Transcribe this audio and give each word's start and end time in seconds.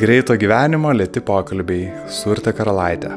Greito 0.00 0.32
gyvenimo 0.32 0.94
lėti 0.96 1.20
pokalbiai 1.20 1.90
su 2.08 2.30
Urte 2.32 2.54
Karalaitė. 2.56 3.10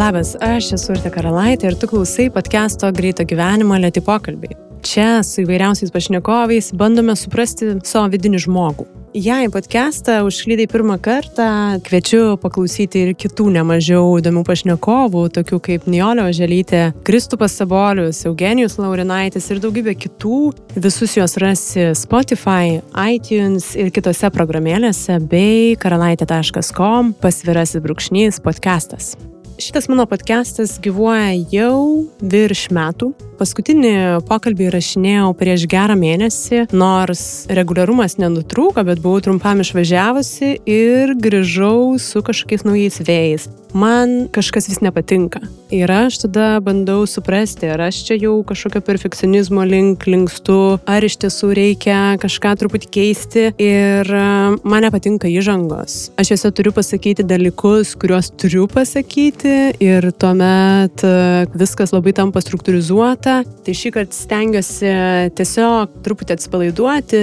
Labas, 0.00 0.30
aš 0.40 0.70
esu 0.78 0.94
Urte 0.94 1.12
Karalaitė 1.12 1.68
ir 1.68 1.76
tu 1.76 1.90
klausai 1.90 2.30
podcast'o 2.32 2.88
Greito 2.96 3.26
gyvenimo 3.28 3.76
lėti 3.76 4.00
pokalbiai. 4.06 4.56
Čia 4.80 5.20
su 5.20 5.42
įvairiausiais 5.44 5.92
pašnekovais 5.92 6.72
bandome 6.80 7.12
suprasti 7.12 7.74
savo 7.84 8.08
vidinį 8.14 8.40
žmogų. 8.46 8.88
Jei 9.16 9.48
podcastą 9.50 10.26
užklydai 10.28 10.66
pirmą 10.68 10.98
kartą, 11.00 11.44
kviečiu 11.80 12.34
paklausyti 12.36 13.00
ir 13.00 13.14
kitų 13.16 13.46
nemažiau 13.54 14.18
įdomių 14.20 14.42
pašnekovų, 14.44 15.22
tokių 15.38 15.58
kaip 15.64 15.86
Niolio 15.88 16.26
Želytė, 16.36 16.82
Kristupas 17.06 17.54
Sabolius, 17.56 18.20
Eugenijus 18.28 18.76
Laurinaitis 18.76 19.48
ir 19.48 19.62
daugybė 19.64 19.94
kitų. 20.02 20.40
Visus 20.76 21.16
juos 21.16 21.38
rasi 21.40 21.94
Spotify, 21.96 22.82
iTunes 23.16 23.70
ir 23.72 23.88
kitose 23.88 24.28
programėlėse 24.36 25.16
bei 25.32 25.78
karalaitė.com 25.80 27.14
pasvirasis 27.22 27.80
brūkšnys 27.88 28.42
podcastas. 28.44 29.14
Šitas 29.56 29.88
mano 29.88 30.04
podcastas 30.04 30.76
gyvuoja 30.84 31.32
jau 31.48 32.04
virš 32.20 32.66
metų. 32.76 33.14
Paskutinį 33.36 33.92
pokalbį 34.28 34.70
rašinėjau 34.72 35.28
prieš 35.36 35.66
gerą 35.68 35.96
mėnesį, 36.00 36.62
nors 36.72 37.44
reguliarumas 37.52 38.16
nenutrūko, 38.22 38.84
bet 38.88 39.02
buvau 39.04 39.20
trumpam 39.26 39.60
išvažiavusi 39.60 40.56
ir 40.64 41.12
grįžau 41.20 41.98
su 42.00 42.24
kažkokiais 42.24 42.64
naujais 42.64 43.00
vėjais 43.04 43.48
man 43.76 44.28
kažkas 44.32 44.68
vis 44.70 44.80
nepatinka. 44.80 45.40
Ir 45.74 45.90
aš 45.90 46.20
tada 46.22 46.60
bandau 46.62 47.02
suprasti, 47.10 47.66
ar 47.66 47.88
aš 47.88 47.98
čia 48.06 48.16
jau 48.20 48.36
kažkokio 48.46 48.80
perfekcionizmo 48.86 49.64
link 49.66 50.06
linkstu, 50.06 50.78
ar 50.86 51.04
iš 51.04 51.18
tiesų 51.24 51.50
reikia 51.58 51.98
kažką 52.22 52.54
truputį 52.60 52.90
keisti. 52.96 53.46
Ir 53.60 54.06
e, 54.06 54.26
man 54.62 54.86
nepatinka 54.86 55.26
įžangos. 55.26 56.12
Aš 56.20 56.32
juose 56.32 56.52
turiu 56.54 56.72
pasakyti 56.76 57.26
dalykus, 57.26 57.96
kuriuos 57.98 58.30
turiu 58.38 58.68
pasakyti 58.70 59.56
ir 59.82 60.08
tuomet 60.14 61.02
e, 61.02 61.16
viskas 61.58 61.92
labai 61.96 62.14
tampa 62.16 62.42
struktūrizuota. 62.44 63.25
Tai 63.26 63.74
šį 63.74 63.90
kartą 63.96 64.14
stengiuosi 64.14 64.90
tiesiog 65.38 66.02
truputį 66.06 66.36
atsipalaiduoti, 66.36 67.22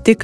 Tik 0.00 0.22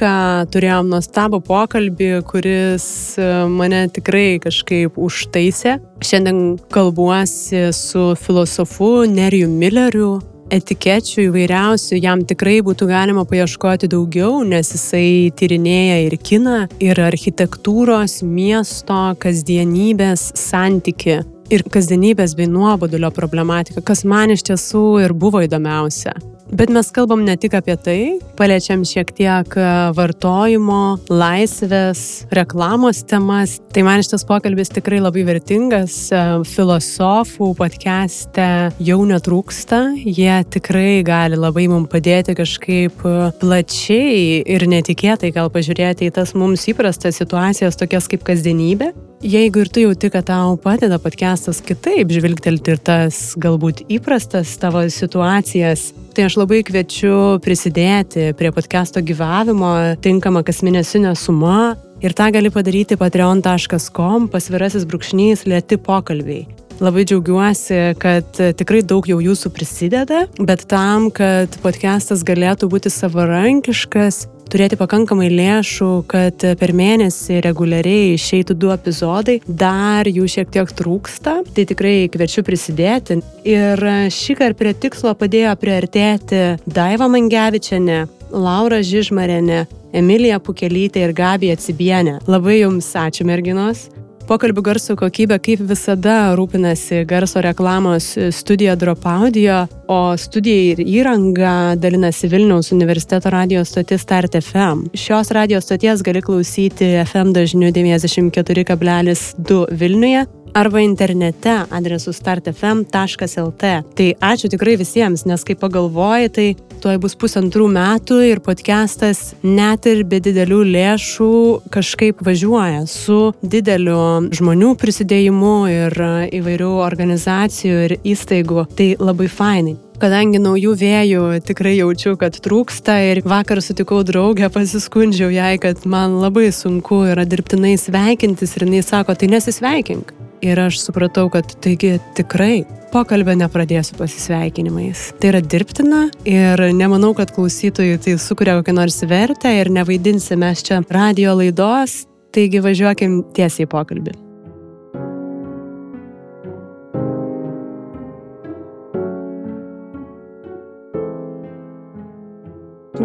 turėjom 0.49 0.87
nuostabų 0.89 1.37
pokalbį, 1.45 2.07
kuris 2.25 2.87
e, 3.21 3.27
mane 3.45 3.83
tikrai 3.93 4.39
kažkaip 4.41 4.97
užtaisė. 4.97 5.75
Šiandien 6.01 6.57
kalbuosi 6.73 7.67
su 7.77 8.07
filosofu 8.17 9.05
Neriju 9.11 9.51
Milleriu. 9.53 10.09
Etikečių 10.49 11.27
įvairiausių 11.27 11.99
jam 11.99 12.23
tikrai 12.25 12.57
būtų 12.65 12.87
galima 12.89 13.27
paieškoti 13.27 13.89
daugiau, 13.91 14.41
nes 14.47 14.71
jisai 14.73 15.29
tyrinėja 15.37 16.01
ir 16.07 16.15
kiną, 16.17 16.59
ir 16.81 17.01
architektūros, 17.03 18.21
miesto, 18.25 19.01
kasdienybės 19.21 20.31
santyki 20.39 21.19
ir 21.53 21.65
kasdienybės 21.71 22.35
bei 22.37 22.49
nuobodulio 22.51 23.11
problematiką, 23.13 23.83
kas 23.85 24.05
man 24.07 24.33
iš 24.35 24.47
tiesų 24.51 24.87
ir 25.05 25.15
buvo 25.17 25.43
įdomiausia. 25.45 26.15
Bet 26.47 26.69
mes 26.71 26.87
kalbam 26.95 27.25
ne 27.27 27.33
tik 27.35 27.57
apie 27.57 27.73
tai, 27.75 28.01
paliečiam 28.39 28.85
šiek 28.87 29.09
tiek 29.17 29.55
e, 29.59 29.63
vartojimo, 29.97 30.95
laisvės, 31.11 32.03
reklamos 32.31 33.01
temas. 33.03 33.57
Tai 33.75 33.83
man 33.83 33.99
šitas 34.05 34.23
pokalbis 34.27 34.71
tikrai 34.71 35.01
labai 35.03 35.25
vertingas. 35.27 35.97
E, 36.07 36.21
filosofų 36.47 37.49
podcast'e 37.59 38.47
jau 38.79 39.01
netrūksta. 39.09 39.81
Jie 39.99 40.37
tikrai 40.55 41.03
gali 41.07 41.35
labai 41.35 41.67
mums 41.67 41.91
padėti 41.91 42.37
kažkaip 42.39 43.03
e, 43.03 43.17
plačiai 43.43 44.39
ir 44.47 44.69
netikėtai 44.71 45.33
gal 45.35 45.51
pažiūrėti 45.51 46.07
į 46.07 46.15
tas 46.15 46.31
mums 46.31 46.63
įprastas 46.71 47.19
situacijas, 47.19 47.75
tokias 47.75 48.07
kaip 48.07 48.23
kasdienybė. 48.31 48.93
Jeigu 49.17 49.63
ir 49.63 49.69
tu 49.73 49.81
jauti, 49.81 50.11
kad 50.13 50.27
tau 50.29 50.51
padeda 50.61 50.99
podcastas 51.01 51.57
kitaip 51.65 52.11
žvilgtelti 52.13 52.75
ir 52.75 52.77
tas 52.85 53.31
galbūt 53.41 53.81
įprastas 53.89 54.51
tavo 54.61 54.83
situacijas, 54.93 55.87
tai 56.13 56.27
aš 56.27 56.35
labai 56.37 56.59
kviečiu 56.67 57.39
prisidėti 57.41 58.27
prie 58.37 58.51
podcast'o 58.53 59.01
gyvavimo 59.01 59.71
tinkama 60.05 60.43
kasmėnesinė 60.45 61.15
suma 61.17 61.73
ir 61.97 62.13
tą 62.13 62.29
gali 62.35 62.53
padaryti 62.53 62.99
patreon.com 63.01 64.29
pasvirasis 64.29 64.85
brūkšnys 64.85 65.47
lėti 65.49 65.81
pokalbiai. 65.81 66.45
Labai 66.77 67.07
džiaugiuosi, 67.09 67.97
kad 67.97 68.37
tikrai 68.37 68.83
daug 68.85 69.09
jau 69.09 69.17
jūsų 69.17 69.49
prisideda, 69.49 70.27
bet 70.37 70.67
tam, 70.69 71.09
kad 71.09 71.57
podcastas 71.65 72.21
galėtų 72.21 72.69
būti 72.69 72.93
savarankiškas, 72.93 74.27
turėti 74.51 74.77
pakankamai 74.79 75.27
lėšų, 75.31 75.89
kad 76.11 76.45
per 76.59 76.73
mėnesį 76.77 77.41
reguliariai 77.45 78.13
išeitų 78.15 78.55
du 78.57 78.71
epizodai, 78.73 79.39
dar 79.47 80.09
jų 80.09 80.27
šiek 80.37 80.51
tiek 80.55 80.71
trūksta, 80.79 81.39
tai 81.53 81.67
tikrai 81.69 81.95
kviečiu 82.13 82.45
prisidėti. 82.47 83.19
Ir 83.47 83.83
šį 84.13 84.37
kartą 84.39 84.59
prie 84.61 84.73
tikslo 84.87 85.13
padėjo 85.17 85.53
priartėti 85.61 86.43
Daiva 86.65 87.09
Mangevičiane, 87.11 88.05
Laura 88.31 88.81
Žižmarenė, 88.83 89.65
Emilija 89.95 90.41
Pukelytė 90.43 91.05
ir 91.05 91.15
Gabija 91.15 91.55
Cibienė. 91.61 92.19
Labai 92.27 92.61
jums 92.61 92.89
ačiū 92.97 93.27
merginos. 93.27 93.87
Pokalbių 94.27 94.59
garso 94.59 94.91
kokybė 94.99 95.37
kaip 95.39 95.61
visada 95.69 96.33
rūpinasi 96.35 97.05
garso 97.07 97.39
reklamos 97.39 98.09
studija 98.35 98.73
Drop 98.75 99.05
Audio, 99.07 99.61
o 99.87 100.17
studija 100.19 100.73
ir 100.73 100.81
įranga 100.83 101.77
dalinasi 101.79 102.27
Vilniaus 102.27 102.73
universiteto 102.75 103.31
radio 103.31 103.63
stotis 103.63 104.03
Start 104.03 104.35
FM. 104.41 104.89
Šios 104.91 105.31
radio 105.31 105.61
stoties 105.63 106.03
gali 106.03 106.19
klausyti 106.21 106.91
FM 107.05 107.31
dažniu 107.37 107.71
94,2 107.71 109.63
Vilniuje 109.71 110.25
arba 110.53 110.81
internete 110.83 111.53
adresu 111.69 112.13
startfm.lt. 112.15 113.73
Tai 113.97 114.07
ačiū 114.31 114.51
tikrai 114.53 114.77
visiems, 114.79 115.25
nes 115.27 115.43
kai 115.47 115.57
pagalvoji, 115.59 116.31
tai 116.33 116.47
tuoj 116.83 116.99
bus 117.01 117.17
pusantrų 117.19 117.67
metų 117.73 118.19
ir 118.27 118.43
podcastas 118.45 119.33
net 119.43 119.87
ir 119.89 120.03
be 120.07 120.21
didelių 120.23 120.61
lėšų 120.75 121.31
kažkaip 121.73 122.21
važiuoja 122.25 122.85
su 122.91 123.33
dideliu 123.41 124.29
žmonių 124.37 124.75
prisidėjimu 124.79 125.57
ir 125.73 125.99
įvairių 126.41 126.71
organizacijų 126.85 127.83
ir 127.89 127.97
įstaigų. 128.13 128.67
Tai 128.77 128.93
labai 129.01 129.31
fainai. 129.31 129.77
Kadangi 129.97 130.37
naujų 130.37 130.75
vėjų 130.77 131.21
tikrai 131.41 131.71
jaučiu, 131.79 132.11
kad 132.21 132.35
trūksta 132.45 132.99
ir 133.01 133.23
vakar 133.25 133.63
sutikau 133.65 134.03
draugę, 134.05 134.45
pasiskundžiau 134.53 135.31
jai, 135.33 135.55
kad 135.57 135.87
man 135.89 136.19
labai 136.21 136.51
sunku 136.53 136.99
yra 137.09 137.25
dirbtinai 137.25 137.73
sveikintis 137.81 138.53
ir 138.59 138.67
jinai 138.67 138.83
sako, 138.85 139.15
tai 139.17 139.31
nesisveikink. 139.31 140.13
Ir 140.45 140.61
aš 140.61 140.77
supratau, 140.83 141.31
kad 141.33 141.49
taigi 141.65 141.95
tikrai 142.13 142.59
pokalbio 142.93 143.33
nepradėsiu 143.41 143.97
pasisveikinimais. 143.97 145.15
Tai 145.17 145.31
yra 145.31 145.41
dirbtina 145.41 146.03
ir 146.29 146.61
nemanau, 146.77 147.15
kad 147.17 147.33
klausytojai 147.33 147.97
tai 148.05 148.19
sukuria 148.21 148.59
kokią 148.61 148.77
nors 148.77 149.01
vertę 149.09 149.55
ir 149.63 149.73
nevaidinsime 149.73 150.53
čia 150.61 150.83
radio 150.93 151.33
laidos, 151.41 152.03
taigi 152.37 152.61
važiuokim 152.61 153.23
tiesiai 153.33 153.65
į 153.65 153.73
pokalbį. 153.73 154.26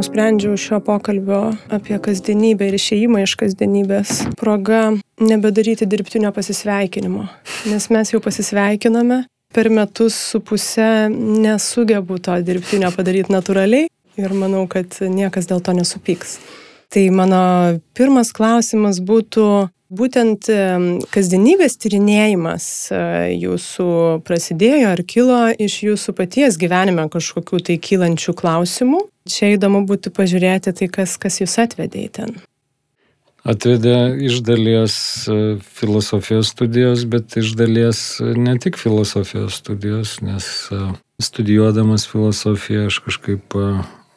Nusprendžiau 0.02 0.56
šio 0.58 0.80
pokalbio 0.82 1.52
apie 1.70 1.94
kasdienybę 2.02 2.66
ir 2.66 2.74
išėjimą 2.74 3.20
iš 3.22 3.36
kasdienybės 3.38 4.16
proga 4.40 4.80
nebedaryti 5.22 5.86
dirbtinio 5.86 6.32
pasisveikinimo, 6.34 7.28
nes 7.70 7.86
mes 7.94 8.10
jau 8.10 8.18
pasisveikiname, 8.24 9.20
per 9.54 9.70
metus 9.70 10.16
su 10.32 10.40
pusę 10.42 11.06
nesugebu 11.12 12.18
to 12.18 12.34
dirbtinio 12.42 12.90
padaryti 12.96 13.30
natūraliai 13.30 13.86
ir 14.18 14.34
manau, 14.34 14.64
kad 14.66 14.98
niekas 15.06 15.46
dėl 15.46 15.62
to 15.62 15.76
nesupyks. 15.78 16.40
Tai 16.90 17.06
mano 17.14 17.44
pirmas 17.94 18.34
klausimas 18.34 18.98
būtų, 18.98 19.46
būtent 19.92 20.48
kasdienybės 21.12 21.76
tyrinėjimas 21.82 22.66
e, 22.92 23.00
jūsų 23.42 23.88
prasidėjo 24.26 24.92
ar 24.94 25.02
kilo 25.08 25.40
iš 25.52 25.82
jūsų 25.88 26.14
paties 26.16 26.56
gyvenime 26.60 27.04
kažkokių 27.12 27.60
tai 27.68 27.76
kylančių 27.82 28.34
klausimų. 28.38 29.02
Čia 29.28 29.52
įdomu 29.56 29.84
būtų 29.86 30.14
pažiūrėti 30.16 30.72
tai, 30.78 30.88
kas, 30.90 31.18
kas 31.20 31.42
jūs 31.42 31.58
atvedė 31.62 32.06
į 32.06 32.14
ten 32.18 32.40
atvedė 33.42 34.22
iš 34.22 34.36
dalies 34.46 34.94
e, 35.26 35.38
filosofijos 35.76 36.52
studijos, 36.54 37.02
bet 37.10 37.34
iš 37.40 37.56
dalies 37.58 38.20
e, 38.22 38.36
ne 38.38 38.54
tik 38.62 38.78
filosofijos 38.78 39.58
studijos, 39.58 40.20
nes 40.22 40.46
studijuodamas 41.22 42.06
filosofiją 42.06 42.86
aš 42.86 43.00
kažkaip 43.02 43.56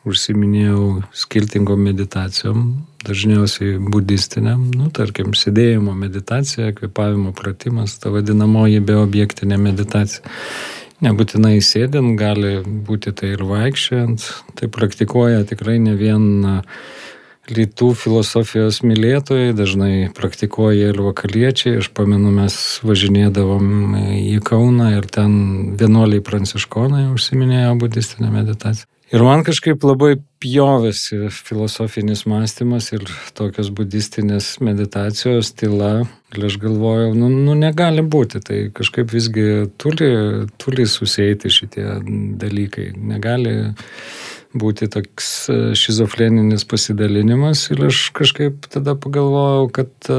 užsiminėjau 0.06 1.01
skirtingom 1.18 1.81
meditacijom, 1.88 2.68
dažniausiai 3.06 3.78
budistiniam, 3.80 4.68
nu, 4.75 4.90
tarkim, 4.94 5.34
sėdėjimo 5.38 5.94
meditacija, 5.98 6.74
kvepavimo 6.78 7.34
pratimas, 7.38 7.98
ta 8.02 8.12
vadinamoji 8.13 8.81
beobjektinė 8.86 9.60
meditacija. 9.62 10.25
Nebūtinai 11.04 11.57
sėdint, 11.60 12.16
gali 12.18 12.62
būti 12.63 13.12
tai 13.16 13.34
ir 13.36 13.44
vaikščiant, 13.46 14.30
tai 14.56 14.69
praktikuoja 14.72 15.44
tikrai 15.48 15.75
ne 15.84 15.96
vien 16.00 16.48
rytų 17.52 17.92
filosofijos 18.00 18.80
mylėtojai, 18.86 19.54
dažnai 19.58 19.94
praktikuoja 20.18 20.90
ir 20.94 21.01
vakariečiai. 21.06 21.78
Aš 21.84 21.92
pamenu, 21.94 22.31
mes 22.34 22.56
važinėdavom 22.86 24.00
į 24.18 24.40
Kauną 24.46 24.96
ir 24.98 25.06
ten 25.12 25.38
vienuoliai 25.78 26.25
pranciškonai 26.25 27.08
užsiminėjo 27.13 27.75
budistinę 27.81 28.31
meditaciją. 28.34 28.90
Ir 29.13 29.22
man 29.22 29.44
kažkaip 29.46 29.84
labai 29.86 30.16
pjovėsi 30.42 31.28
filosofinis 31.30 32.24
mąstymas 32.25 32.88
ir 32.96 33.04
tokios 33.38 33.69
budistinės 33.75 34.56
meditacijos 34.66 35.52
tyla. 35.54 36.07
Ir 36.34 36.48
aš 36.48 36.57
galvojau, 36.63 37.12
nu, 37.13 37.30
nu 37.30 37.54
negali 37.56 38.02
būti, 38.02 38.42
tai 38.42 38.57
kažkaip 38.75 39.13
visgi 39.13 39.68
turi, 39.78 40.10
turi 40.57 40.88
susėti 40.90 41.54
šitie 41.54 41.86
dalykai. 42.42 42.90
Negali 42.98 43.54
būti 44.57 44.90
toks 44.90 45.30
šizofreninis 45.78 46.66
pasidalinimas 46.66 47.68
ir 47.75 47.86
aš 47.92 48.08
kažkaip 48.16 48.66
tada 48.74 48.98
pagalvojau, 48.98 49.69
kad 49.75 50.12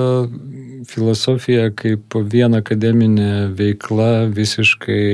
filosofija 0.86 1.72
kaip 1.74 2.14
viena 2.30 2.62
akademinė 2.62 3.48
veikla 3.58 4.28
visiškai 4.30 5.04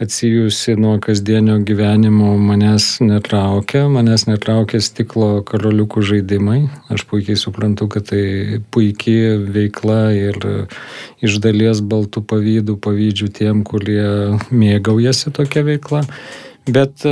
atsijusi 0.00 0.76
nuo 0.80 0.98
kasdienio 0.98 1.58
gyvenimo 1.58 2.32
manęs 2.40 3.00
netraukia, 3.04 3.84
manęs 3.92 4.24
netraukia 4.30 4.80
stiklo 4.80 5.42
karoliukų 5.44 6.04
žaidimai. 6.10 6.60
Aš 6.88 7.04
puikiai 7.10 7.36
suprantu, 7.36 7.88
kad 7.92 8.08
tai 8.08 8.60
puikiai 8.72 9.36
veikla 9.56 10.00
ir 10.16 10.38
iš 11.20 11.36
dalies 11.44 11.82
baltų 11.84 12.24
pavydų 12.32 12.78
pavydžių 12.80 13.28
tiem, 13.36 13.60
kurie 13.64 14.38
mėgaujasi 14.48 15.34
tokia 15.36 15.66
veikla. 15.68 16.06
Bet 16.70 17.04
e, 17.04 17.10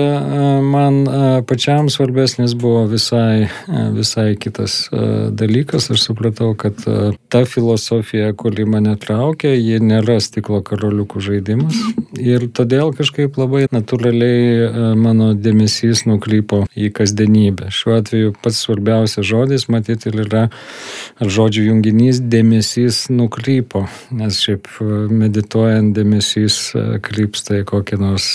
man 0.62 1.06
e, 1.06 1.42
pačiam 1.46 1.90
svarbesnis 1.90 2.54
buvo 2.54 2.84
visai, 2.86 3.42
e, 3.42 3.82
visai 3.92 4.36
kitas 4.36 4.88
dalykas. 5.30 5.90
Aš 5.90 6.04
supratau, 6.04 6.54
kad 6.54 6.74
ta 7.28 7.44
filosofija, 7.44 8.32
kuri 8.38 8.64
mane 8.64 8.94
traukia, 9.00 9.54
ji 9.56 9.80
nėra 9.82 10.18
stiklo 10.22 10.60
karoliukų 10.62 11.22
žaidimas. 11.24 11.78
Ir 12.18 12.46
todėl 12.54 12.92
kažkaip 12.96 13.38
labai 13.40 13.66
natūraliai 13.74 14.94
mano 14.98 15.32
dėmesys 15.34 16.04
nukrypo 16.08 16.64
į 16.78 16.92
kasdienybę. 16.94 17.72
Šiuo 17.74 17.98
atveju 17.98 18.34
pats 18.42 18.62
svarbiausias 18.66 19.26
žodis, 19.26 19.66
matyti, 19.72 20.12
yra 20.12 20.48
žodžių 21.20 21.68
junginys 21.70 22.20
dėmesys 22.22 23.06
nukrypo. 23.10 23.86
Nes 24.14 24.40
šiaip 24.44 24.70
medituojant 25.10 25.94
dėmesys 25.96 26.60
krypsta 27.04 27.62
į 27.62 27.68
kokį 27.72 28.00
nors 28.02 28.30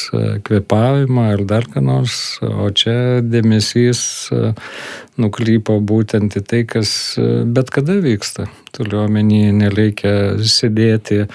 kvepavimą 0.47 1.12
kvėpavimą 1.13 1.33
ar 1.33 1.45
dar 1.45 1.65
ką 1.69 1.81
nors, 1.81 2.39
o 2.41 2.69
čia 2.71 3.21
dėmesys 3.21 4.31
e, 4.31 4.53
nuklypo 5.17 5.79
būtent 5.79 6.37
į 6.37 6.41
tai, 6.41 6.63
kas 6.65 7.17
e, 7.17 7.45
bet 7.45 7.69
kada 7.69 7.99
vyksta. 8.01 8.47
Turiu 8.73 9.05
omeny, 9.05 9.51
nereikia 9.53 10.37
sėdėti 10.41 11.27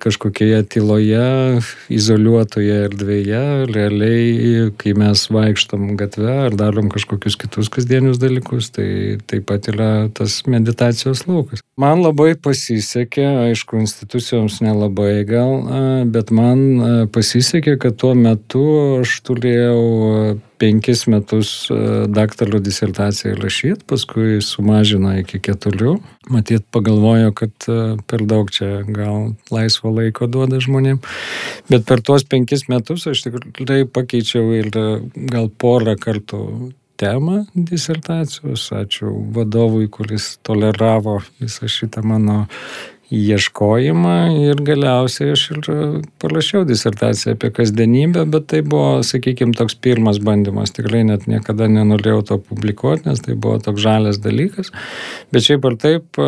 kažkokioje 0.00 0.62
tyloje, 0.72 1.60
izoliuotoje 1.92 2.76
erdvėje, 2.86 3.42
realiai, 3.70 4.70
kai 4.80 4.94
mes 4.98 5.24
vaikštam 5.32 5.90
gatve 6.00 6.30
ar 6.46 6.56
darom 6.58 6.88
kažkokius 6.92 7.36
kitus 7.40 7.70
kasdienius 7.72 8.20
dalykus, 8.22 8.70
tai 8.74 9.18
taip 9.28 9.48
pat 9.50 9.68
yra 9.72 9.90
tas 10.14 10.40
meditacijos 10.48 11.26
laukas. 11.28 11.62
Man 11.78 12.02
labai 12.02 12.32
pasisekė, 12.40 13.26
aišku, 13.50 13.78
institucijoms 13.84 14.60
nelabai 14.64 15.22
gal, 15.28 15.62
bet 16.10 16.32
man 16.34 17.08
pasisekė, 17.14 17.78
kad 17.82 18.00
tuo 18.00 18.14
metu 18.18 18.64
aš 19.02 19.20
turėjau 19.28 20.38
penkis 20.58 21.06
metus 21.10 21.50
e, 21.70 21.76
daktaro 22.10 22.60
disertaciją 22.62 23.36
rašyti, 23.38 23.86
paskui 23.88 24.40
sumažino 24.44 25.14
iki 25.20 25.40
keturių. 25.42 25.96
Matyt, 26.32 26.66
pagalvojo, 26.74 27.32
kad 27.38 27.68
e, 27.70 27.78
per 28.10 28.24
daug 28.28 28.50
čia 28.54 28.82
gal 28.86 29.32
laisvo 29.54 29.92
laiko 29.94 30.28
duoda 30.30 30.60
žmonėm. 30.62 31.00
Bet 31.70 31.86
per 31.88 32.02
tuos 32.04 32.26
penkis 32.28 32.66
metus 32.72 33.06
aš 33.10 33.26
tikrai 33.28 33.84
pakeičiau 33.86 34.52
ir 34.58 34.70
e, 34.74 34.86
gal 35.30 35.48
porą 35.48 35.96
kartų 36.00 36.42
temą 36.98 37.44
disertacijos. 37.54 38.68
Ačiū 38.74 39.12
vadovui, 39.34 39.86
kuris 39.92 40.36
toleravo 40.42 41.20
visą 41.38 41.70
šitą 41.70 42.02
mano 42.02 42.44
ieškojimą 43.14 44.14
ir 44.50 44.60
galiausiai 44.64 45.32
aš 45.32 45.44
ir 45.54 45.68
parašiau 46.20 46.66
disertaciją 46.68 47.34
apie 47.36 47.50
kasdienybę, 47.56 48.26
bet 48.28 48.48
tai 48.52 48.60
buvo, 48.66 49.00
sakykime, 49.06 49.56
toks 49.56 49.78
pirmas 49.80 50.20
bandymas. 50.20 50.74
Tikrai 50.76 51.04
net 51.08 51.24
niekada 51.30 51.70
nenorėjau 51.72 52.20
to 52.30 52.38
publikuoti, 52.50 53.08
nes 53.08 53.24
tai 53.24 53.34
buvo 53.34 53.56
toks 53.64 53.80
žalias 53.84 54.20
dalykas. 54.20 54.72
Bet 55.32 55.48
šiaip 55.48 55.64
ar 55.70 55.78
taip, 55.80 56.20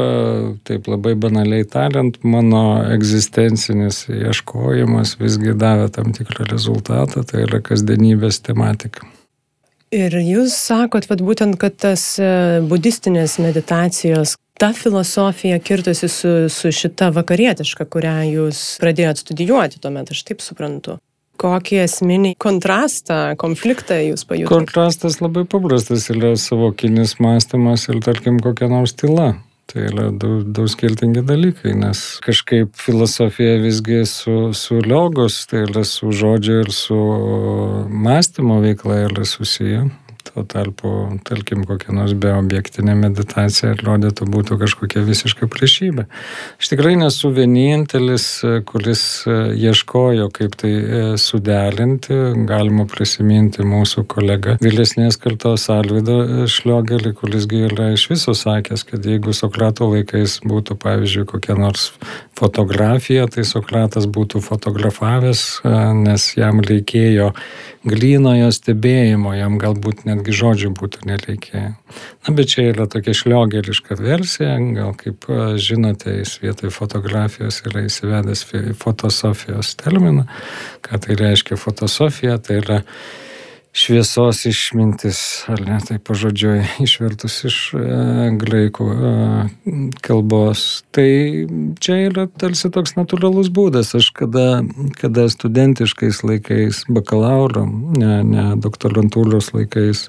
taip 0.68 0.90
labai 0.90 1.14
banaliai 1.20 1.68
tariant, 1.68 2.16
mano 2.24 2.64
egzistencinis 2.88 4.06
ieškojimas 4.08 5.18
visgi 5.20 5.56
davė 5.58 5.90
tam 5.92 6.14
tikrą 6.16 6.48
rezultatą, 6.48 7.26
tai 7.28 7.44
yra 7.44 7.60
kasdienybės 7.64 8.40
tematika. 8.46 9.04
Ir 9.90 10.14
jūs 10.22 10.54
sakot, 10.54 11.08
vad 11.10 11.18
būtent, 11.26 11.56
kad 11.58 11.74
tas 11.82 12.04
e, 12.22 12.60
budistinės 12.62 13.40
meditacijos 13.42 14.36
ta 14.60 14.72
filosofija 14.72 15.58
kirtusi 15.58 16.08
su, 16.08 16.48
su 16.48 16.72
šita 16.72 17.08
vakarietiška, 17.16 17.86
kurią 17.88 18.16
jūs 18.28 18.58
pradėjot 18.82 19.22
studijuoti 19.22 19.80
tuomet, 19.80 20.12
aš 20.12 20.20
taip 20.28 20.44
suprantu. 20.44 20.98
Kokį 21.40 21.78
esminį 21.86 22.34
kontrastą, 22.44 23.22
konfliktą 23.40 23.96
jūs 24.04 24.26
pajutote? 24.28 24.52
Kontrastas 24.52 25.22
labai 25.24 25.46
paprastas 25.48 26.10
yra 26.12 26.34
savokinis 26.36 27.16
mąstymas 27.24 27.88
ir 27.88 28.02
tarkim 28.04 28.36
kokia 28.44 28.68
nors 28.68 28.92
tyla. 28.92 29.32
Tai 29.70 29.84
yra 29.86 30.08
du, 30.10 30.42
du 30.42 30.64
skirtingi 30.68 31.22
dalykai, 31.22 31.72
nes 31.78 32.02
kažkaip 32.24 32.74
filosofija 32.74 33.54
visgi 33.62 34.02
su, 34.10 34.50
su 34.52 34.80
logos, 34.82 35.44
tai 35.46 35.62
yra 35.68 35.84
su 35.86 36.10
žodžiu 36.10 36.56
ir 36.64 36.72
su 36.74 36.98
mąstymo 37.88 38.58
veikla 38.66 39.04
yra 39.06 39.24
susiję. 39.24 39.84
Tuo 40.40 40.46
tarpu, 40.48 40.90
tarkim, 41.20 41.66
kokia 41.68 41.92
nors 41.92 42.14
beobjektinė 42.16 42.94
meditacija 42.96 43.74
atrodytų 43.74 44.24
būtų 44.32 44.56
kažkokia 44.62 45.02
visiška 45.04 45.48
priešybė. 45.52 46.06
Aš 46.56 46.70
tikrai 46.70 46.94
nesu 46.96 47.28
vienintelis, 47.36 48.24
kuris 48.64 49.02
ieškojo, 49.28 50.30
kaip 50.32 50.56
tai 50.62 50.70
e, 50.72 51.02
suderinti. 51.20 52.16
Galima 52.48 52.86
prisiminti 52.88 53.66
mūsų 53.68 54.06
kolegą 54.08 54.56
vėlesnės 54.64 55.20
kartos 55.20 55.66
Alvido 55.74 56.46
Šliogelį, 56.48 57.12
kurisgi 57.20 57.66
yra 57.68 57.90
iš 57.92 58.06
viso 58.14 58.32
sakęs, 58.32 58.86
kad 58.88 59.04
jeigu 59.04 59.36
Sokrato 59.36 59.90
laikais 59.92 60.38
būtų, 60.40 60.78
pavyzdžiui, 60.80 61.26
kokia 61.34 61.58
nors 61.60 61.90
fotografija, 62.40 63.28
tai 63.28 63.44
Sokratas 63.44 64.08
būtų 64.08 64.40
fotografavęs, 64.48 65.44
e, 65.68 65.76
nes 66.00 66.30
jam 66.40 66.64
reikėjo 66.64 67.34
grynojo 67.84 68.48
stebėjimo, 68.52 69.32
jam 69.36 69.60
galbūt 69.60 70.06
netgi 70.08 70.29
žodžių 70.36 70.70
būtų 70.78 71.06
nereikėję. 71.10 71.70
Na, 72.26 72.34
bet 72.36 72.52
čia 72.52 72.68
yra 72.70 72.86
tokia 72.90 73.14
šliogeriška 73.16 73.96
versija, 74.00 74.56
gal 74.76 74.94
kaip 74.98 75.26
žinote, 75.60 76.18
jis 76.20 76.36
vietoj 76.42 76.72
fotografijos 76.74 77.62
yra 77.68 77.86
įsivedęs 77.88 78.44
fotosofijos 78.80 79.74
terminą. 79.80 80.26
Ką 80.86 81.02
tai 81.06 81.18
reiškia 81.20 81.58
fotosofija? 81.60 82.38
Tai 82.44 82.60
yra 82.62 82.78
šviesos 83.72 84.42
išmintis, 84.50 85.20
ar 85.50 85.60
ne, 85.62 85.78
tai 85.86 85.98
pažodžiui 86.02 86.64
išvertus 86.82 87.36
iš 87.46 87.58
e, 87.78 87.84
graikų 88.40 88.86
e, 88.90 89.12
kalbos. 90.02 90.82
Tai 90.94 91.06
čia 91.82 91.98
yra 92.08 92.26
tarsi 92.42 92.70
toks 92.74 92.96
natūralus 92.98 93.52
būdas. 93.54 93.94
Aš 93.98 94.10
kada, 94.16 94.62
kada 94.98 95.28
studentiškais 95.30 96.24
laikais, 96.26 96.84
bakalauro, 96.90 97.66
ne, 97.96 98.20
ne 98.26 98.46
doktorantūros 98.58 99.52
laikais, 99.54 100.08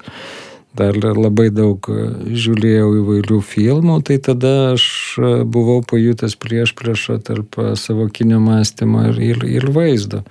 dar 0.74 0.96
labai 0.96 1.50
daug 1.52 1.84
e, 1.92 2.04
žiūrėjau 2.32 2.88
įvairių 3.02 3.38
filmų, 3.44 3.98
tai 4.08 4.16
tada 4.24 4.72
aš 4.72 4.86
e, 5.20 5.32
buvau 5.44 5.82
pajutęs 5.84 6.36
prieš 6.40 6.72
priešą 6.78 7.18
tarp 7.26 7.58
e, 7.60 7.66
savo 7.76 8.08
kinio 8.08 8.40
mąstymo 8.42 9.04
ir, 9.10 9.20
ir, 9.32 9.44
ir 9.60 9.68
vaizdo. 9.74 10.22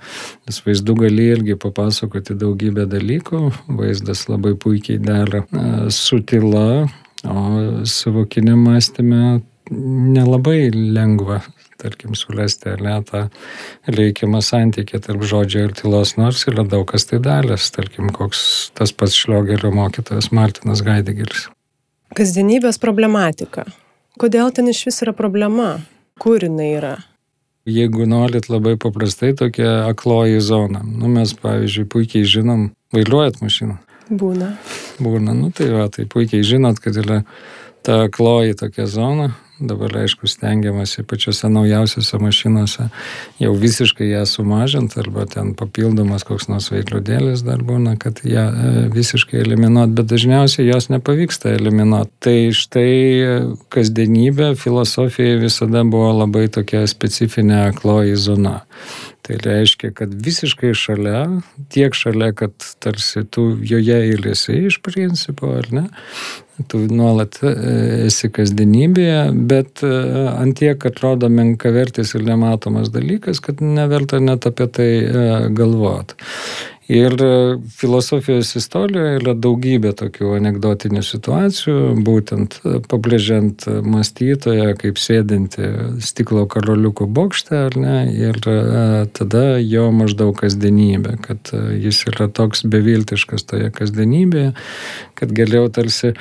Nes 0.48 0.58
vaizdu 0.66 0.96
gali 0.98 1.30
irgi 1.36 1.58
papasakoti 1.62 2.36
daugybę 2.38 2.88
dalykų, 2.90 3.44
vaizdas 3.78 4.26
labai 4.30 4.56
puikiai 4.58 4.98
dera 5.02 5.44
su 5.94 6.18
tyla, 6.26 6.86
o 7.22 7.42
savo 7.86 8.26
kinio 8.26 8.58
mąstymę 8.58 9.40
nelabai 9.70 10.70
lengva 10.74 11.42
tarkim, 11.82 12.16
sulesti 12.18 12.72
ar 12.72 12.82
ne 12.84 12.96
tą 13.08 13.22
reikiamą 13.90 14.40
santykį 14.44 15.02
tarp 15.06 15.26
žodžio 15.28 15.66
ir 15.68 15.76
tylos, 15.78 16.16
nors 16.20 16.46
yra 16.50 16.64
daug 16.64 16.86
kas 16.88 17.08
tai 17.10 17.20
dalės, 17.22 17.70
tarkim, 17.74 18.10
koks 18.14 18.72
tas 18.78 18.94
pats 18.94 19.18
šliogerio 19.18 19.72
mokytojas 19.74 20.30
Martinas 20.34 20.84
Gaidegeris. 20.86 21.48
Kasdienybės 22.16 22.78
problematika. 22.80 23.66
Kodėl 24.20 24.52
ten 24.52 24.68
iš 24.68 24.84
vis 24.90 25.00
yra 25.04 25.14
problema? 25.16 25.78
Kur 26.20 26.42
jinai 26.44 26.74
yra? 26.76 26.96
Jeigu 27.64 28.04
norit 28.10 28.48
labai 28.50 28.74
paprastai, 28.80 29.32
tokia 29.38 29.86
akloji 29.86 30.40
zona. 30.42 30.82
Nu, 30.82 31.08
mes, 31.08 31.32
pavyzdžiui, 31.38 31.86
puikiai 31.88 32.26
žinom, 32.26 32.72
vairuojat 32.92 33.38
mašiną. 33.40 33.78
Būna. 34.10 34.50
Būna, 35.00 35.32
nu 35.38 35.52
tai 35.54 35.70
va, 35.72 35.86
tai 35.88 36.04
puikiai 36.10 36.42
žinot, 36.44 36.82
kad 36.82 36.98
yra 36.98 37.22
ta 37.86 38.08
kloji 38.12 38.58
tokia 38.58 38.88
zona, 38.90 39.30
Dabar, 39.62 39.94
aišku, 40.02 40.26
stengiamasi 40.26 41.04
pačiose 41.06 41.48
naujausiose 41.52 42.18
mašinose 42.18 42.88
jau 43.38 43.52
visiškai 43.54 44.08
ją 44.08 44.24
sumažinti 44.26 44.98
arba 44.98 45.26
ten 45.30 45.52
papildomas 45.58 46.26
koks 46.26 46.48
nors 46.50 46.66
veikliudėlis 46.72 47.44
dar 47.46 47.62
būna, 47.66 47.94
kad 48.02 48.24
ją 48.26 48.48
e, 48.50 48.72
visiškai 48.94 49.38
eliminuot, 49.44 49.94
bet 49.94 50.10
dažniausiai 50.10 50.66
jos 50.66 50.90
nepavyksta 50.90 51.54
eliminuot. 51.54 52.10
Tai 52.22 52.36
štai 52.58 52.90
e, 52.90 53.38
kasdienybė 53.72 54.52
filosofija 54.58 55.38
visada 55.42 55.84
buvo 55.86 56.10
labai 56.24 56.48
tokia 56.52 56.82
specifinė 56.90 57.68
akloji 57.70 58.18
zona. 58.18 58.58
Tai 59.22 59.36
reiškia, 59.38 59.92
kad 59.94 60.14
visiškai 60.24 60.72
šalia, 60.74 61.20
tiek 61.70 61.94
šalia, 61.94 62.32
kad 62.34 62.56
tarsi 62.82 63.22
tu 63.30 63.52
joje 63.62 64.00
įlėsi 64.16 64.64
iš 64.66 64.80
principo, 64.82 65.52
ar 65.60 65.68
ne? 65.70 65.84
Tu 66.70 66.80
nuolat 66.90 67.38
e, 67.46 67.52
esi 68.08 68.32
kasdienybėje, 68.34 69.20
bet 69.46 69.84
e, 69.86 69.92
antiek 70.32 70.82
atrodo 70.90 71.30
menkavertis 71.30 72.16
ir 72.18 72.26
nematomas 72.26 72.90
dalykas, 72.94 73.38
kad 73.42 73.62
neverta 73.62 74.18
net 74.18 74.46
apie 74.50 74.66
tai 74.74 74.90
e, 75.06 75.24
galvoti. 75.54 76.18
Ir 76.90 77.14
filosofijos 77.78 78.56
istorijoje 78.58 79.20
yra 79.20 79.34
daugybė 79.38 79.92
tokių 79.98 80.32
anegdotinių 80.40 81.02
situacijų, 81.06 81.76
būtent 82.02 82.58
pabrėžiant 82.90 83.68
mąstytoją 83.86 84.72
kaip 84.80 84.98
sėdinti 84.98 85.70
stiklo 86.02 86.42
karoliukų 86.50 87.06
bokšte, 87.06 87.54
ar 87.68 87.78
ne, 87.78 87.96
ir 88.10 88.40
tada 89.14 89.44
jo 89.62 89.88
maždaug 89.94 90.34
kasdienybė, 90.42 91.16
kad 91.22 91.54
jis 91.54 92.02
yra 92.10 92.26
toks 92.26 92.66
beviltiškas 92.66 93.46
toje 93.46 93.70
kasdienybėje, 93.78 94.52
kad 95.18 95.36
galėjau 95.38 95.68
tarsi 95.78 96.16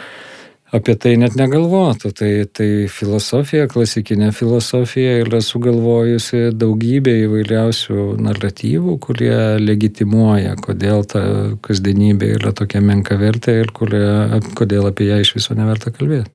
apie 0.75 0.96
tai 0.96 1.16
net 1.20 1.36
negalvotų. 1.40 2.12
Tai, 2.18 2.32
tai 2.56 2.70
filosofija, 2.92 3.68
klasikinė 3.72 4.32
filosofija 4.36 5.20
yra 5.25 5.42
sugalvojusi 5.46 6.50
daugybę 6.58 7.13
įvairiausių 7.28 8.08
naratyvų, 8.24 8.98
kurie 9.04 9.38
legitimuoja, 9.62 10.58
kodėl 10.63 11.06
ta 11.12 11.24
kasdienybė 11.66 12.36
yra 12.40 12.56
tokia 12.58 12.84
menka 12.84 13.20
vertė 13.22 13.62
ir 13.63 13.74
kurie, 13.75 14.06
kodėl 14.58 14.92
apie 14.92 15.12
ją 15.12 15.22
iš 15.24 15.36
viso 15.40 15.58
neverta 15.58 15.94
kalbėti. 15.96 16.32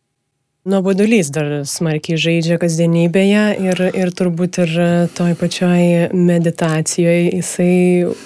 Nuobodulys 0.67 1.29
dar 1.31 1.61
smarkiai 1.63 2.19
žaidžia 2.19 2.57
kasdienybėje 2.59 3.43
ir, 3.63 3.81
ir 3.95 4.11
turbūt 4.19 4.57
ir 4.65 4.73
toj 5.15 5.37
pačioj 5.39 6.09
meditacijoje 6.11 7.37
jisai 7.37 7.77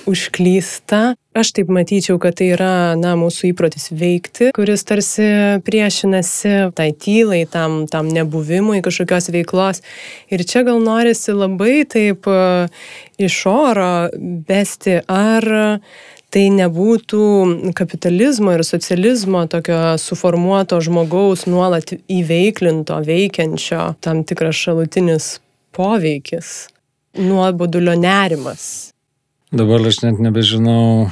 užklysta. 0.08 1.00
Aš 1.36 1.50
taip 1.58 1.68
matyčiau, 1.68 2.16
kad 2.22 2.38
tai 2.40 2.48
yra, 2.54 2.96
na, 2.96 3.12
mūsų 3.20 3.50
įprotis 3.50 3.90
veikti, 3.92 4.48
kuris 4.56 4.86
tarsi 4.88 5.28
priešinasi 5.68 6.54
tai 6.80 6.88
tylai, 6.96 7.42
tam, 7.44 7.84
tam 7.92 8.08
nebuvimui 8.08 8.80
kažkokios 8.88 9.28
veiklos. 9.36 9.84
Ir 10.32 10.40
čia 10.48 10.64
gal 10.64 10.80
norisi 10.80 11.36
labai 11.36 11.82
taip 11.84 12.24
iš 13.20 13.42
oro 13.52 13.92
besti, 14.48 15.02
ar 15.04 15.52
tai 16.30 16.46
nebūtų 16.54 17.72
kapitalizmo 17.76 18.54
ir 18.54 18.64
socializmo 18.66 19.42
tokio 19.50 19.96
suformuoto 19.98 20.78
žmogaus 20.82 21.46
nuolat 21.50 21.94
įveiklinto, 22.10 23.00
veikiančio 23.06 23.94
tam 24.04 24.22
tikras 24.26 24.58
šalutinis 24.58 25.32
poveikis, 25.76 26.70
nuobodulio 27.18 27.96
nerimas. 27.98 28.92
Dabar 29.50 29.82
aš 29.90 30.04
net 30.04 30.22
nebežinau, 30.22 31.10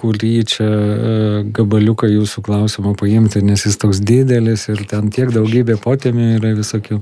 kurį 0.00 0.32
čia 0.48 0.66
e, 0.68 1.14
gabaliuką 1.56 2.08
jūsų 2.08 2.44
klausimo 2.44 2.92
paimti, 2.98 3.42
nes 3.44 3.64
jis 3.66 3.78
toks 3.80 4.00
didelis 4.04 4.66
ir 4.72 4.84
ten 4.88 5.08
tiek 5.12 5.32
daugybė 5.32 5.76
potėmių 5.80 6.34
yra 6.38 6.52
visokių 6.58 7.00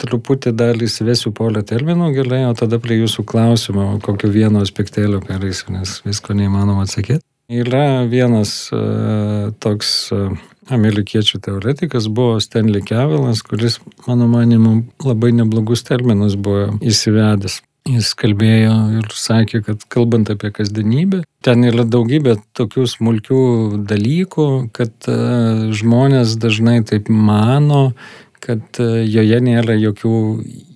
truputį 0.00 0.52
dalį 0.56 0.88
įsivesiu 0.88 1.32
polio 1.36 1.62
terminų 1.66 2.12
gerai, 2.16 2.44
o 2.48 2.54
tada 2.58 2.80
prie 2.82 3.00
jūsų 3.00 3.24
klausimo, 3.28 3.90
kokio 4.04 4.30
vieno 4.32 4.62
aspektėlio 4.64 5.22
pereisiu, 5.24 5.74
nes 5.76 6.00
visko 6.06 6.36
neįmanoma 6.36 6.86
atsakyti. 6.88 7.24
Yra 7.50 8.04
vienas 8.06 8.70
uh, 8.70 9.50
toks 9.58 9.88
uh, 10.14 10.36
amerikiečių 10.70 11.40
teoretikas, 11.42 12.06
buvo 12.06 12.38
Stanley 12.42 12.84
Kevilas, 12.86 13.42
kuris, 13.42 13.80
mano 14.06 14.28
manimu, 14.30 14.84
labai 15.02 15.32
neblogus 15.34 15.82
terminus 15.88 16.38
buvo 16.38 16.76
įsivedęs. 16.78 17.58
Jis 17.90 18.12
kalbėjo 18.14 18.74
ir 19.00 19.06
sakė, 19.16 19.62
kad 19.66 19.82
kalbant 19.90 20.28
apie 20.30 20.52
kasdienybę, 20.54 21.22
ten 21.42 21.64
yra 21.64 21.86
daugybė 21.88 22.36
tokių 22.54 22.84
smulkių 22.92 23.44
dalykų, 23.88 24.48
kad 24.76 25.10
uh, 25.10 25.70
žmonės 25.74 26.36
dažnai 26.38 26.82
taip 26.86 27.10
mano, 27.10 27.94
kad 28.42 28.80
e, 28.80 29.04
joje 29.06 29.40
nėra 29.44 29.76
jokių 29.78 30.14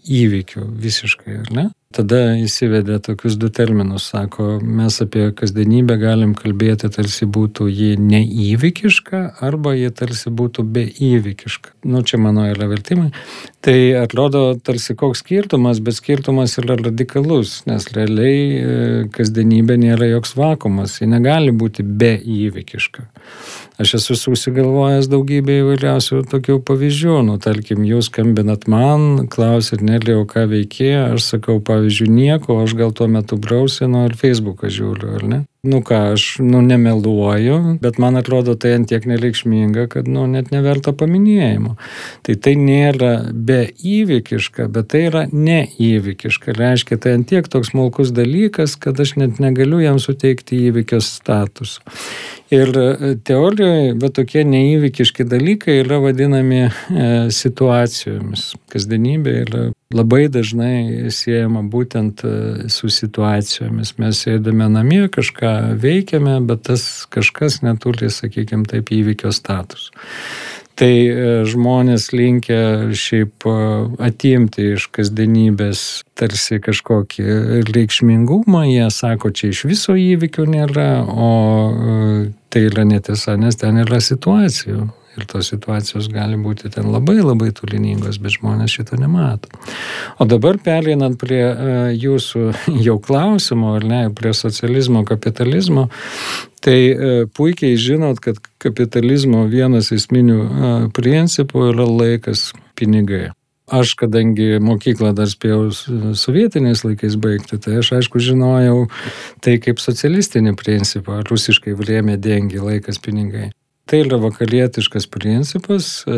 įvykių 0.04 0.66
visiškai, 0.84 1.40
ar 1.44 1.50
ne? 1.54 1.64
Tada 1.94 2.34
įsivedė 2.34 2.96
tokius 3.06 3.36
du 3.38 3.48
terminus, 3.54 4.08
sako, 4.10 4.56
mes 4.58 4.96
apie 5.04 5.28
kasdienybę 5.38 5.94
galim 6.00 6.32
kalbėti, 6.34 6.90
tarsi 6.90 7.28
būtų 7.30 7.68
ji 7.70 7.90
neįvykiška 8.02 9.20
arba 9.46 9.76
ji 9.78 9.92
tarsi 9.94 10.32
būtų 10.34 10.64
beįvykiška. 10.74 11.76
Nu, 11.86 12.02
čia 12.02 12.18
mano 12.18 12.48
yra 12.50 12.66
vertimai. 12.72 13.12
Tai 13.64 13.94
atrodo 13.96 14.40
tarsi 14.60 14.92
koks 14.92 15.22
skirtumas, 15.22 15.78
bet 15.80 15.96
skirtumas 15.96 16.58
yra 16.60 16.74
radikalus, 16.76 17.62
nes 17.64 17.86
realiai 17.96 18.42
e, 18.42 18.74
kasdienybė 19.14 19.78
nėra 19.80 20.10
joks 20.10 20.34
vakumas, 20.36 20.98
ji 21.00 21.08
negali 21.08 21.54
būti 21.54 21.80
beįvykiška. 22.02 23.06
Aš 23.80 23.94
esu 24.00 24.18
susigalvojęs 24.20 25.08
daugybę 25.08 25.56
įvairiausių 25.62 26.20
tokių 26.34 26.58
pavyzdžių. 26.68 27.16
Nu, 27.30 27.38
tarkim, 27.40 27.88
jūs 27.88 28.12
skambinat 28.12 28.68
man, 28.68 29.24
klausit, 29.32 29.80
nelėjau, 29.80 30.26
ką 30.28 30.44
veikė, 30.52 30.92
aš 31.14 31.32
sakau, 31.32 31.56
pavyzdžiui, 31.64 32.12
nieko, 32.12 32.60
aš 32.66 32.76
gal 32.76 32.92
tuo 32.92 33.08
metu 33.08 33.40
brausinu 33.40 34.04
ir 34.10 34.20
Facebooką 34.20 34.68
žiūriu, 34.68 35.16
ar 35.16 35.28
ne? 35.32 35.42
Nu 35.64 35.80
ką, 35.80 36.00
aš, 36.12 36.24
nu, 36.44 36.60
nemeluoju, 36.60 37.78
bet 37.80 37.96
man 38.02 38.18
atrodo 38.20 38.52
tai 38.60 38.74
antiek 38.76 39.06
nereikšminga, 39.08 39.86
kad, 39.94 40.08
nu, 40.10 40.26
net 40.28 40.50
neverta 40.52 40.92
paminėjimo. 40.92 41.78
Tai 42.26 42.36
tai 42.44 42.52
nėra 42.60 43.14
be 43.32 43.62
įvykiška, 43.72 44.68
bet 44.74 44.90
tai 44.92 45.06
yra 45.08 45.24
neįvykiška. 45.32 46.52
Reiškia, 46.58 47.00
tai 47.00 47.16
antiek 47.20 47.48
toks 47.48 47.72
smulkus 47.72 48.12
dalykas, 48.12 48.76
kad 48.76 49.00
aš 49.00 49.16
net 49.22 49.40
negaliu 49.40 49.80
jam 49.80 49.96
suteikti 50.02 50.66
įvykio 50.68 51.00
statusą. 51.04 51.80
Ir 52.54 52.70
e, 52.78 53.14
teorijoje, 53.26 53.94
bet 53.98 54.14
tokie 54.18 54.44
neįvykiški 54.46 55.26
dalykai 55.26 55.78
yra 55.82 55.98
vadinami 56.02 56.60
e, 56.64 56.70
situacijomis. 57.34 58.52
Kasdienybė 58.70 59.34
yra 59.42 59.62
labai 59.94 60.26
dažnai 60.32 61.10
siejama 61.14 61.64
būtent 61.72 62.22
e, 62.26 62.34
su 62.72 62.90
situacijomis. 62.92 63.96
Mes 64.02 64.22
sėdame 64.26 64.68
namie, 64.70 65.06
kažką 65.12 65.54
veikiame, 65.82 66.38
bet 66.46 66.66
tas 66.70 66.86
kažkas 67.10 67.62
neturi, 67.66 68.12
sakykime, 68.12 68.68
taip 68.70 68.92
įvykio 68.94 69.34
status. 69.34 69.90
Tai 70.78 70.90
e, 70.90 71.26
žmonės 71.46 72.08
linkia 72.14 72.90
šiaip 72.98 73.46
e, 73.46 73.54
atimti 74.02 74.72
iš 74.74 74.88
kasdienybės 74.94 76.02
tarsi 76.18 76.58
kažkokį 76.62 77.26
reikšmingumą, 77.68 78.64
jie 78.66 78.88
sako, 78.90 79.30
čia 79.30 79.52
iš 79.52 79.64
viso 79.70 79.94
įvykių 79.94 80.48
nėra, 80.50 80.88
o 81.06 81.30
e, 81.70 81.94
tai 82.50 82.66
yra 82.72 82.86
netiesa, 82.90 83.36
nes 83.38 83.58
ten 83.60 83.78
yra 83.84 84.02
situacijų. 84.02 84.90
Ir 85.14 85.28
tos 85.30 85.46
situacijos 85.52 86.08
gali 86.10 86.34
būti 86.42 86.66
ten 86.74 86.88
labai 86.90 87.20
labai 87.20 87.52
tuliningos, 87.54 88.16
bet 88.18 88.34
žmonės 88.34 88.72
šito 88.74 88.98
nemato. 88.98 89.46
O 90.18 90.26
dabar 90.26 90.58
pereinant 90.58 91.14
prie 91.20 91.44
jūsų 91.94 92.48
jau 92.88 92.96
klausimo, 92.98 93.76
ar 93.78 93.86
ne, 93.86 94.00
prie 94.10 94.34
socializmo, 94.34 95.04
kapitalizmo, 95.06 95.86
tai 96.64 96.78
uh, 96.90 97.22
puikiai 97.36 97.78
žinot, 97.80 98.20
kad 98.24 98.40
kapitalizmo 98.62 99.44
vienas 99.52 99.92
esminių 99.94 100.40
uh, 100.42 100.76
principų 100.96 101.70
yra 101.72 101.88
laikas 101.88 102.52
pinigai. 102.78 103.28
Aš, 103.72 103.94
kadangi 103.96 104.58
mokyklą 104.60 105.14
dar 105.16 105.30
spėjau 105.30 105.70
sovietiniais 106.20 106.82
laikais 106.84 107.16
baigti, 107.16 107.56
tai 107.56 107.78
aš 107.80 107.94
aišku 107.96 108.20
žinojau 108.20 108.90
tai 109.40 109.56
kaip 109.56 109.80
socialistinį 109.80 110.52
principą, 110.60 111.22
rusiškai 111.24 111.72
vrėmė 111.78 112.18
dengi 112.20 112.60
laikas 112.60 113.00
pinigai. 113.00 113.54
Tai 113.84 113.98
yra 114.00 114.16
vakarietiškas 114.16 115.04
principas, 115.12 115.88
e, 116.08 116.14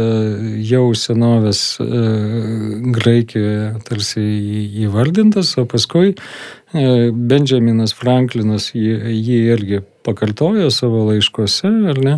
jau 0.63 0.85
senovės 0.95 1.63
e, 1.83 1.87
Graikijoje 2.95 3.65
tarsi 3.89 4.23
įvardintas, 4.87 5.51
o 5.59 5.67
paskui 5.67 6.13
e, 6.15 6.85
Benjaminas 7.11 7.95
Franklinas 7.99 8.69
jį, 8.71 8.95
jį 9.17 9.41
irgi 9.57 9.83
pakartojo 10.07 10.71
savo 10.71 11.05
laiškuose, 11.11 11.73
ar 11.93 12.01
ne? 12.05 12.17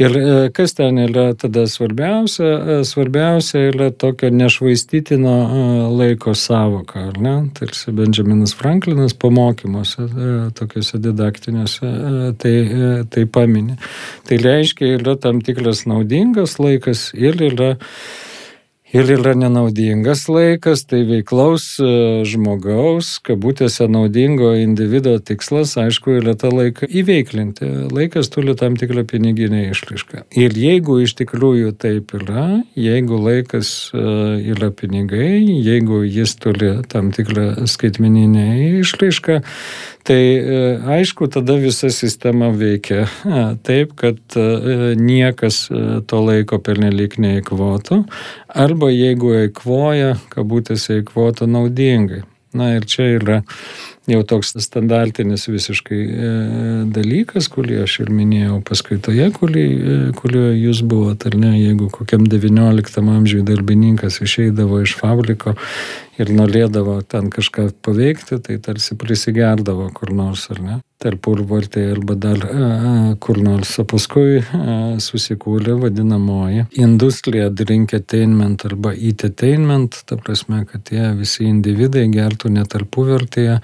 Ir 0.00 0.14
e, 0.16 0.30
kas 0.56 0.72
ten 0.74 0.96
yra 1.02 1.26
tada 1.38 1.66
svarbiausia? 1.68 2.48
E, 2.48 2.76
svarbiausia 2.88 3.66
yra 3.68 3.90
tokio 3.94 4.30
nešvaistytino 4.32 5.34
e, 5.42 5.66
laiko 6.00 6.34
savoka, 6.38 7.06
ar 7.10 7.20
ne? 7.22 7.34
Tarsi 7.58 7.92
Benjaminas 7.94 8.56
Franklinas 8.58 9.14
pamokymuose, 9.14 10.08
tokiuose 10.58 11.00
didaktiniuose, 11.02 11.92
tai, 12.42 12.56
tai 13.12 13.26
paminė. 13.28 13.78
Tai 14.28 14.40
reiškia, 14.42 14.96
yra 14.98 15.16
tam 15.20 15.44
tikras 15.44 15.84
naudingas 15.90 16.58
laikas 16.62 17.10
ir 17.14 17.38
yra 17.52 17.74
ir 18.92 19.10
yra 19.16 19.32
nenaudingas 19.38 20.26
laikas, 20.28 20.84
tai 20.88 21.02
veiklaus 21.08 21.64
e, 21.80 21.90
žmogaus, 22.28 23.14
kabutėse 23.24 23.88
naudingo 23.90 24.52
individo 24.58 25.14
tikslas, 25.18 25.74
aišku, 25.80 26.18
yra 26.20 26.34
tą 26.38 26.52
laiką 26.52 26.88
įveiklinti. 26.88 27.68
Laikas 27.92 28.30
turi 28.32 28.54
tam 28.58 28.76
tikrą 28.80 29.06
piniginę 29.08 29.64
išraišką. 29.70 30.26
Ir 30.38 30.56
jeigu 30.58 30.98
iš 31.04 31.16
tikrųjų 31.22 31.72
taip 31.80 32.12
yra, 32.20 32.62
jeigu 32.78 33.20
laikas 33.22 33.72
e, 33.94 34.04
yra 34.52 34.72
pinigai, 34.76 35.40
jeigu 35.40 36.02
jis 36.04 36.36
turi 36.42 36.74
tam 36.92 37.10
tikrą 37.16 37.66
skaitmeninę 37.70 38.48
išraišką, 38.82 39.40
Tai 40.02 40.18
e, 40.18 40.78
aišku, 40.98 41.28
tada 41.30 41.54
visa 41.62 41.90
sistema 41.94 42.48
veikia 42.50 43.06
taip, 43.66 43.94
kad 43.94 44.18
e, 44.34 44.94
niekas 44.98 45.68
e, 45.70 46.00
to 46.10 46.24
laiko 46.26 46.58
pernelyg 46.58 47.14
neįkvotų, 47.22 48.02
arba 48.50 48.90
jeigu 48.90 49.36
eikvoja, 49.44 50.16
kabutėse 50.34 50.98
eikvotų 50.98 51.46
naudingai. 51.54 52.24
Na 52.52 52.74
ir 52.74 52.84
čia 52.84 53.06
yra 53.14 53.38
jau 54.10 54.18
toks 54.28 54.50
standartinis 54.60 55.46
visiškai 55.48 56.00
dalykas, 56.92 57.46
kurį 57.48 57.78
aš 57.86 57.94
ir 58.02 58.10
minėjau 58.12 58.58
paskaitoje, 58.68 59.30
kurioje 59.38 60.50
jūs 60.58 60.82
buvote, 60.84 61.30
ar 61.30 61.38
ne, 61.40 61.54
jeigu 61.56 61.88
kokiam 61.94 62.26
XIX 62.28 63.08
amžiui 63.14 63.40
darbininkas 63.48 64.20
išeidavo 64.26 64.82
iš 64.84 64.98
fabriko 65.00 65.54
ir 66.20 66.32
norėdavo 66.34 66.98
ten 67.08 67.30
kažką 67.32 67.68
paveikti, 67.84 68.38
tai 68.44 68.58
tarsi 68.62 68.96
prisigerdavo 69.00 69.88
kur 69.96 70.12
nors, 70.14 70.44
ar 70.52 70.60
ne, 70.62 70.78
tarp 71.02 71.26
urvartai 71.32 71.86
arba 71.94 72.16
dar 72.18 72.44
a, 72.46 72.60
kur 73.22 73.40
nors, 73.42 73.72
o 73.80 73.86
paskui 73.88 74.42
a, 74.42 74.76
susikūrė 75.02 75.78
vadinamoji 75.82 76.66
industrija 76.82 77.48
drink 77.50 77.96
attainment 77.98 78.66
arba 78.68 78.94
entertainment, 78.94 80.02
ta 80.06 80.18
prasme, 80.20 80.64
kad 80.70 80.84
tie 80.90 81.10
visi 81.18 81.48
individai 81.48 82.06
gertų 82.12 82.52
ne 82.54 82.66
tarpuvertėje, 82.68 83.60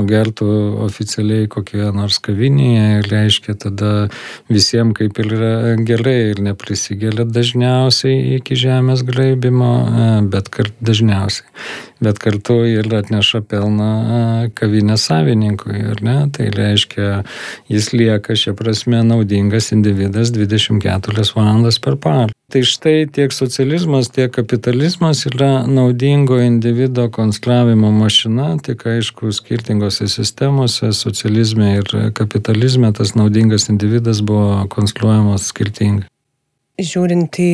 o 0.00 0.04
gertų 0.08 0.48
oficialiai 0.86 1.48
kokioje 1.52 1.90
nors 1.96 2.18
kavinėje 2.24 2.86
ir 2.98 3.10
reiškia 3.12 3.56
tada 3.66 3.92
visiems 4.50 4.96
kaip 4.98 5.20
ir 5.22 5.34
yra 5.36 5.52
gerai 5.86 6.18
ir 6.32 6.42
neprisigelia 6.44 7.28
dažniausiai 7.28 8.40
iki 8.40 8.58
žemės 8.58 9.04
graibimo, 9.06 9.72
bet 10.32 10.50
kart 10.52 10.74
dažniausiai 10.80 11.46
bet 12.00 12.18
kartu 12.18 12.62
ir 12.68 12.88
atneša 12.96 13.42
pelną 13.48 13.92
kavinės 14.58 15.06
savininkui, 15.10 15.78
ar 15.92 16.02
ne? 16.04 16.18
Tai 16.34 16.48
reiškia, 16.56 17.22
jis 17.70 17.92
lieka 17.94 18.36
šia 18.36 18.54
prasme 18.58 19.02
naudingas 19.06 19.70
individas 19.76 20.32
24 20.34 21.30
valandas 21.36 21.80
per 21.82 21.98
parą. 22.00 22.28
Tai 22.50 22.64
štai 22.66 23.06
tiek 23.14 23.30
socializmas, 23.30 24.08
tiek 24.10 24.32
kapitalizmas 24.34 25.22
yra 25.28 25.66
naudingo 25.70 26.40
individo 26.42 27.06
konstravimo 27.14 27.92
mašina, 27.94 28.56
tik 28.58 28.82
aišku, 28.90 29.30
skirtingose 29.36 30.08
sistemose, 30.10 30.90
socializme 30.90 31.76
ir 31.78 31.94
kapitalizme 32.18 32.90
tas 32.96 33.14
naudingas 33.14 33.70
individas 33.70 34.24
buvo 34.26 34.64
konstruojamas 34.72 35.46
skirtingai 35.52 36.09
žiūrint 36.86 37.38
į 37.40 37.52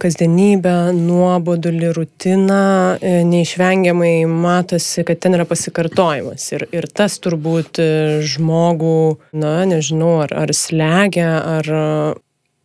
kasdienybę, 0.00 0.74
nuobodulį, 0.96 1.90
rutiną, 1.96 2.98
e, 2.98 3.14
neišvengiamai 3.28 4.26
matosi, 4.30 5.04
kad 5.06 5.20
ten 5.22 5.36
yra 5.38 5.46
pasikartojimas. 5.48 6.46
Ir, 6.56 6.66
ir 6.74 6.88
tas 6.88 7.18
turbūt 7.22 7.80
e, 7.82 7.88
žmogų, 8.34 9.00
na, 9.36 9.56
nežinau, 9.68 10.16
ar, 10.26 10.34
ar 10.44 10.54
slegia, 10.56 11.32
ar, 11.58 11.70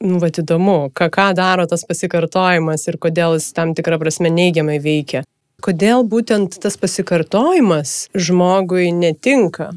nu, 0.03 0.21
va, 0.21 0.31
įdomu, 0.31 0.79
ką, 0.95 1.09
ką 1.13 1.27
daro 1.37 1.67
tas 1.69 1.85
pasikartojimas 1.87 2.87
ir 2.87 2.99
kodėl 3.01 3.37
jis 3.37 3.51
tam 3.57 3.75
tikrą 3.77 3.99
prasme 4.01 4.31
neigiamai 4.33 4.79
veikia. 4.83 5.25
Kodėl 5.59 6.05
būtent 6.07 6.55
tas 6.63 6.77
pasikartojimas 6.79 8.07
žmogui 8.15 8.93
netinka, 8.95 9.73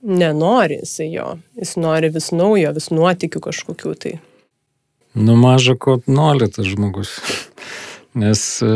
nenori 0.00 0.80
jisai 0.80 1.10
jo, 1.12 1.34
jis 1.58 1.76
nori 1.76 2.08
vis 2.14 2.30
naujo, 2.32 2.72
vis 2.76 2.88
nuotikių 2.94 3.42
kažkokių 3.50 3.94
tai. 4.00 4.14
Nu, 5.18 5.36
maža 5.36 5.74
ko 5.74 5.98
nori 6.06 6.46
tas 6.50 6.66
žmogus. 6.66 7.16
Nes 8.18 8.40
e, 8.62 8.68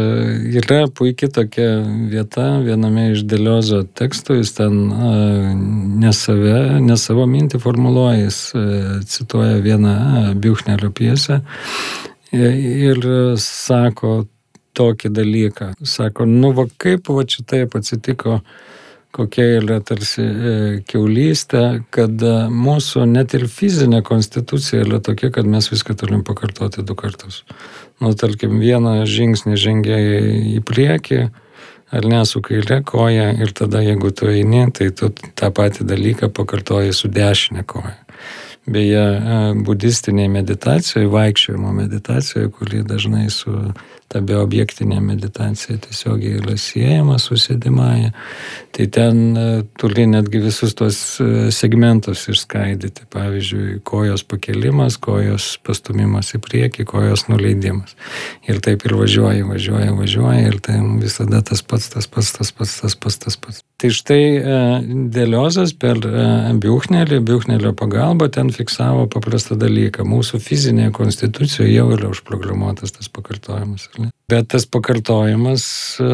yra 0.59 0.85
puikiai 0.95 1.31
tokia 1.33 1.69
vieta 2.11 2.45
viename 2.63 3.09
iš 3.13 3.23
Deliozo 3.27 3.81
tekstų, 3.99 4.37
jis 4.41 4.53
ten 4.59 4.77
e, 4.91 5.13
ne, 6.03 6.13
save, 6.15 6.59
ne 6.85 6.97
savo 7.01 7.25
mintį 7.31 7.63
formuluoja, 7.63 8.27
jis 8.27 8.41
e, 8.59 8.67
cituoja 9.09 9.63
vieną 9.65 9.95
Biuchnelio 10.43 10.93
pjesę 10.95 11.41
ir 12.33 13.01
sako 13.41 14.23
tokį 14.77 15.11
dalyką. 15.13 15.73
Sako, 15.85 16.27
nu 16.29 16.53
va 16.57 16.67
kaip 16.81 17.11
va 17.13 17.25
čia 17.29 17.45
taip 17.49 17.77
atsitiko, 17.79 18.41
kokia 19.13 19.59
yra 19.61 19.79
tarsi 19.85 20.25
e, 20.25 20.53
keulystė, 20.89 21.83
kad 21.93 22.23
e, 22.25 22.33
mūsų 22.49 23.05
net 23.11 23.37
ir 23.37 23.45
fizinė 23.51 24.01
konstitucija 24.07 24.87
yra 24.87 25.03
tokia, 25.05 25.31
kad 25.35 25.49
mes 25.49 25.69
viską 25.73 25.97
turim 26.01 26.25
pakartoti 26.25 26.85
du 26.87 26.97
kartus. 26.99 27.43
Nu, 28.01 28.15
tarkim, 28.19 28.57
vieną 28.63 29.03
žingsnį 29.07 29.59
žengia 29.61 29.99
į 30.57 30.63
priekį, 30.67 31.27
ar 31.93 32.09
ne 32.09 32.23
su 32.27 32.41
kairė 32.45 32.81
koja 32.89 33.29
ir 33.37 33.53
tada 33.57 33.85
jeigu 33.85 34.15
tu 34.17 34.31
eini, 34.33 34.65
tai 34.73 34.89
tu 34.97 35.13
tą 35.13 35.53
patį 35.53 35.87
dalyką 35.93 36.33
pakartoji 36.33 36.97
su 36.97 37.13
dešinė 37.13 37.67
koja. 37.69 37.99
Beje, 38.65 39.03
e, 39.03 39.41
budistinėje 39.69 40.33
meditacijoje, 40.41 41.13
vaikščiojimo 41.13 41.77
meditacijoje, 41.83 42.49
kuri 42.57 42.85
dažnai 42.87 43.29
su 43.31 43.53
ta 44.13 44.21
beobjektinė 44.25 45.01
meditacija 45.05 45.79
tiesiogiai 45.81 46.41
yra 46.41 46.57
siejama 46.61 47.17
su 47.23 47.39
sėdimąją, 47.41 48.11
tai 48.77 48.87
ten 48.93 49.21
e, 49.37 49.47
turi 49.81 50.05
netgi 50.11 50.43
visus 50.45 50.75
tos 50.77 50.99
e, 51.21 51.49
segmentus 51.55 52.27
išskaidyti. 52.33 53.07
Pavyzdžiui, 53.13 53.81
kojos 53.89 54.25
pakelimas, 54.29 54.99
kojos 55.01 55.57
pastumimas 55.67 56.33
į 56.37 56.43
priekį, 56.45 56.87
kojos 56.89 57.27
nuleidimas. 57.31 57.97
Ir 58.49 58.61
taip 58.65 58.87
ir 58.89 58.97
važiuoji, 59.01 59.45
važiuoji, 59.49 59.93
važiuoji 59.99 60.47
ir 60.49 60.59
tai 60.65 60.79
visada 61.03 61.43
tas 61.45 61.65
pats, 61.65 61.91
tas 61.93 62.09
pats, 62.09 62.33
tas 62.39 62.53
pats, 62.57 62.79
tas 62.81 62.97
pats, 62.97 63.21
tas 63.27 63.39
pats. 63.41 63.63
Tai 63.83 63.91
štai 63.93 64.23
e, 64.23 64.59
Dėliozas 65.13 65.75
per 65.77 65.99
Biuchnelį, 66.63 67.21
Biuchnelio 67.27 67.73
pagalbą 67.77 68.29
ten 68.33 68.53
fiksavo 68.55 69.09
paprastą 69.11 69.57
dalyką. 69.59 70.07
Mūsų 70.09 70.41
fizinėje 70.43 70.93
konstitucijoje 70.97 71.73
jau 71.75 71.89
yra 71.97 72.13
užprogramuotas 72.13 72.97
tas 72.97 73.11
pakartojimas. 73.13 73.89
Bet 74.33 74.49
tas 74.55 74.65
pakartojimas 74.71 75.65
e, 76.01 76.07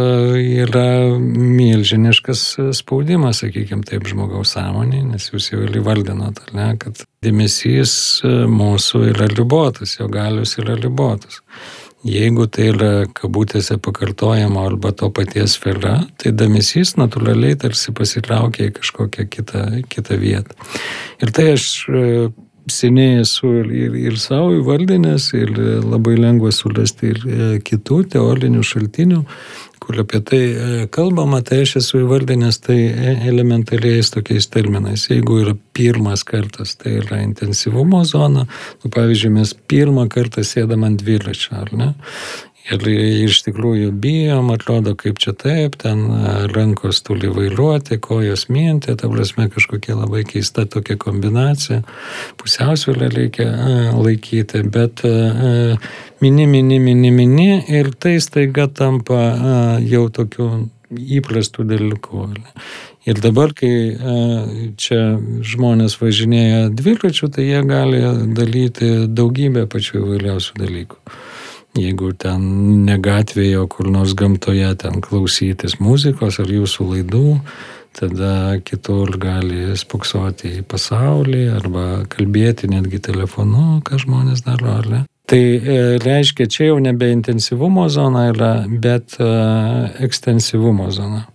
yra 0.64 1.16
milžiniškas 1.18 2.44
spaudimas, 2.74 3.44
sakykime, 3.44 3.85
taip 3.87 4.09
žmogaus 4.11 4.57
sąmonė, 4.57 5.05
nes 5.12 5.29
jūs 5.31 5.53
jau 5.53 5.66
įvardinot, 5.68 6.40
ne, 6.57 6.72
kad 6.83 7.05
dėmesys 7.24 7.92
e, 8.27 8.33
mūsų 8.51 9.05
yra 9.12 9.29
ribotas, 9.31 9.98
jo 10.01 10.09
galius 10.11 10.57
yra 10.59 10.79
ribotas. 10.81 11.42
Jeigu 12.07 12.46
tai 12.46 12.68
yra 12.70 12.90
kabutėse 13.11 13.74
pakartojama 13.83 14.62
arba 14.68 14.92
to 14.94 15.09
paties 15.11 15.57
sfera, 15.59 15.96
tai 16.18 16.31
dėmesys 16.31 16.94
natūraliai 16.98 17.59
tarsi 17.59 17.94
pasitraukia 17.94 18.68
į 18.68 18.74
kažkokią 18.77 19.27
kitą, 19.33 19.64
kitą 19.90 20.18
vietą. 20.20 20.55
Ir 21.18 21.35
tai 21.35 21.48
aš 21.57 21.64
e, 21.90 22.05
seniai 22.72 23.22
esu 23.22 23.50
ir, 23.62 23.70
ir, 23.85 23.96
ir 24.09 24.18
savo 24.20 24.52
įvardinęs, 24.57 25.31
ir 25.38 25.54
labai 25.85 26.16
lengva 26.18 26.52
surasti 26.54 27.12
ir 27.12 27.24
e, 27.24 27.48
kitų 27.64 28.02
teorinių 28.14 28.64
šaltinių, 28.66 29.22
kur 29.83 30.00
apie 30.02 30.20
tai 30.20 30.40
e, 30.40 30.87
kalbama, 30.92 31.40
tai 31.46 31.62
aš 31.64 31.78
esu 31.81 32.02
įvardinęs 32.02 32.61
tai 32.66 32.78
e, 32.88 33.14
elementariais 33.31 34.12
tokiais 34.12 34.50
terminais. 34.52 35.07
Jeigu 35.09 35.40
yra 35.44 35.54
pirmas 35.76 36.24
kartas, 36.28 36.74
tai 36.81 36.98
yra 37.00 37.22
intensyvumo 37.24 38.02
zona, 38.09 38.44
nu, 38.83 38.92
pavyzdžiui, 38.92 39.33
mes 39.38 39.54
pirmą 39.70 40.09
kartą 40.12 40.44
sėdam 40.44 40.85
ant 40.88 41.00
dviračio, 41.00 41.54
ar 41.62 41.72
ne? 41.72 41.92
Ir 42.68 42.85
iš 43.24 43.38
tikrųjų 43.46 43.92
bijom, 43.96 44.50
atrodo, 44.52 44.92
kaip 44.98 45.16
čia 45.22 45.33
taip, 45.33 45.78
ten 45.81 46.02
e, 46.04 46.33
rankos 46.52 47.00
turi 47.07 47.31
vairuoti, 47.33 47.96
kojos 48.04 48.48
minti, 48.52 48.92
ta 48.92 49.09
prasme 49.09 49.46
kažkokia 49.54 49.96
labai 49.96 50.26
keista 50.28 50.66
tokia 50.68 50.98
kombinacija, 51.00 51.81
pusiausvėlę 52.40 53.09
reikia 53.14 53.46
e, 53.48 53.78
laikyti, 53.96 54.61
bet 54.68 55.00
e, 55.09 55.78
mini, 56.20 56.44
mini, 56.44 56.76
mini, 56.83 57.12
mini 57.14 57.48
ir 57.72 57.88
tai 57.96 58.18
staiga 58.20 58.68
tampa 58.68 59.22
jau 59.81 60.04
tokiu 60.12 60.50
įprastų 60.92 61.64
dalykų. 61.72 62.26
Ir 63.09 63.22
dabar, 63.24 63.54
kai 63.57 63.72
čia 64.81 65.00
žmonės 65.44 65.96
važinėja 66.00 66.68
dviračių, 66.76 67.31
tai 67.33 67.48
jie 67.48 67.64
gali 67.64 68.04
dalyti 68.37 68.92
daugybę 69.09 69.64
pačių 69.72 70.02
įvairiausių 70.02 70.61
dalykų. 70.61 71.00
Jeigu 71.76 72.12
ten 72.16 72.42
ne 72.87 72.96
gatvėje, 72.98 73.59
o 73.61 73.66
kur 73.70 73.90
nors 73.92 74.14
gamtoje 74.18 74.70
ten 74.81 75.02
klausytis 75.04 75.76
muzikos 75.83 76.40
ar 76.42 76.50
jūsų 76.50 76.87
laidų, 76.92 77.26
tada 77.98 78.59
kitur 78.64 79.12
gali 79.20 79.76
spoksoti 79.78 80.59
į 80.61 80.64
pasaulį 80.70 81.44
arba 81.59 81.87
kalbėti 82.11 82.70
netgi 82.70 83.00
telefonu, 83.11 83.81
ką 83.85 84.00
žmonės 84.00 84.44
daro, 84.46 84.74
ar 84.78 84.90
ne. 84.90 85.00
Tai 85.28 85.38
e, 85.38 85.81
reiškia, 86.00 86.46
čia 86.48 86.70
jau 86.70 86.78
nebe 86.81 87.11
intensyvumo 87.12 87.85
zona 87.92 88.31
yra, 88.31 88.52
bet 88.68 89.18
e, 89.20 89.26
ekstensyvumo 90.07 90.88
zona. 90.94 91.26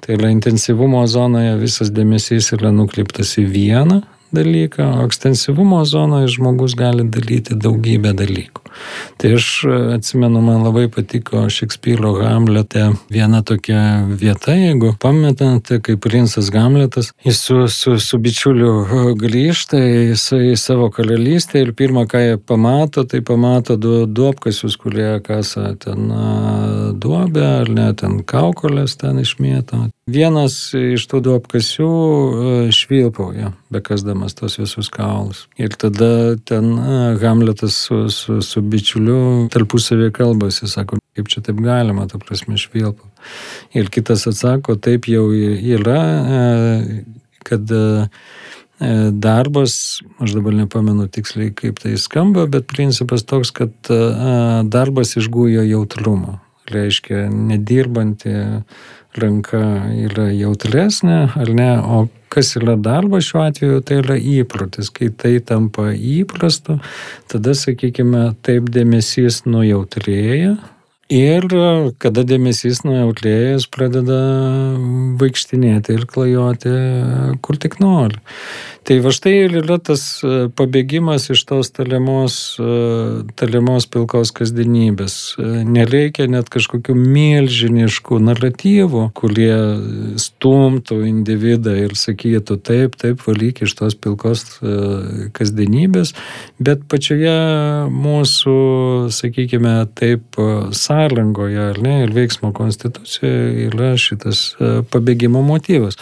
Tai 0.00 0.16
yra 0.16 0.32
intensyvumo 0.32 1.04
zonoje 1.06 1.52
visas 1.60 1.92
dėmesys 1.94 2.50
yra 2.56 2.72
nukreiptas 2.74 3.36
į 3.38 3.44
vieną 3.52 4.00
dalyką, 4.34 4.88
o 4.96 5.04
ekstensyvumo 5.06 5.84
zonoje 5.86 6.32
žmogus 6.34 6.74
gali 6.78 7.06
dalyti 7.06 7.54
daugybę 7.54 8.16
dalykų. 8.18 8.59
Tai 9.20 9.32
aš 9.36 9.46
atsimenu, 9.96 10.40
man 10.44 10.64
labai 10.64 10.86
patiko 10.92 11.44
Šekspyro 11.52 12.14
Hamlete 12.22 12.90
viena 13.12 13.42
tokia 13.46 14.06
vieta, 14.08 14.54
jeigu 14.56 14.94
pametate, 15.00 15.80
kai 15.84 15.96
princas 16.00 16.50
Hamletas, 16.54 17.12
jis 17.24 17.42
su, 17.46 17.58
su, 17.68 17.96
su 18.00 18.20
bičiuliu 18.22 19.14
grįžta 19.20 19.80
į, 19.80 20.56
savo 20.60 20.90
karalystę 20.94 21.64
ir 21.64 21.74
pirmą, 21.76 22.06
ką 22.10 22.24
jie 22.24 22.38
pamato, 22.38 23.04
tai 23.04 23.22
pamato 23.26 23.76
du 23.80 24.04
duopkasius, 24.06 24.76
kurie 24.80 25.12
kasa 25.24 25.74
ten 25.80 26.10
duobę 27.00 27.46
ar 27.60 27.70
ne, 27.70 27.90
ten 27.94 28.20
kaukolės 28.26 28.96
ten 29.00 29.20
išmėto. 29.22 29.88
Vienas 30.10 30.56
iš 30.74 31.04
tų 31.10 31.20
du 31.22 31.34
apkasių 31.38 31.90
e, 31.90 32.52
švilpauja, 32.74 33.52
bekasdamas 33.70 34.34
tos 34.38 34.56
visus 34.58 34.88
kaulus. 34.90 35.44
Ir 35.60 35.76
tada 35.78 36.36
ten 36.48 36.72
e, 36.74 36.96
Hamletas 37.22 37.76
su, 37.86 38.02
su, 38.10 38.40
su 38.42 38.59
bičiuliu 38.62 39.48
tarpusavį 39.52 40.10
kalbasi, 40.16 40.68
sako, 40.70 41.00
kaip 41.16 41.30
čia 41.32 41.42
taip 41.46 41.62
galima, 41.64 42.06
ta 42.10 42.20
prasme, 42.22 42.58
švilpau. 42.60 43.08
Ir 43.76 43.90
kitas 43.92 44.26
atsako, 44.30 44.76
taip 44.80 45.08
jau 45.10 45.28
yra, 45.34 46.00
e, 46.38 47.00
kad 47.46 47.72
darbas, 49.20 50.00
aš 50.24 50.32
dabar 50.38 50.54
nepamenu 50.56 51.04
tiksliai, 51.12 51.52
kaip 51.52 51.82
tai 51.82 51.98
skamba, 52.00 52.46
bet 52.48 52.64
principas 52.70 53.26
toks, 53.28 53.52
kad 53.52 53.90
darbas 54.72 55.18
išgūjo 55.20 55.66
jautrumo. 55.68 56.38
Reiškia, 56.70 57.26
nedirbanti 57.30 58.32
ranka 59.18 59.60
yra 60.06 60.28
jautresnė, 60.30 61.20
ar 61.34 61.52
ne, 61.54 61.70
o 61.82 62.04
kas 62.30 62.54
yra 62.60 62.76
darbas 62.78 63.26
šiuo 63.26 63.42
atveju, 63.48 63.80
tai 63.86 64.00
yra 64.04 64.16
įprotis. 64.16 64.92
Kai 64.94 65.10
tai 65.10 65.38
tampa 65.42 65.90
įprastu, 65.94 66.78
tada, 67.30 67.56
sakykime, 67.58 68.30
taip 68.46 68.70
dėmesys 68.70 69.42
nujautrėja, 69.50 70.54
Ir 71.10 71.42
kada 71.98 72.22
dėmesys 72.22 72.84
nuojautlėjęs 72.86 73.64
pradeda 73.74 74.18
vaikštinėti 75.18 75.96
ir 75.98 76.04
klajoti, 76.06 76.74
kur 77.42 77.58
tik 77.58 77.80
nori. 77.82 78.20
Tai 78.80 78.96
va 79.04 79.10
štai 79.12 79.32
ir 79.44 79.52
yra 79.60 79.76
tas 79.76 80.02
e, 80.24 80.46
pabėgimas 80.56 81.28
iš 81.30 81.42
tos 81.46 81.68
taliamos, 81.76 82.34
e, 82.56 82.70
taliamos 83.36 83.84
pilkos 83.92 84.32
kasdienybės. 84.34 85.16
E, 85.36 85.48
nereikia 85.68 86.24
net 86.32 86.48
kažkokių 86.50 86.96
milžiniškų 86.96 88.20
naratyvų, 88.24 89.04
kurie 89.20 89.52
stumtų 90.18 91.02
individą 91.10 91.76
ir 91.82 91.94
sakytų 91.98 92.56
taip, 92.64 92.96
taip, 93.00 93.20
valyk 93.26 93.60
iš 93.66 93.76
tos 93.78 93.98
pilkos 94.00 94.46
kasdienybės, 95.36 96.14
bet 96.58 96.82
pačioje 96.88 97.36
mūsų, 97.92 98.56
sakykime, 99.12 99.74
taip, 99.98 100.40
sąrangoje, 101.00 101.60
ar 101.70 101.82
ne, 101.82 102.02
ir 102.04 102.12
veiksmo 102.14 102.52
konstitucijoje 102.52 103.68
yra 103.68 103.94
šitas 103.98 104.56
pabėgimo 104.92 105.42
motyvas. 105.44 105.98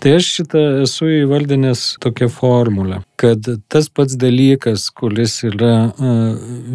Tai 0.00 0.16
aš 0.18 0.30
šitą 0.38 0.62
esu 0.84 1.08
įvaldinęs 1.22 1.98
tokią 2.02 2.28
formulę, 2.32 3.02
kad 3.20 3.46
tas 3.70 3.88
pats 3.88 4.16
dalykas, 4.18 4.88
kuris 4.90 5.42
yra 5.46 5.92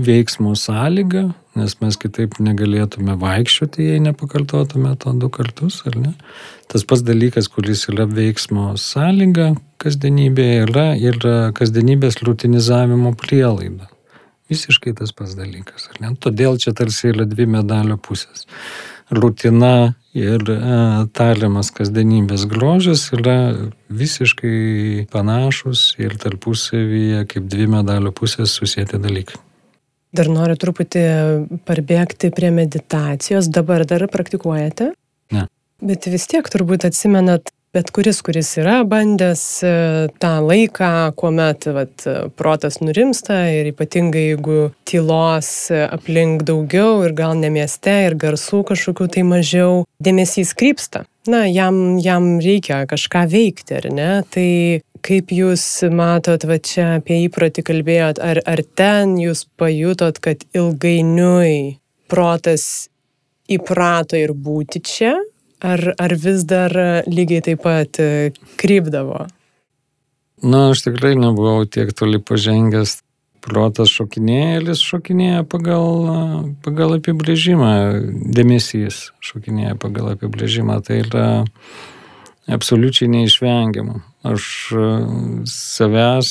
veiksmo 0.07 0.55
sąlyga, 0.55 1.27
nes 1.55 1.77
mes 1.81 1.97
kitaip 1.99 2.39
negalėtume 2.43 3.15
vaikščioti, 3.19 3.89
jei 3.91 4.03
nepakartotume 4.03 4.95
to 4.99 5.13
du 5.15 5.29
kartus, 5.31 5.81
ar 5.87 5.97
ne? 5.99 6.13
Tas 6.71 6.83
pats 6.87 7.03
dalykas, 7.05 7.47
kuris 7.51 7.87
yra 7.91 8.07
veiksmo 8.09 8.73
sąlyga 8.79 9.53
kasdienybėje, 9.83 10.61
yra 10.67 10.87
ir 10.99 11.19
kasdienybės 11.55 12.21
rutinizavimo 12.25 13.15
prielaida. 13.19 13.89
Visiškai 14.51 14.93
tas 14.97 15.13
pats 15.15 15.33
dalykas? 15.37 15.87
Todėl 16.21 16.59
čia 16.61 16.75
tarsi 16.77 17.09
yra 17.09 17.25
dvi 17.25 17.47
medalio 17.49 17.97
pusės. 17.97 18.45
Rutina 19.09 19.95
ir 20.17 20.41
e, 20.49 20.59
tariamas 21.17 21.71
kasdienybės 21.73 22.45
grožis 22.49 23.07
yra 23.13 23.37
visiškai 23.89 25.07
panašus 25.13 25.91
ir 26.01 26.15
tarpusavyje 26.21 27.25
kaip 27.29 27.49
dvi 27.49 27.67
medalio 27.73 28.13
pusės 28.13 28.53
susijęti 28.57 29.01
dalykai. 29.01 29.41
Dar 30.15 30.29
noriu 30.31 30.55
truputį 30.57 31.03
parbėgti 31.67 32.31
prie 32.33 32.53
meditacijos. 32.53 33.49
Dabar 33.51 33.83
dar 33.89 34.05
praktikuojate? 34.11 34.93
Ne. 35.35 35.47
Bet 35.83 36.07
vis 36.07 36.29
tiek 36.31 36.47
turbūt 36.49 36.85
atsimenat 36.87 37.51
bet 37.75 37.91
kuris, 37.91 38.21
kuris 38.23 38.53
yra 38.61 38.77
bandęs 38.87 39.43
e, 39.67 39.73
tą 40.23 40.33
laiką, 40.47 40.91
kuomet 41.19 41.67
vat, 41.75 42.05
protas 42.39 42.79
nurimsta 42.79 43.41
ir 43.51 43.67
ypatingai 43.73 44.29
jeigu 44.29 44.59
tylos 44.87 45.49
aplink 45.89 46.45
daugiau 46.47 47.03
ir 47.05 47.15
gal 47.17 47.35
ne 47.39 47.51
mieste 47.51 47.97
ir 48.07 48.15
garsų 48.21 48.63
kažkokių 48.71 49.09
tai 49.17 49.25
mažiau, 49.27 49.83
dėmesys 49.99 50.55
krypsta. 50.55 51.03
Na, 51.27 51.43
jam, 51.49 51.97
jam 51.99 52.35
reikia 52.39 52.83
kažką 52.87 53.25
veikti, 53.31 53.79
ar 53.79 53.89
ne? 53.91 54.09
Tai 54.29 54.49
kaip 55.05 55.31
jūs 55.33 55.63
matot, 55.93 56.45
va 56.47 56.57
čia 56.61 56.95
apie 56.99 57.23
įprotį 57.25 57.65
kalbėjot, 57.65 58.21
ar, 58.21 58.41
ar 58.45 58.61
ten 58.77 59.17
jūs 59.21 59.45
pajutot, 59.59 60.21
kad 60.21 60.45
ilgainiui 60.55 61.77
protas 62.09 62.87
įprato 63.51 64.17
ir 64.17 64.33
būti 64.33 64.81
čia, 64.85 65.15
Ar, 65.65 65.81
ar 65.97 66.13
vis 66.21 66.43
dar 66.45 66.73
lygiai 67.09 67.41
taip 67.45 67.63
pat 67.65 67.99
e, 68.03 68.31
krypdavo? 68.59 69.25
Na, 70.45 70.69
aš 70.73 70.85
tikrai 70.85 71.15
nebuvau 71.17 71.65
tiek 71.65 71.93
toli 71.97 72.21
pažengęs. 72.21 73.01
Protas 73.45 73.91
šokinėja, 73.93 74.63
jis 74.65 74.79
šokinėja 74.81 75.43
pagal, 75.45 75.83
pagal 76.65 76.95
apibrėžimą, 76.95 77.69
dėmesys 78.33 79.11
šokinėja 79.21 79.75
pagal 79.77 80.15
apibrėžimą. 80.15 80.79
Tai 80.87 80.97
yra 81.03 81.27
absoliučiai 82.49 83.11
neišvengiama. 83.13 84.01
Aš 84.25 84.47
e, 84.73 84.87
savęs 85.49 86.29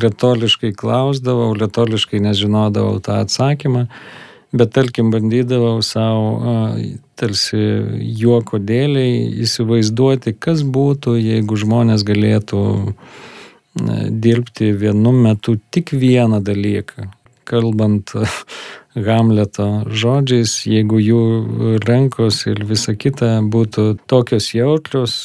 lietoliškai 0.00 0.72
e, 0.72 0.76
klausdavau, 0.80 1.50
lietoliškai 1.60 2.22
nežinodavau 2.24 3.02
tą 3.04 3.20
atsakymą 3.26 3.84
Bet 4.54 4.70
tarkim, 4.70 5.10
bandydavau 5.10 5.80
savo 5.82 6.52
tarsi 7.18 7.58
juoko 8.20 8.60
dėliai 8.62 9.42
įsivaizduoti, 9.42 10.36
kas 10.38 10.62
būtų, 10.62 11.16
jeigu 11.18 11.58
žmonės 11.58 12.04
galėtų 12.06 12.62
dirbti 14.24 14.70
vienu 14.78 15.12
metu 15.12 15.56
tik 15.74 15.90
vieną 15.98 16.38
dalyką. 16.46 17.10
Kalbant 17.44 18.14
Hamleto 19.06 19.66
žodžiais, 19.90 20.52
jeigu 20.70 21.00
jų 21.02 21.22
rankos 21.82 22.44
ir 22.46 22.62
visa 22.68 22.94
kita 22.94 23.40
būtų 23.42 23.88
tokios 24.06 24.52
jautrios, 24.54 25.16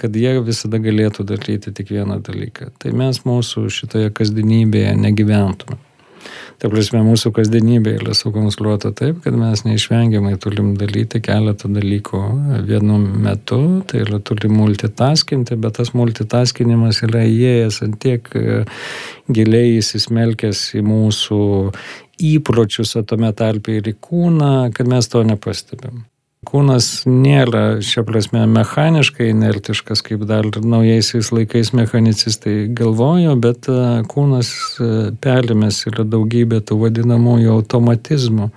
kad 0.00 0.16
jie 0.16 0.38
visada 0.40 0.80
galėtų 0.80 1.28
daryti 1.28 1.74
tik 1.76 1.92
vieną 1.92 2.22
dalyką. 2.24 2.72
Tai 2.80 2.94
mes 2.96 3.20
mūsų 3.28 3.66
šitoje 3.68 4.14
kasdienybėje 4.16 4.96
negyventume. 4.96 5.76
Ta 6.58 6.66
prasme, 6.66 7.04
mūsų 7.06 7.30
kasdienybė 7.36 7.92
yra 8.00 8.16
sukonstruota 8.18 8.90
taip, 8.96 9.20
kad 9.22 9.36
mes 9.38 9.60
neišvengiamai 9.62 10.32
turim 10.42 10.72
daryti 10.78 11.20
keletą 11.22 11.70
dalykų 11.70 12.22
vienu 12.66 12.96
metu, 12.98 13.60
tai 13.86 14.02
yra 14.02 14.18
turim 14.18 14.56
multitaskinti, 14.58 15.54
bet 15.62 15.78
tas 15.78 15.94
multitaskinimas 15.94 17.04
yra 17.06 17.22
įėjęs 17.30 17.78
ant 17.86 18.00
tiek 18.02 18.26
e, 18.34 18.58
giliai 19.30 19.78
įsismelkęs 19.78 20.64
į 20.80 20.82
mūsų 20.88 21.40
įpročius, 22.34 22.96
o 22.98 23.06
tame 23.06 23.30
tarpe 23.38 23.78
ir 23.78 23.92
į 23.92 23.94
kūną, 24.02 24.54
kad 24.74 24.90
mes 24.90 25.06
to 25.14 25.22
nepastebim. 25.30 26.08
Kūnas 26.46 27.02
nėra 27.10 27.80
šia 27.82 28.04
prasme 28.06 28.44
mechaniškai 28.46 29.32
inertiškas, 29.32 30.04
kaip 30.06 30.22
dar 30.28 30.46
naujaisiais 30.46 31.32
laikais 31.34 31.72
mechanicistai 31.74 32.68
galvojo, 32.78 33.34
bet 33.42 33.66
e, 33.66 33.78
kūnas 34.06 34.52
e, 34.78 34.90
perimės 35.18 35.82
yra 35.90 36.06
daugybė 36.06 36.60
tų 36.62 36.78
vadinamųjų 36.84 37.50
automatizmų, 37.56 38.52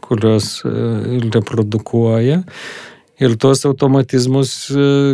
kurios 0.00 0.48
e, 0.64 0.72
reprodukuoja. 1.28 2.40
Ir 3.20 3.36
tuos 3.36 3.66
automatizmus 3.68 4.54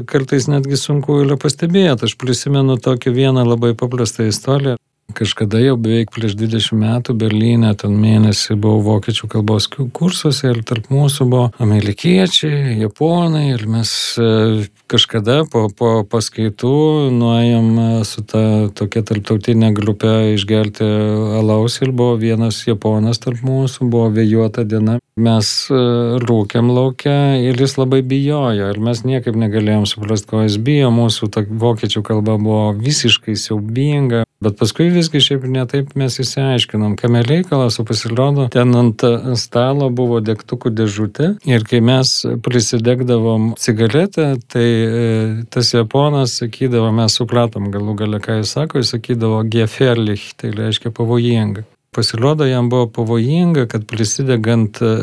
kartais 0.07 0.47
netgi 0.47 0.79
sunku 0.79 1.25
yra 1.25 1.35
pastebėti. 1.43 2.07
Aš 2.07 2.15
prisimenu 2.23 2.79
tokią 2.79 3.11
vieną 3.11 3.43
labai 3.43 3.73
paprastą 3.75 4.29
istoriją. 4.31 4.79
Kažkada 5.15 5.61
jau 5.63 5.77
beveik 5.79 6.11
prieš 6.11 6.35
20 6.35 6.75
metų 6.81 7.15
Berlyne, 7.17 7.71
ten 7.79 7.95
mėnesį 7.95 8.57
buvau 8.59 8.83
vokiečių 8.85 9.29
kalbos 9.31 9.69
kursuose 9.71 10.51
ir 10.51 10.65
tarp 10.67 10.91
mūsų 10.91 11.29
buvo 11.31 11.45
amerikiečiai, 11.63 12.75
japonai 12.83 13.45
ir 13.53 13.65
mes 13.71 13.91
e, 14.19 14.67
kažkada 14.91 15.45
po, 15.51 15.69
po 15.71 16.03
paskaitų 16.11 16.75
nuėjom 17.15 17.71
e, 17.79 17.87
su 18.09 18.27
ta 18.27 18.43
tokia 18.77 19.05
tarptautinė 19.07 19.71
grupė 19.79 20.35
išgerti 20.35 20.91
alaus 21.39 21.79
ir 21.87 21.95
buvo 21.95 22.19
vienas 22.21 22.65
japonas 22.67 23.23
tarp 23.23 23.47
mūsų, 23.47 23.87
buvo 23.87 24.11
vėjuota 24.19 24.67
diena. 24.67 24.99
Mes 25.17 25.49
e, 25.73 25.81
rūkėm 26.27 26.69
laukia 26.77 27.39
ir 27.41 27.57
jis 27.57 27.79
labai 27.79 28.03
bijojo 28.05 28.69
ir 28.75 28.83
mes 28.83 29.01
niekaip 29.07 29.39
negalėjom 29.39 29.87
suprasti, 29.89 30.29
ko 30.35 30.43
jis 30.45 30.59
bijo. 30.61 30.91
Mūsų 30.93 31.31
ta 31.33 31.47
vokiečių 31.47 32.03
kalba 32.05 32.37
buvo 32.37 32.75
visiškai 32.77 33.39
siaubinga. 33.39 34.27
Bet 34.45 34.59
paskui 34.61 34.91
visgi 34.93 35.21
šiaip 35.25 35.47
netaip 35.49 35.95
mes 35.97 36.19
įsiaiškinom, 36.21 36.99
kame 37.01 37.23
reikalas, 37.25 37.79
o 37.81 37.87
pasirodo, 37.89 38.51
ten 38.53 38.75
ant 38.77 39.01
stalo 39.41 39.89
buvo 39.89 40.19
degtukų 40.21 40.75
dėžutė 40.77 41.31
ir 41.49 41.65
kai 41.65 41.81
mes 41.81 42.13
prisidegdavom 42.45 43.55
cigaretę, 43.61 44.35
tai 44.53 44.67
e, 44.67 45.07
tas 45.49 45.73
japonas 45.73 46.37
sakydavo, 46.43 46.93
mes 46.99 47.17
supratom 47.17 47.71
galų 47.73 47.97
gale, 48.03 48.21
ką 48.21 48.43
jis 48.43 48.53
sako, 48.59 48.85
jis 48.85 48.93
sakydavo 48.99 49.41
gefährlich, 49.49 50.29
tai 50.37 50.53
reiškia 50.53 50.93
pavojinga. 50.93 51.65
Pasirodo, 51.97 52.45
jam 52.45 52.69
buvo 52.69 52.91
pavojinga, 52.93 53.65
kad 53.73 53.89
prisidegant 53.89 54.83
e, 54.85 54.95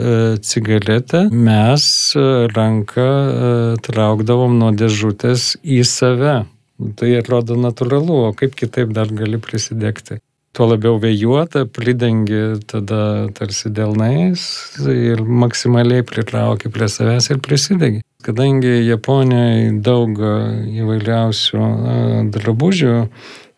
cigaretę 0.45 1.25
mes 1.33 2.13
e, 2.13 2.31
ranką 2.53 3.11
traukdavom 3.81 4.59
nuo 4.61 4.69
dėžutės 4.77 5.55
į 5.65 5.81
save. 5.89 6.43
Tai 6.99 7.09
atrodo 7.19 7.57
natūralu, 7.59 8.19
o 8.27 8.35
kaip 8.37 8.55
kitaip 8.59 8.93
dar 8.95 9.11
gali 9.11 9.39
prisidegti. 9.41 10.19
Tuo 10.53 10.67
labiau 10.69 10.99
vėjuota, 11.01 11.63
pridengi 11.65 12.59
tada 12.69 13.29
tarsi 13.33 13.71
delnais 13.73 14.43
ir 14.85 15.23
maksimaliai 15.25 16.05
pritrauki 16.05 16.69
prie 16.69 16.89
savęs 16.93 17.31
ir 17.33 17.39
prisidegi. 17.41 18.03
Kadangi 18.23 18.75
Japonijoje 18.85 19.71
daug 19.81 20.21
įvairiausių 20.83 21.63
drabužių 22.35 22.93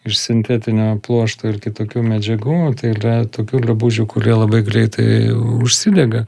iš 0.06 0.18
sintetinio 0.22 0.94
pluošto 1.04 1.50
ir 1.52 1.60
kitokių 1.60 2.04
medžiagų, 2.06 2.60
tai 2.80 2.94
yra 2.96 3.16
tokių 3.28 3.64
drabužių, 3.68 4.06
kurie 4.10 4.36
labai 4.38 4.62
greitai 4.64 5.08
užsidega. 5.36 6.26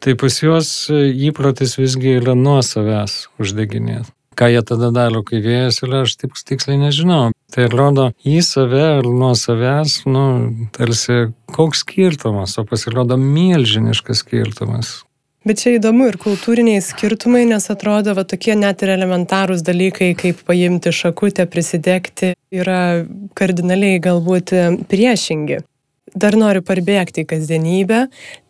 Tai 0.00 0.16
pas 0.18 0.42
juos 0.42 0.70
įprotis 0.90 1.76
visgi 1.78 2.16
yra 2.18 2.34
nuo 2.34 2.58
savęs 2.66 3.28
uždeginėti. 3.38 4.10
Ką 4.40 4.48
jie 4.48 4.62
tada 4.64 4.88
daro, 4.88 5.20
kai 5.20 5.42
vėjas 5.44 5.82
yra, 5.84 6.06
aš 6.06 6.14
tik 6.16 6.38
tiksliai 6.48 6.78
nežinau. 6.80 7.34
Tai 7.52 7.66
rodo 7.68 8.06
į 8.24 8.38
save 8.46 8.86
ir 9.02 9.08
nuo 9.12 9.34
savęs, 9.36 9.98
nu, 10.08 10.24
tarsi 10.72 11.26
koks 11.52 11.82
skirtumas, 11.84 12.56
o 12.56 12.64
pasirodo 12.64 13.20
milžiniškas 13.20 14.24
skirtumas. 14.24 14.94
Bet 15.44 15.60
čia 15.60 15.74
įdomu 15.76 16.08
ir 16.08 16.16
kultūriniai 16.20 16.80
skirtumai, 16.84 17.46
nes 17.48 17.68
atrodo, 17.72 18.12
va 18.16 18.24
tokie 18.28 18.52
net 18.56 18.80
ir 18.84 18.94
elementarūs 18.96 19.60
dalykai, 19.64 20.10
kaip 20.16 20.40
paimti 20.48 20.92
šakutę, 20.92 21.44
prisidegti, 21.48 22.34
yra 22.52 23.06
kardinaliai 23.36 24.00
galbūt 24.04 24.52
priešingi. 24.88 25.62
Dar 26.14 26.34
noriu 26.38 26.62
parbėgti 26.66 27.22
į 27.22 27.28
kasdienybę. 27.30 28.00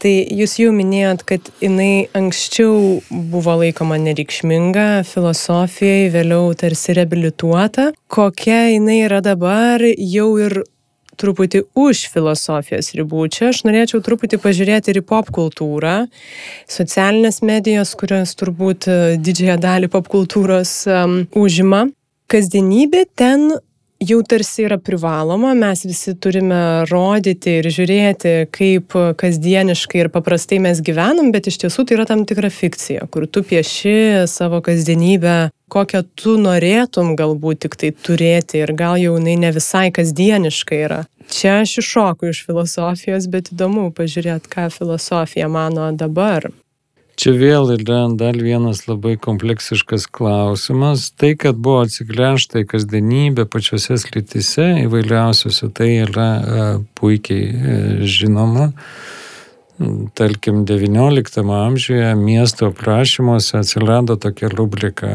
Tai 0.01 0.12
jūs 0.40 0.57
jau 0.62 0.73
minėjot, 0.73 1.25
kad 1.29 1.51
jinai 1.61 2.09
anksčiau 2.16 3.01
buvo 3.11 3.59
laikoma 3.61 3.99
nereikšminga 4.01 5.05
filosofijai, 5.09 6.09
vėliau 6.14 6.55
tarsi 6.57 6.96
reabilituota. 6.96 7.90
Kokia 8.09 8.70
jinai 8.73 9.03
yra 9.05 9.20
dabar 9.25 9.85
jau 9.85 10.31
ir 10.40 10.62
truputį 11.20 11.64
už 11.77 12.07
filosofijos 12.14 12.94
ribų. 12.96 13.27
Čia 13.33 13.51
aš 13.53 13.64
norėčiau 13.68 14.01
truputį 14.05 14.40
pažiūrėti 14.40 14.92
ir 14.92 15.01
į 15.03 15.07
pop 15.11 15.31
kultūrą, 15.35 15.96
socialinės 16.70 17.42
medijos, 17.46 17.92
kurios 17.99 18.33
turbūt 18.40 18.88
e, 18.88 19.01
didžiąją 19.20 19.59
dalį 19.61 19.90
pop 19.92 20.09
kultūros 20.12 20.73
um, 20.88 21.18
užima. 21.37 21.87
Kasdienybė 22.31 23.05
ten 23.18 23.51
jau 24.01 24.23
tarsi 24.25 24.65
yra 24.65 24.79
privaloma, 24.81 25.53
mes 25.55 25.85
visi 25.85 26.15
turime 26.17 26.87
rodyti 26.89 27.59
ir 27.61 27.69
žiūrėti, 27.69 28.35
kaip 28.55 28.97
kasdieniškai 29.21 30.05
ir 30.05 30.11
paprastai 30.13 30.61
mes 30.63 30.81
gyvenam, 30.85 31.31
bet 31.35 31.51
iš 31.51 31.61
tiesų 31.65 31.85
tai 31.85 31.99
yra 31.99 32.07
tam 32.09 32.25
tikra 32.29 32.51
fikcija, 32.53 33.07
kur 33.13 33.29
tu 33.29 33.45
pieši 33.47 34.27
savo 34.31 34.63
kasdienybę, 34.65 35.51
kokią 35.71 36.03
tu 36.17 36.39
norėtum 36.41 37.13
galbūt 37.19 37.67
tik 37.67 37.77
tai 37.81 37.93
turėti 37.93 38.65
ir 38.65 38.73
gal 38.79 38.97
jau 39.01 39.19
jinai 39.19 39.37
ne 39.45 39.53
visai 39.55 39.91
kasdieniškai 39.95 40.81
yra. 40.89 41.05
Čia 41.31 41.61
aš 41.61 41.77
iššoku 41.85 42.33
iš 42.33 42.43
filosofijos, 42.49 43.29
bet 43.31 43.53
įdomu 43.53 43.91
pažiūrėti, 43.95 44.51
ką 44.51 44.67
filosofija 44.75 45.47
mano 45.53 45.93
dabar. 45.95 46.49
Čia 47.20 47.35
vėl 47.37 47.74
yra 47.74 48.06
dar 48.16 48.38
vienas 48.40 48.87
labai 48.88 49.18
kompleksiškas 49.20 50.06
klausimas. 50.09 51.11
Tai, 51.12 51.35
kad 51.37 51.59
buvo 51.61 51.83
atsigręžta 51.85 52.62
į 52.62 52.68
kasdienybę 52.70 53.44
pačiose 53.52 53.98
slityse 54.00 54.64
įvairiausiuose, 54.87 55.68
tai 55.76 55.88
yra 56.06 56.28
e, 56.40 56.62
puikiai 56.96 57.42
e, 57.44 57.74
žinoma. 58.09 58.70
Tarkim, 60.16 60.62
XIX 60.68 61.44
amžiuje 61.59 62.09
miesto 62.16 62.70
aprašymuose 62.70 63.59
atsirado 63.61 64.16
tokia 64.20 64.48
rubrika 64.54 65.12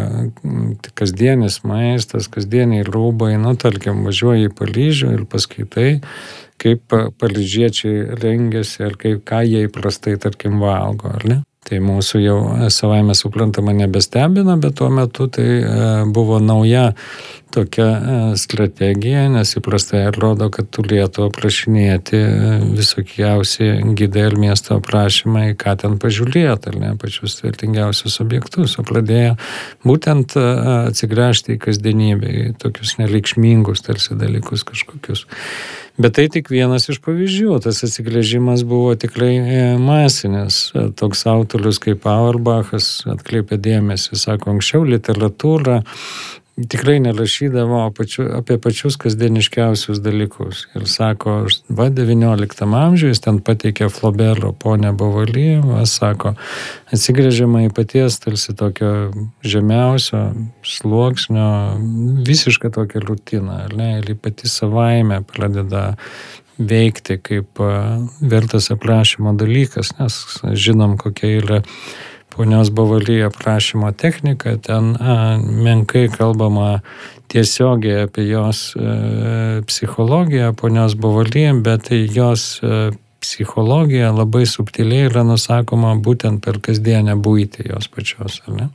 -kasdienis 1.01 1.63
maistas, 1.65 2.29
kasdieniai 2.29 2.85
rūbai. 2.85 3.33
Nu, 3.41 3.55
tarkim, 3.57 4.05
važiuoji 4.05 4.51
į 4.51 4.53
Paryžių 4.61 5.11
ir 5.17 5.25
paskaitai, 5.25 5.89
kaip 6.61 6.85
paryžiečiai 7.17 8.21
rengiasi 8.21 8.85
ir 8.91 9.01
kaip, 9.01 9.25
ką 9.25 9.41
jie 9.41 9.65
įprastai, 9.65 10.17
tarkim, 10.21 10.61
valgo, 10.61 11.09
ar 11.09 11.29
ne? 11.33 11.41
Tai 11.65 11.79
mūsų 11.81 12.19
jau 12.21 12.37
savaime 12.69 13.15
suprantama 13.17 13.73
nebestebina, 13.73 14.53
bet 14.61 14.75
tuo 14.77 14.91
metu 14.93 15.25
tai 15.33 15.45
e, 15.57 15.87
buvo 16.13 16.37
nauja 16.37 16.91
tokia 17.55 17.87
e, 17.87 18.17
strategija, 18.37 19.23
nes 19.33 19.55
įprastai 19.57 20.03
atrodo, 20.05 20.51
kad 20.53 20.69
turėtų 20.75 21.25
aprašinėti 21.31 22.19
e, 22.19 22.51
visokiausi 22.77 23.71
gidai 23.97 24.27
ir 24.29 24.37
miesto 24.43 24.77
aprašymai, 24.77 25.55
ką 25.57 25.73
ten 25.81 25.95
pažiūrėti, 26.01 26.69
ar 26.69 26.77
ne, 26.83 26.91
pačius 27.01 27.39
vertingiausius 27.41 28.19
objektus, 28.21 28.77
o 28.77 28.85
pradėjo 28.85 29.33
būtent 29.89 30.37
atsigręžti 30.37 31.55
į 31.55 31.63
kasdienybę, 31.65 32.35
į 32.43 32.53
tokius 32.61 32.99
nereikšmingus 33.01 33.81
tarsi 33.89 34.19
dalykus 34.21 34.67
kažkokius. 34.69 35.25
Bet 35.97 36.17
tai 36.17 36.25
tik 36.27 36.49
vienas 36.51 36.89
iš 36.91 36.99
pavyzdžių. 37.05 37.59
Tas 37.63 37.79
atsigrėžimas 37.87 38.65
buvo 38.67 38.97
tikrai 38.99 39.35
e, 39.39 39.59
masinis. 39.79 40.67
Toks 40.99 41.23
autorius 41.31 41.79
kaip 41.83 42.03
Auerbachas 42.11 43.05
atkreipė 43.07 43.55
dėmesį, 43.63 44.19
sako, 44.19 44.55
anksčiau 44.55 44.83
literatūra 44.83 45.81
tikrai 46.55 46.99
nerašydavo 47.03 47.81
pačiu, 47.95 48.25
apie 48.37 48.57
pačius 48.61 48.95
kasdieniškiausius 48.99 49.99
dalykus. 50.03 50.65
Ir 50.77 50.87
sako, 50.87 51.35
va 51.67 51.89
19 51.91 52.63
amžiuje 52.79 53.17
ten 53.25 53.41
pateikė 53.43 53.89
Flobero 53.91 54.53
ponę 54.55 54.93
Bovalyvą, 54.95 55.83
sako, 55.89 56.35
atsigrėžiama 56.95 57.65
į 57.67 57.73
paties 57.75 58.21
tarsi 58.23 58.55
tokio 58.55 58.93
žemiausio 59.43 60.23
sluoksnio, 60.63 61.49
visišką 62.27 62.71
tokią 62.79 63.03
rutiną, 63.03 63.59
ar 63.67 63.75
ne, 63.75 63.91
ir 63.99 64.15
pati 64.15 64.47
savaime 64.51 65.21
pradeda 65.27 65.91
veikti 66.55 67.19
kaip 67.19 67.59
vertas 68.23 68.71
aprašymo 68.71 69.35
dalykas, 69.35 69.91
nes 69.99 70.21
žinom, 70.55 70.95
kokia 71.01 71.35
yra 71.41 71.63
ponios 72.35 72.69
Bavaly 72.69 73.21
aprašymo 73.25 73.91
technika, 73.91 74.57
ten 74.57 74.95
a, 74.99 75.37
menkai 75.39 76.09
kalbama 76.11 76.81
tiesiogiai 77.31 78.05
apie 78.05 78.27
jos 78.27 78.75
e, 78.75 79.61
psichologiją, 79.67 80.53
ponios 80.53 80.95
Bavaly, 80.99 81.47
bet 81.63 81.89
jos 81.91 82.59
e, 82.61 82.91
psichologija 83.25 84.11
labai 84.13 84.45
subtiliai 84.45 85.09
yra 85.09 85.23
nusakoma 85.25 85.95
būtent 86.07 86.43
per 86.45 86.59
kasdienę 86.61 87.15
būtį 87.17 87.69
jos 87.71 87.89
pačios, 87.89 88.41
ar 88.45 88.59
ne? 88.59 88.67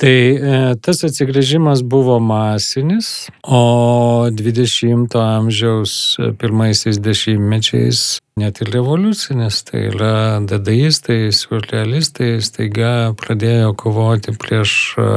Tai 0.00 0.12
e, 0.32 0.58
tas 0.80 1.02
atsigrėžimas 1.04 1.82
buvo 1.84 2.14
masinis, 2.24 3.28
o 3.44 4.30
20-ojo 4.32 5.20
amžiaus 5.20 5.92
pirmaisiais 6.40 6.96
dešimtmečiais 7.04 8.04
net 8.40 8.62
ir 8.64 8.70
revoliucinis, 8.72 9.58
tai 9.68 9.82
yra 9.90 10.40
dadaistai, 10.40 11.28
surrealistai 11.36 12.38
staiga 12.40 13.12
pradėjo 13.20 13.74
kovoti 13.82 14.32
prieš 14.40 14.72
e, 14.96 15.08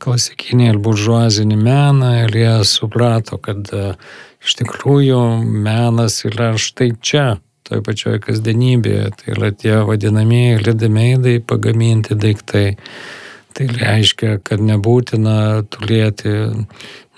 klasikinį 0.00 0.70
ir 0.70 0.78
buržuazinį 0.86 1.58
meną 1.60 2.12
ir 2.22 2.38
jie 2.40 2.54
suprato, 2.68 3.36
kad 3.36 3.68
e, 3.76 3.90
iš 4.40 4.56
tikrųjų 4.62 5.20
menas 5.44 6.22
yra 6.24 6.54
štai 6.56 6.94
čia, 7.04 7.26
toje 7.68 7.84
pačioje 7.84 8.22
kasdienybėje, 8.24 9.04
tai 9.20 9.36
yra 9.36 9.52
tie 9.52 9.76
vadinamieji 9.84 10.64
lidameidai 10.64 11.36
pagaminti 11.44 12.16
daiktai 12.16 12.66
Tai 13.54 13.66
reiškia, 13.70 14.38
kad 14.42 14.62
nebūtina 14.62 15.62
turėti 15.70 16.32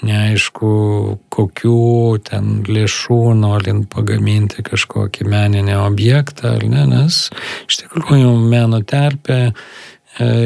neaišku, 0.04 0.72
kokių 1.32 1.78
ten 2.28 2.58
lėšų 2.68 3.20
norint 3.38 3.88
pagaminti 3.92 4.64
kažkokį 4.66 5.24
meninį 5.32 5.78
objektą, 5.80 6.56
ar 6.58 6.66
ne, 6.68 6.84
nes 6.90 7.22
iš 7.64 7.80
tikrųjų 7.80 8.34
meno 8.52 8.82
terpė 8.84 9.38
e, 9.48 9.52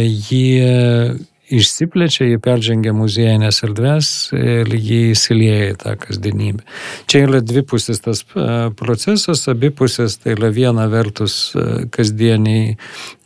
jie 0.07 1.19
išsiplečia, 1.51 2.27
jie 2.29 2.39
peržengia 2.43 2.93
muziejinės 2.97 3.63
erdves 3.67 4.11
ir 4.37 4.71
jie 4.75 5.01
įsilieja 5.15 5.73
į 5.73 5.79
tą 5.83 5.97
kasdienybę. 6.01 6.65
Čia 7.11 7.25
yra 7.27 7.43
dvipusis 7.45 8.03
tas 8.05 8.23
e, 8.35 8.47
procesas, 8.79 9.47
abipusės 9.51 10.21
tai 10.23 10.37
yra 10.37 10.53
viena 10.55 10.87
vertus 10.93 11.37
e, 11.55 11.67
kasdieniai 11.93 12.77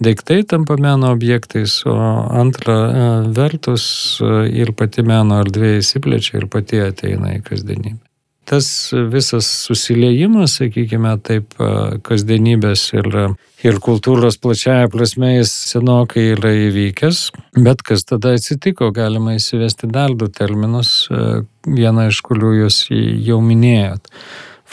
daiktai 0.05 0.43
tampa 0.49 0.79
meno 0.81 1.13
objektais, 1.15 1.81
o 1.89 1.95
antra 2.41 2.79
e, 2.87 3.05
vertus 3.37 3.85
ir 4.51 4.75
pati 4.77 5.05
meno 5.07 5.43
erdvė 5.45 5.79
įsiplečia 5.83 6.41
ir 6.41 6.51
pati 6.53 6.83
ateina 6.85 7.37
į 7.39 7.45
kasdienybę 7.47 8.04
tas 8.49 8.69
visas 9.13 9.49
susiliejimas, 9.67 10.59
sakykime, 10.61 11.17
taip 11.25 11.57
kasdienybės 12.07 12.87
ir, 12.97 13.09
ir 13.65 13.81
kultūros 13.85 14.39
plačiaja 14.43 14.91
prasme 14.93 15.35
jis 15.37 15.53
senokai 15.73 16.31
yra 16.35 16.55
įvykęs, 16.69 17.27
bet 17.65 17.85
kas 17.87 18.07
tada 18.09 18.35
atsitiko, 18.39 18.91
galima 18.95 19.37
įsivesti 19.39 19.91
dar 19.91 20.15
du 20.17 20.29
terminus, 20.29 21.07
vieną 21.65 22.09
iš 22.13 22.21
kurių 22.27 22.57
jūs 22.63 22.83
jau 22.91 23.41
minėjot. 23.45 24.13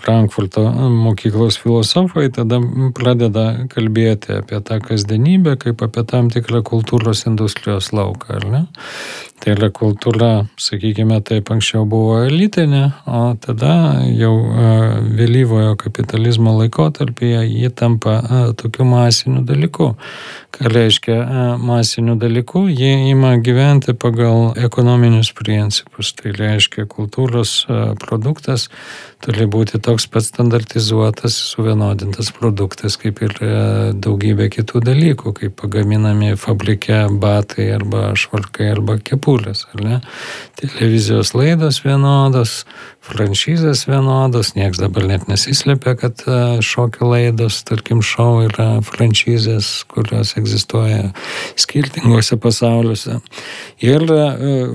Frankfurto 0.02 0.66
mokyklos 0.90 1.60
filosofai 1.62 2.30
tada 2.34 2.58
pradeda 2.98 3.68
kalbėti 3.70 4.40
apie 4.42 4.62
tą 4.66 4.80
kasdienybę 4.82 5.58
kaip 5.62 5.84
apie 5.86 6.04
tam 6.10 6.32
tikrą 6.34 6.64
kultūros 6.66 7.28
industrijos 7.30 7.92
lauką, 7.94 8.40
ar 8.40 8.48
ne? 8.50 8.64
Tai 9.42 9.56
yra 9.56 9.72
kultūra, 9.74 10.28
sakykime, 10.62 11.16
taip 11.26 11.50
anksčiau 11.50 11.82
buvo 11.90 12.20
elitinė, 12.28 12.84
o 13.10 13.22
tada 13.42 14.04
jau 14.14 14.36
vėlyvojo 15.18 15.74
kapitalizmo 15.82 16.54
laikotarpyje 16.60 17.48
ji 17.50 17.72
tampa 17.74 18.20
tokiu 18.62 18.86
masiniu 18.86 19.42
dalyku. 19.42 19.96
Ką 20.54 20.70
reiškia 20.70 21.58
masiniu 21.58 22.20
dalyku? 22.22 22.68
Jie 22.70 23.10
ima 23.10 23.34
gyventi 23.42 23.98
pagal 23.98 24.54
ekonominius 24.62 25.34
principus. 25.34 26.14
Tai 26.14 26.36
reiškia, 26.38 26.86
kultūros 26.86 27.66
produktas 28.04 28.70
turi 29.26 29.46
būti 29.50 29.82
toks 29.82 29.91
pat 30.12 30.28
standartizuotas, 30.28 31.36
suvienodintas 31.56 32.30
produktas, 32.36 33.00
kaip 33.02 33.24
ir 33.26 33.36
daugybė 33.98 34.52
kitų 34.54 34.84
dalykų, 34.86 35.36
kaip 35.40 35.58
pagaminami 35.60 36.36
fabrike 36.40 37.06
batai 37.22 37.72
arba 37.76 38.12
švarkai 38.20 38.70
arba 38.76 39.00
kepų 39.02 39.22
kepurės, 39.22 39.68
ar 39.74 39.84
ne? 39.86 40.00
Televizijos 40.60 41.34
laidos 41.38 41.84
vienodos, 41.86 42.66
franšizės 43.02 43.88
vienodos, 43.90 44.54
nieks 44.54 44.80
dabar 44.82 45.08
net 45.10 45.26
nesislėpia, 45.30 45.96
kad 45.98 46.22
e, 46.30 46.36
šokio 46.66 47.10
laidos, 47.10 47.62
tarkim, 47.66 48.04
šou 48.06 48.44
yra 48.46 48.68
franšizės, 48.86 49.70
kurios 49.90 50.36
egzistuoja 50.38 51.10
skirtingose 51.60 52.38
pasauliuose. 52.42 53.18
Ir 53.82 54.06
e, 54.06 54.22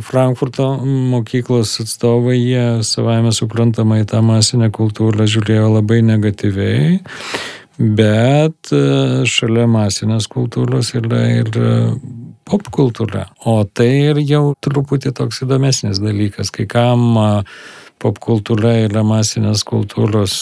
Frankfurto 0.07 0.73
mokyklos 0.85 1.77
atstovai, 1.85 2.37
jie 2.41 2.67
savame 2.87 3.31
suprantamai 3.37 4.03
tą 4.11 4.25
masinę 4.27 4.73
kultūrą 4.75 5.29
žiūrėjo 5.31 5.71
labai 5.79 6.03
negatyviai. 6.11 6.99
Bet 7.79 8.75
e, 8.75 8.85
šalia 9.29 9.71
masinės 9.71 10.27
kultūros 10.33 10.97
yra 10.99 11.23
ir 11.45 11.51
popkultūra. 12.47 13.29
O 13.47 13.61
tai 13.67 13.91
ir 14.11 14.23
jau 14.27 14.45
truputį 14.63 15.13
toks 15.15 15.43
įdomesnis 15.47 16.01
dalykas, 16.03 16.53
kai 16.55 16.67
kam 16.71 17.19
popkultūra 18.03 18.75
yra 18.87 19.03
masinės 19.07 19.65
kultūros, 19.67 20.37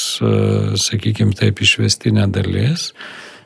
sakykime 0.80 1.36
taip, 1.38 1.62
išvestinė 1.64 2.26
dalis. 2.34 2.90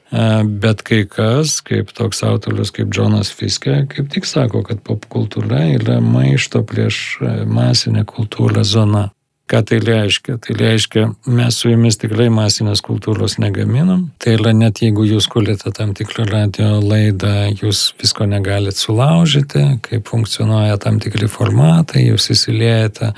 Bet 0.09 0.81
kai 0.89 1.03
kas, 1.05 1.59
kaip 1.61 1.93
toks 1.93 2.23
autorius 2.25 2.73
kaip 2.73 2.89
Džonas 2.89 3.29
Fiske, 3.37 3.83
kaip 3.93 4.09
tik 4.15 4.25
sako, 4.25 4.63
kad 4.65 4.81
popkultūra 4.87 5.67
yra 5.75 5.99
maišto 6.01 6.63
prieš 6.65 7.19
masinę 7.45 8.07
kultūrą 8.09 8.65
zona. 8.65 9.11
Ką 9.49 9.63
tai 9.65 9.79
reiškia? 9.81 10.37
Tai 10.45 10.55
reiškia, 10.59 11.03
mes 11.33 11.57
su 11.57 11.71
jumis 11.71 11.97
tikrai 11.97 12.27
masinės 12.33 12.83
kultūros 12.85 13.39
negaminam. 13.41 14.03
Tai 14.21 14.35
yra 14.37 14.53
net 14.53 14.83
jeigu 14.85 15.07
jūs 15.09 15.29
kulite 15.33 15.73
tam 15.73 15.95
tikrą 15.97 16.27
radio 16.29 16.75
laidą, 16.85 17.49
jūs 17.57 17.95
visko 17.97 18.27
negalit 18.29 18.77
sulaužyti, 18.77 19.65
kaip 19.87 20.13
funkcionuoja 20.13 20.77
tam 20.85 21.01
tikri 21.01 21.31
formatai, 21.33 22.05
jūs 22.11 22.29
įsiliejate 22.37 23.13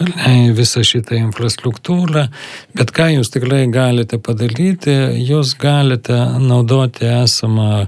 ne, 0.00 0.36
visą 0.56 0.80
šitą 0.80 1.18
infrastruktūrą. 1.26 2.28
Bet 2.76 2.94
ką 2.96 3.10
jūs 3.18 3.34
tikrai 3.36 3.66
galite 3.68 4.16
padaryti, 4.16 4.96
jūs 5.28 5.58
galite 5.60 6.22
naudoti 6.40 7.04
esamą 7.18 7.86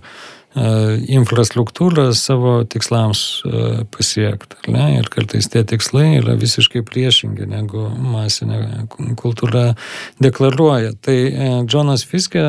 infrastruktūrą 0.59 2.09
savo 2.17 2.65
tikslams 2.69 3.23
pasiekti. 3.95 4.73
Ir 4.99 5.09
kartais 5.13 5.49
tie 5.53 5.63
tikslai 5.69 6.19
yra 6.19 6.35
visiškai 6.39 6.83
priešingi, 6.87 7.47
negu 7.51 7.85
masinė 7.89 8.87
kultūra 9.19 9.75
deklaruoja. 10.23 10.95
Tai 11.05 11.17
Džonas 11.69 12.05
Fiske 12.09 12.43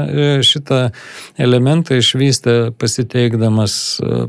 šitą 0.45 0.81
elementą 1.37 1.99
išvystė 1.99 2.57
pasiteikdamas 2.79 3.75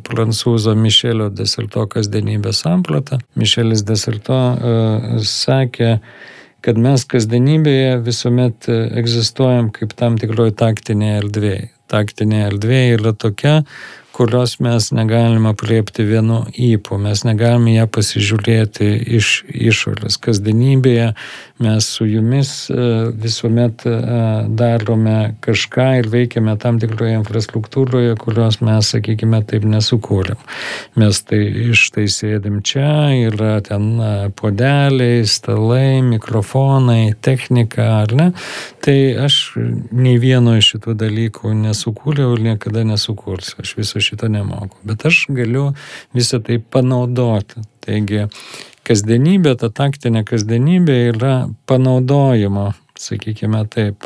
prancūzo 0.07 0.77
Mišelio 0.79 1.31
Deserto 1.33 1.87
kasdienybės 1.91 2.65
sampratą. 2.67 3.21
Mišelis 3.39 3.87
Deserto 3.89 4.39
sakė, 5.25 5.97
kad 6.61 6.77
mes 6.77 7.07
kasdienybėje 7.09 8.01
visuomet 8.05 8.69
egzistuojam 8.71 9.71
kaip 9.75 9.97
tam 9.97 10.21
tikroj 10.21 10.53
taktinėje 10.61 11.21
erdvėje 11.25 11.69
taktinė 11.91 12.45
erdvė 12.49 12.81
yra 12.97 13.13
tokia, 13.13 13.61
kurios 14.13 14.59
mes 14.61 14.91
negalime 14.93 15.55
priepti 15.55 16.05
vienu 16.05 16.43
įpu, 16.53 16.99
mes 17.01 17.23
negalime 17.25 17.77
ją 17.77 17.87
pasižiūrėti 17.91 18.89
iš 19.19 19.31
išorės. 19.49 20.19
Kasdienybėje 20.21 21.13
mes 21.61 21.87
su 21.87 22.07
jumis 22.09 22.71
e, 22.71 22.75
visuomet 23.23 23.85
e, 23.87 23.95
darome 24.61 25.35
kažką 25.45 25.87
ir 26.01 26.09
veikiame 26.13 26.57
tam 26.61 26.81
tikroje 26.83 27.19
infrastruktūroje, 27.21 28.17
kurios 28.21 28.61
mes, 28.65 28.91
sakykime, 28.95 29.43
taip 29.47 29.67
nesukūrėm. 29.69 30.41
Mes 31.01 31.23
tai 31.29 31.41
iš 31.71 31.87
tai 31.95 32.07
sėdim 32.11 32.61
čia, 32.67 33.13
yra 33.29 33.59
ten 33.65 33.93
e, 34.01 34.13
podeliai, 34.41 35.23
stalai, 35.29 36.01
mikrofonai, 36.07 37.15
technika, 37.21 37.89
ar 38.03 38.17
ne? 38.17 38.29
Tai 38.85 38.99
aš 39.29 39.41
nei 39.93 40.17
vieno 40.21 40.57
iš 40.59 40.75
šitų 40.75 40.97
dalykų 41.05 41.53
nesukūriau 41.65 42.35
ir 42.37 42.45
niekada 42.51 42.85
nesukursiu. 42.89 43.61
Aš 43.61 43.77
viso 43.79 44.01
šito 44.11 44.29
nemoku. 44.29 44.77
Bet 44.85 45.07
aš 45.07 45.25
galiu 45.31 45.71
visą 46.17 46.43
tai 46.45 46.59
panaudoti. 46.59 47.63
Taigi, 47.87 48.27
kasdienybė, 48.87 49.57
ta 49.61 49.71
taktinė 49.73 50.25
kasdienybė 50.29 50.97
yra 51.13 51.35
panaudojimo, 51.71 52.71
sakykime 53.01 53.63
taip, 53.73 54.05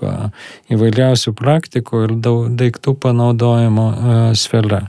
įvairiausių 0.72 1.32
praktikų 1.38 2.02
ir 2.06 2.12
daiktų 2.60 2.94
panaudojimo 3.02 3.86
sfera. 4.38 4.84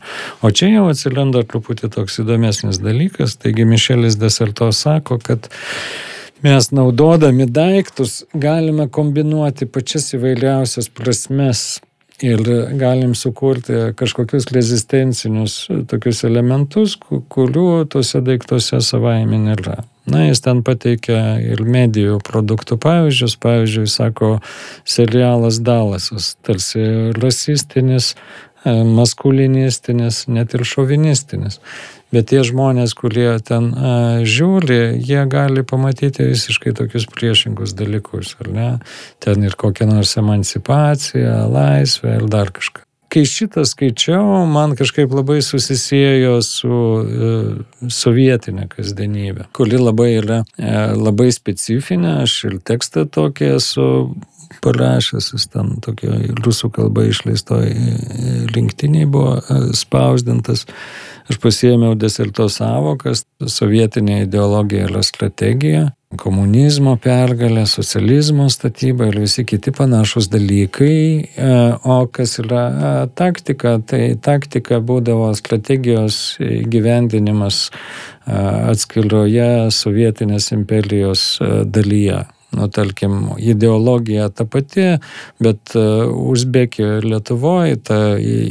O 0.45 0.51
čia 0.51 0.69
jau 0.75 0.89
atsiranda 0.91 1.45
truputį 1.47 1.89
toks 1.95 2.19
įdomesnis 2.21 2.81
dalykas. 2.83 3.39
Taigi, 3.41 3.65
Mišelis 3.65 4.19
Deserto 4.21 4.69
sako, 4.75 5.17
kad 5.23 5.49
mes 6.45 6.69
naudodami 6.75 7.47
daiktus 7.49 8.23
galime 8.33 8.85
kombinuoti 8.91 9.65
pačias 9.65 10.11
įvairiausias 10.13 10.91
prasmes 10.93 11.65
ir 12.23 12.41
galim 12.79 13.15
sukurti 13.15 13.91
kažkokius 13.97 14.47
rezistencinius 14.55 15.57
tokius 15.89 16.23
elementus, 16.27 16.95
kurių 16.99 17.85
tuose 17.91 18.21
daiktuose 18.23 18.79
savaime 18.85 19.39
nėra. 19.49 19.81
Na, 20.05 20.27
jis 20.27 20.43
ten 20.45 20.61
pateikia 20.65 21.39
ir 21.41 21.63
medijų 21.65 22.19
produktų 22.23 22.77
pavyzdžius. 22.81 23.39
Pavyzdžiui, 23.41 23.87
sako, 23.89 24.31
serialas 24.85 25.57
Dalasas, 25.65 26.35
tarsi 26.45 26.83
rasistinis, 27.17 28.13
maskulinistinis, 28.65 30.25
net 30.29 30.53
ir 30.53 30.65
šovinistinis. 30.65 31.59
Bet 32.13 32.29
tie 32.31 32.43
žmonės, 32.45 32.93
kurie 32.97 33.29
ten 33.45 33.71
a, 33.73 33.93
žiūri, 34.21 34.97
jie 35.01 35.25
gali 35.31 35.65
pamatyti 35.65 36.29
visiškai 36.29 36.75
tokius 36.77 37.07
priešingus 37.11 37.73
dalykus, 37.77 38.35
ar 38.43 38.51
ne? 38.53 38.71
Ten 39.23 39.45
ir 39.45 39.57
kokia 39.57 39.89
nors 39.89 40.15
emancipacija, 40.21 41.45
laisvė 41.49 42.19
ir 42.19 42.27
dar 42.29 42.53
kažką. 42.55 42.85
Kai 43.15 43.23
šitą 43.29 43.63
skaičiau, 43.63 44.43
man 44.51 44.75
kažkaip 44.75 45.13
labai 45.15 45.39
susisėjo 45.45 46.35
su 46.43 46.75
e, 46.75 47.33
sovietinė 47.87 48.67
kasdienybė, 48.73 49.47
kuri 49.55 49.79
labai 49.79 50.09
yra 50.17 50.41
e, 50.43 50.71
labai 50.99 51.29
specifinė, 51.31 52.17
aš 52.25 52.33
ir 52.49 52.57
tekstą 52.67 53.05
tokį 53.07 53.51
esu 53.55 53.87
parašęs, 54.65 55.31
jis 55.33 55.47
ten 55.53 55.77
tokio 55.85 56.17
rusų 56.43 56.69
kalba 56.75 57.07
išleistoj 57.07 57.71
rinktiniai 58.55 59.07
buvo 59.07 59.37
e, 59.39 59.61
spausdintas. 59.77 60.65
Aš 61.31 61.39
pasiėmiau 61.41 61.95
deserto 61.97 62.45
savokas, 62.53 63.23
sovietinė 63.41 64.25
ideologija 64.27 64.89
yra 64.91 65.01
strategija, 65.07 65.87
komunizmo 66.19 66.95
pergalė, 67.01 67.65
socializmo 67.69 68.47
statyba 68.49 69.09
ir 69.11 69.19
visi 69.23 69.45
kiti 69.47 69.73
panašus 69.75 70.29
dalykai. 70.33 70.99
E, 71.25 71.49
o 71.83 71.97
kas 72.11 72.37
yra 72.43 72.65
e, 72.67 72.93
taktika, 73.17 73.77
tai 73.79 74.03
taktika 74.21 74.79
būdavo 74.79 75.31
strategijos 75.37 76.37
gyvendinimas 76.39 77.69
atskiroje 78.25 79.69
sovietinės 79.69 80.49
imperijos 80.55 81.35
dalyje 81.69 82.23
nu, 82.55 82.67
tarkim, 82.67 83.29
ideologija 83.37 84.29
ta 84.29 84.45
pati, 84.45 84.97
bet 85.39 85.75
Uzbekijoje 86.15 86.97
ir 86.97 87.05
Lietuvoje 87.05 87.79
ta 87.83 87.99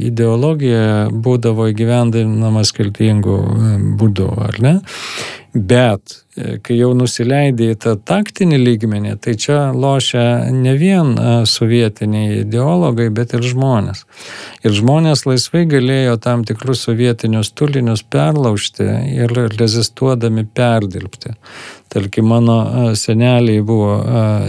ideologija 0.09 1.09
būdavo 1.11 1.69
įgyvendinama 1.73 2.65
skirtingų 2.67 3.39
e, 3.39 3.73
būdų, 4.01 4.29
ar 4.49 4.61
ne? 4.65 4.75
Bet 5.55 6.17
e, 6.35 6.57
kai 6.67 6.75
jau 6.81 6.89
nusileidė 6.99 7.69
į 7.71 7.77
tą 7.85 7.93
taktinį 8.11 8.57
lygmenį, 8.59 9.13
tai 9.23 9.37
čia 9.39 9.59
lošia 9.71 10.51
ne 10.51 10.73
vien 10.81 11.13
e, 11.15 11.35
sovietiniai 11.47 12.41
ideologai, 12.41 13.07
bet 13.15 13.37
ir 13.39 13.47
žmonės. 13.47 14.03
Ir 14.67 14.75
žmonės 14.75 15.23
laisvai 15.31 15.63
galėjo 15.71 16.17
tam 16.25 16.43
tikrus 16.49 16.83
sovietinius 16.89 17.53
tulinius 17.55 18.03
perlaužti 18.03 18.89
ir 19.15 19.31
rezistuodami 19.55 20.43
perdirbti. 20.59 21.37
Tarkim, 21.95 22.27
mano 22.27 22.59
seneliai 22.99 23.63
buvo 23.63 24.01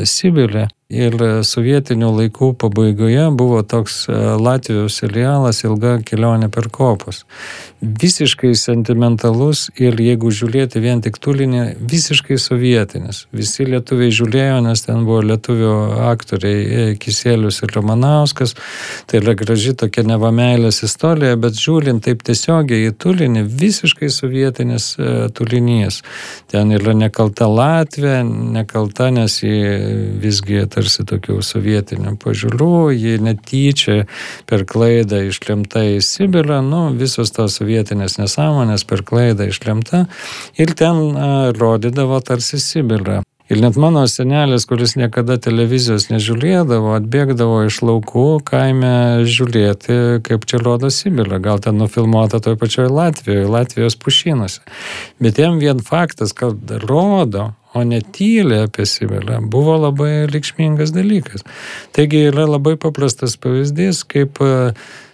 Sibirė 0.10 0.66
Ir 0.86 1.16
sovietinių 1.42 2.12
laikų 2.14 2.52
pabaigoje 2.62 3.24
buvo 3.34 3.64
toks 3.66 4.04
Latvijos 4.38 5.00
serialas 5.02 5.64
Ilga 5.66 5.96
kelionė 6.06 6.52
per 6.54 6.68
kopus. 6.70 7.24
Visiškai 7.82 8.52
sentimentalus 8.54 9.64
ir 9.82 9.98
jeigu 9.98 10.30
žiūrėti 10.30 10.84
vien 10.84 11.02
tik 11.02 11.18
tulinį, 11.18 11.64
visiškai 11.82 12.38
sovietinis. 12.38 13.24
Visi 13.34 13.66
lietuviai 13.66 14.14
žiūrėjo, 14.14 14.60
nes 14.68 14.86
ten 14.86 15.08
buvo 15.10 15.24
lietuvių 15.26 15.74
aktoriai 16.12 16.62
e, 16.62 16.86
Kisėlius 17.02 17.64
ir 17.66 17.74
Romanauskas. 17.74 18.54
Tai 19.10 19.24
yra 19.24 19.34
graži 19.38 19.74
tokia 19.74 20.06
nevameilės 20.06 20.84
istorija, 20.86 21.34
bet 21.34 21.58
žiūrint 21.58 22.06
taip 22.06 22.22
tiesiogiai 22.26 22.92
į 22.92 22.94
tulinį, 23.02 23.48
visiškai 23.50 24.12
sovietinis 24.14 24.92
e, 25.00 25.12
tulinys. 25.34 26.04
Ten 26.54 26.78
yra 26.78 26.94
nekalta 27.36 27.48
Latvija, 27.52 28.24
nekalta, 28.24 29.10
nes 29.12 29.44
jį 29.44 30.20
visgi 30.22 30.64
tarsi 30.72 31.04
tokių 31.04 31.42
sovietinių 31.44 32.16
pažiūrų, 32.18 32.94
ji 32.96 33.20
netyčia 33.20 34.06
per 34.48 34.64
klaidą 34.64 35.28
išlemta 35.28 35.84
į 35.84 36.02
Sibirą, 36.02 36.62
nu, 36.64 36.96
visos 36.96 37.32
tos 37.32 37.60
sovietinės 37.60 38.18
nesąmonės 38.20 38.86
per 38.88 39.04
klaidą 39.04 39.50
išlemta 39.50 40.08
ir 40.58 40.74
ten 40.74 41.52
rodydavo 41.60 42.22
tarsi 42.22 42.60
Sibirą. 42.60 43.24
Ir 43.46 43.60
net 43.62 43.76
mano 43.78 44.02
senelis, 44.10 44.64
kuris 44.66 44.96
niekada 44.98 45.36
televizijos 45.38 46.08
nežiūrėdavo, 46.10 46.96
atbėgdavo 46.98 47.60
iš 47.68 47.78
laukų 47.86 48.40
kaime 48.48 49.22
žiūrėti, 49.30 49.98
kaip 50.26 50.48
čia 50.50 50.58
rodo 50.64 50.90
Sibirą. 50.90 51.38
Gal 51.46 51.62
ten 51.62 51.78
nufilmuota 51.78 52.40
toje 52.42 52.58
pačioje 52.58 52.90
Latvijoje, 52.90 53.46
Latvijos 53.46 54.00
pušynuose. 54.02 54.66
Bet 55.22 55.38
jam 55.38 55.62
vien 55.62 55.84
faktas, 55.86 56.34
kad 56.34 56.58
rodo, 56.88 57.52
o 57.78 57.86
ne 57.86 58.02
tyli 58.02 58.64
apie 58.66 58.90
Sibirą, 58.90 59.38
buvo 59.46 59.78
labai 59.78 60.26
reikšmingas 60.32 60.96
dalykas. 60.96 61.46
Taigi 61.94 62.26
yra 62.32 62.48
labai 62.50 62.80
paprastas 62.82 63.38
pavyzdys, 63.38 64.02
kaip 64.10 64.42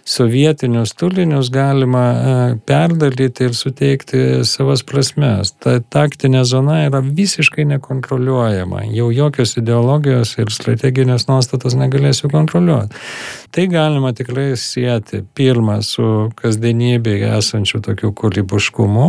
sovietinius 0.04 0.94
tulinius 0.98 1.50
galima 1.50 2.04
e, 2.12 2.56
perdalyti 2.66 3.46
ir 3.46 3.54
suteikti 3.54 4.22
savas 4.48 4.82
prasmes. 4.86 5.54
Ta 5.62 5.78
taktinė 5.80 6.42
zona 6.48 6.82
yra 6.88 7.02
visiškai 7.04 7.66
nekontroliuojama. 7.74 8.86
Jau 8.96 9.10
jokios 9.14 9.56
ideologijos 9.60 10.34
ir 10.42 10.50
strateginės 10.50 11.28
nuostatos 11.30 11.76
negalėsiu 11.78 12.30
kontroliuoti. 12.32 12.98
Tai 13.52 13.66
galima 13.68 14.14
tikrai 14.16 14.54
sieti 14.56 15.20
pirmą 15.36 15.78
su 15.84 16.06
kasdienybėje 16.40 17.34
esančiu 17.36 17.82
tokiu 17.84 18.08
kūrybiškumu, 18.16 19.08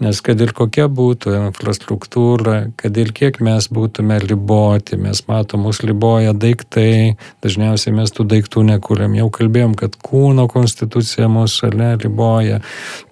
nes 0.00 0.22
kad 0.24 0.40
ir 0.40 0.54
kokia 0.56 0.88
būtų 0.88 1.34
infrastruktūra, 1.42 2.70
kad 2.80 2.96
ir 2.96 3.12
kiek 3.16 3.36
mes 3.44 3.68
būtume 3.68 4.16
riboti, 4.24 4.96
mes 4.96 5.20
matom, 5.28 5.66
mus 5.68 5.82
liboja 5.84 6.32
daiktai, 6.32 7.18
dažniausiai 7.44 7.92
mes 7.98 8.14
tų 8.16 8.24
daiktų 8.32 8.64
nekūrėm. 8.72 9.18
Jau 9.20 9.28
kalbėjom, 9.34 9.76
kad 9.76 10.00
kūrėm 10.00 10.15
kūno 10.16 10.46
konstitucija 10.48 11.28
mūsų 11.30 11.72
ne, 11.76 11.90
riboja. 12.00 12.60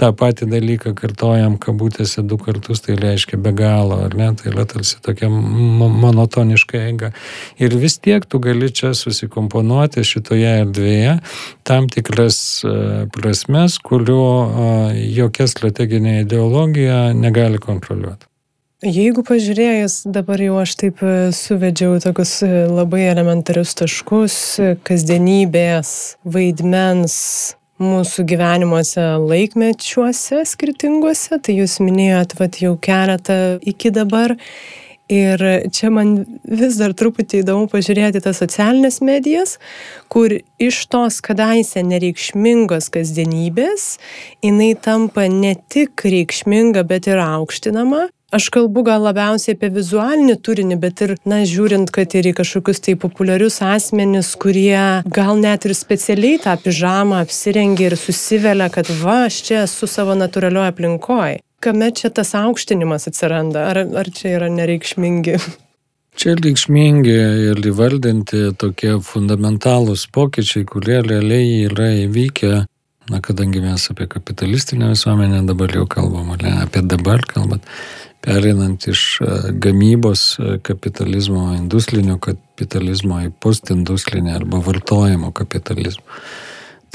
Ta 0.01 0.11
pati 0.17 0.49
dalyką 0.49 0.95
kartojam 0.97 1.59
kabutėse 1.61 2.25
du 2.25 2.39
kartus, 2.41 2.85
tai 2.85 2.97
reiškia 3.01 3.39
be 3.45 3.53
galo, 3.57 4.01
ar 4.07 4.17
ne, 4.19 4.31
tai 4.39 4.51
yra 4.53 4.65
tarsi 4.69 5.01
tokia 5.05 5.29
monotoniška 5.29 6.81
eiga. 6.89 7.13
Ir 7.61 7.77
vis 7.81 7.99
tiek 8.01 8.25
tu 8.25 8.41
gali 8.43 8.71
čia 8.73 8.95
susikomponuoti 8.97 10.05
šitoje 10.07 10.55
erdvėje 10.65 11.19
tam 11.69 11.89
tikras 11.93 12.39
e, 12.65 12.75
prasmes, 13.15 13.79
kurių 13.85 14.21
e, 14.21 14.69
jokia 15.17 15.49
strateginė 15.51 16.21
ideologija 16.25 17.11
negali 17.17 17.61
kontroliuoti. 17.63 18.34
Jeigu 18.85 19.23
pažiūrėjus, 19.25 20.03
dabar 20.13 20.43
jau 20.45 20.59
aš 20.61 20.75
taip 20.77 20.99
e, 21.01 21.31
suvedžiau 21.33 21.95
tokius 22.05 22.43
e, 22.45 22.49
labai 22.69 23.07
elementarius 23.09 23.73
taškus 23.79 24.35
e, 24.61 24.67
kasdienybės, 24.85 25.91
vaidmens 26.29 27.15
mūsų 27.81 28.27
gyvenimuose 28.29 29.07
laikmečiuose 29.23 30.43
skirtinguose, 30.51 31.39
tai 31.41 31.55
jūs 31.63 31.79
minėjot 31.81 32.35
vat, 32.37 32.59
jau 32.61 32.75
keletą 32.77 33.57
iki 33.65 33.89
dabar. 33.95 34.37
Ir 35.09 35.41
čia 35.73 35.89
man 35.93 36.13
vis 36.45 36.77
dar 36.81 36.93
truputį 36.97 37.41
įdomu 37.41 37.71
pažiūrėti 37.73 38.21
tas 38.25 38.41
socialinės 38.41 39.01
medijas, 39.05 39.57
kur 40.13 40.33
iš 40.61 40.83
tos 40.93 41.23
kadaise 41.25 41.81
nereikšmingos 41.85 42.91
kasdienybės 42.93 43.95
jinai 44.45 44.75
tampa 44.77 45.25
ne 45.33 45.55
tik 45.73 46.05
reikšminga, 46.05 46.85
bet 46.89 47.09
ir 47.09 47.21
aukštinama. 47.25 48.11
Aš 48.35 48.49
kalbu 48.51 48.83
gal 48.83 49.05
labiausiai 49.07 49.55
apie 49.55 49.69
vizualinį 49.71 50.35
turinį, 50.43 50.77
bet 50.83 51.03
ir, 51.05 51.13
na, 51.31 51.45
žiūrint, 51.47 51.93
kad 51.95 52.17
ir 52.19 52.27
į 52.27 52.33
kažkokius 52.41 52.83
tai 52.83 52.97
populiarius 52.99 53.61
asmenis, 53.63 54.33
kurie 54.43 55.05
gal 55.07 55.39
net 55.39 55.69
ir 55.69 55.75
specialiai 55.79 56.41
tą 56.43 56.57
pižamą 56.65 57.21
apsirengia 57.23 57.93
ir 57.93 57.97
susivelia, 58.01 58.67
kad 58.75 58.91
va, 59.05 59.21
aš 59.29 59.39
čia 59.47 59.61
esu 59.69 59.87
savo 59.87 60.19
natūralioje 60.19 60.73
aplinkoje. 60.75 61.39
Kame 61.63 61.93
čia 61.95 62.11
tas 62.11 62.35
aukštinimas 62.35 63.07
atsiranda? 63.13 63.69
Ar, 63.71 63.85
ar 64.03 64.11
čia 64.11 64.35
yra 64.41 64.51
nereikšmingi? 64.51 65.39
Čia 66.19 66.35
reikšmingi 66.35 67.17
ir 67.53 67.65
įvardinti 67.71 68.49
tokie 68.59 68.99
fundamentalūs 69.03 70.09
pokyčiai, 70.15 70.67
kurie 70.67 71.05
realiai 71.07 71.69
yra 71.71 71.93
įvykę 72.03 72.65
Na, 73.11 73.21
kadangi 73.21 73.61
mes 73.61 73.91
apie 73.91 74.07
kapitalistinę 74.09 74.89
visuomenę 74.89 75.43
dabar 75.47 75.75
jau 75.77 75.87
kalbam, 75.87 76.31
ne, 76.43 76.53
apie 76.63 76.81
dabar 76.83 77.21
kalbant, 77.29 77.67
perinant 78.25 78.87
iš 78.89 79.03
e, 79.21 79.27
gamybos 79.53 80.23
e, 80.39 80.57
kapitalizmo, 80.65 81.51
industrinio 81.59 82.17
kapitalizmo 82.23 83.21
į 83.27 83.31
postindustrinį 83.45 84.33
arba 84.39 84.61
vartojimo 84.65 85.33
kapitalizmą. 85.37 86.21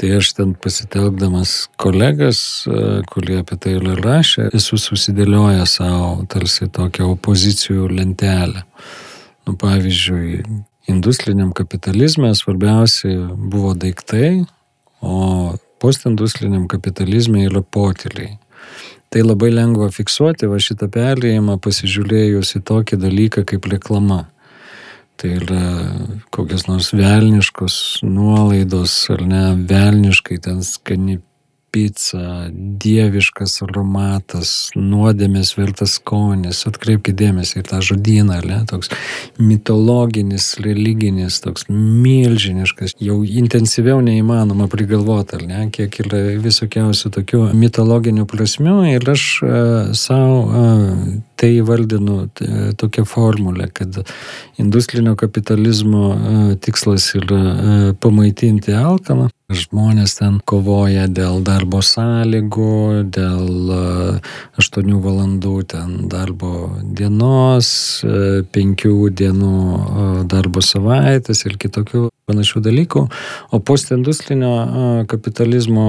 Tai 0.00 0.10
aš 0.16 0.30
ten 0.38 0.54
pasitelkdamas 0.56 1.52
kolegas, 1.80 2.40
e, 2.66 3.02
kurie 3.10 3.40
apie 3.42 3.58
tai 3.60 3.76
ir 3.76 3.86
rašė, 4.00 4.48
esu 4.56 4.80
susidėlioję 4.80 5.66
savo 5.70 6.26
tarsi 6.32 6.70
tokią 6.72 7.12
opozicijų 7.14 7.90
lentelę. 7.92 8.64
Nu, 9.46 9.54
pavyzdžiui, 9.60 10.42
industriniam 10.90 11.54
kapitalizme 11.56 12.32
svarbiausia 12.34 13.14
buvo 13.30 13.74
daiktai, 13.78 14.46
o 15.00 15.16
postindustriniam 15.80 16.66
kapitalizme 16.68 17.46
yra 17.46 17.62
potiliai 17.62 18.34
tai 19.10 19.24
labai 19.26 19.50
lengva 19.50 19.90
fiksuoti 19.90 20.48
va 20.50 20.60
šitą 20.62 20.86
perėjimą 20.94 21.58
pasižiūrėjus 21.62 22.54
į 22.60 22.62
tokį 22.70 23.00
dalyką 23.04 23.46
kaip 23.52 23.66
reklama. 23.72 24.24
Tai 25.20 25.32
yra 25.36 25.64
kokios 26.32 26.64
nors 26.68 26.92
velniškos 26.96 27.74
nuolaidos 28.06 28.94
ar 29.12 29.26
ne 29.26 29.42
velniškai 29.68 30.38
ten 30.46 30.62
skani 30.64 31.18
pica, 31.72 32.50
dieviškas 32.52 33.60
aromatas, 33.66 34.50
nuodėmės 34.76 35.54
vertas 35.58 35.96
skonis. 35.98 36.64
Atkreipkite 36.68 37.16
dėmesį 37.20 37.60
į 37.60 37.64
tą 37.70 37.80
žodyną, 37.84 38.40
ne? 38.46 38.60
toks 38.70 38.90
mitologinis, 39.40 40.52
religinis, 40.64 41.40
toks 41.44 41.66
milžiniškas, 41.70 42.96
jau 43.02 43.20
intensyviau 43.24 44.02
neįmanoma 44.04 44.68
prigalvoti, 44.72 45.42
ne? 45.48 45.66
kiek 45.74 46.00
yra 46.04 46.22
visokiausių 46.42 47.12
tokių 47.16 47.42
mitologinių 47.58 48.26
prasmių 48.30 48.76
ir 48.94 49.10
aš 49.14 49.26
uh, 49.46 49.50
savo 49.96 50.40
uh, 50.44 51.02
tai 51.40 51.54
įvardinu 51.56 52.22
tokią 52.80 53.06
formulę, 53.08 53.70
kad 53.72 54.02
industrinio 54.60 55.16
kapitalizmo 55.18 56.06
uh, 56.12 56.40
tikslas 56.60 57.12
yra 57.18 57.42
uh, 57.42 57.92
pamaitinti 58.00 58.76
alkaną 58.76 59.30
Žmonės 59.50 60.12
ten 60.20 60.36
kovoja 60.46 61.08
dėl 61.10 61.40
darbo 61.42 61.80
sąlygų, 61.82 63.06
dėl 63.10 63.72
8 64.62 64.78
e, 64.78 64.98
valandų 65.02 65.54
ten 65.72 65.96
darbo 66.12 66.68
dienos, 66.86 67.72
5 68.06 68.86
e, 68.86 69.10
dienų 69.22 69.56
e, 69.74 70.06
darbo 70.30 70.62
savaitės 70.62 71.42
ir 71.50 71.58
kitokių 71.58 72.04
panašių 72.30 72.62
dalykų. 72.68 73.04
O 73.50 73.58
postindustrinio 73.58 74.54
kapitalizmo 75.10 75.88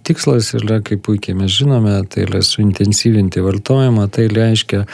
tikslas 0.00 0.54
yra, 0.56 0.80
kaip 0.80 1.04
puikiai 1.04 1.36
mes 1.36 1.52
žinome, 1.52 1.98
tai 2.08 2.24
yra 2.24 2.40
suintensyvinti 2.40 3.44
vartojimą, 3.44 4.08
tai 4.08 4.30
reiškia 4.32 4.86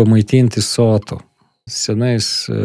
pamaitinti 0.00 0.64
sotų 0.64 1.20
senais 1.68 2.48
e, 2.48 2.58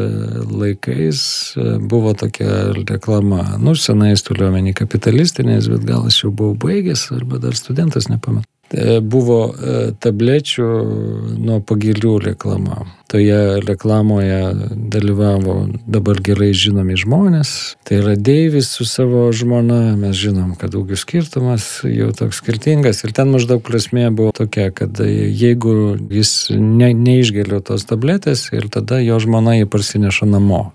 laikais 0.50 1.22
e, 1.58 1.78
buvo 1.80 2.14
tokia 2.18 2.72
reklama, 2.88 3.44
nu, 3.62 3.76
senais 3.76 4.26
turiuomenį 4.28 4.76
kapitalistiniais, 4.80 5.70
bet 5.72 5.86
gal 5.88 6.08
aš 6.10 6.24
jau 6.24 6.32
buvau 6.32 6.58
baigęs 6.68 7.10
arba 7.16 7.42
dar 7.44 7.58
studentas, 7.60 8.10
nepamenu. 8.12 8.48
E, 8.74 8.98
buvo 9.06 9.54
tablečių 10.02 10.68
nuo 11.38 11.60
pagilių 11.62 12.18
reklama. 12.26 12.84
Toje 13.12 13.62
reklamoje 13.62 14.40
dalyvavo 14.74 15.56
dabar 15.86 16.18
gerai 16.26 16.50
žinomi 16.58 16.98
žmonės. 16.98 17.52
Tai 17.86 18.00
yra 18.02 18.16
Deivis 18.18 18.72
su 18.74 18.88
savo 18.90 19.28
žmona, 19.30 19.94
mes 20.00 20.18
žinom, 20.18 20.56
kad 20.58 20.74
daugiau 20.74 20.98
skirtumas 20.98 21.84
jau 21.86 22.10
toks 22.18 22.42
skirtingas. 22.42 23.04
Ir 23.06 23.14
ten 23.14 23.30
maždaug 23.36 23.62
prasmė 23.62 24.10
buvo 24.10 24.34
tokia, 24.34 24.72
kad 24.74 24.98
jeigu 25.06 25.94
jis 26.10 26.50
ne, 26.58 26.90
neišgelio 26.98 27.62
tos 27.62 27.86
tabletės 27.86 28.50
ir 28.58 28.72
tada 28.74 29.04
jo 29.06 29.22
žmona 29.22 29.60
jį 29.60 29.70
parsineša 29.70 30.34
namo. 30.34 30.72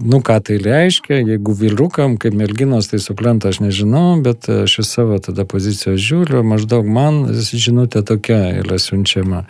Nu, 0.00 0.22
ką 0.24 0.38
tai 0.40 0.54
reiškia, 0.56 1.18
jeigu 1.20 1.52
vyrukam, 1.52 2.14
kaip 2.16 2.32
merginos, 2.32 2.86
tai 2.88 2.96
supranta, 2.96 3.50
aš 3.52 3.58
nežinau, 3.60 4.14
bet 4.24 4.48
aš 4.48 4.78
iš 4.80 4.86
savo 4.88 5.18
tada 5.20 5.44
pozicijos 5.44 6.00
žiūriu, 6.00 6.40
maždaug 6.48 6.88
man 6.88 7.26
žinutė 7.36 8.00
tokia 8.08 8.38
yra 8.62 8.78
siunčiama. 8.80 9.42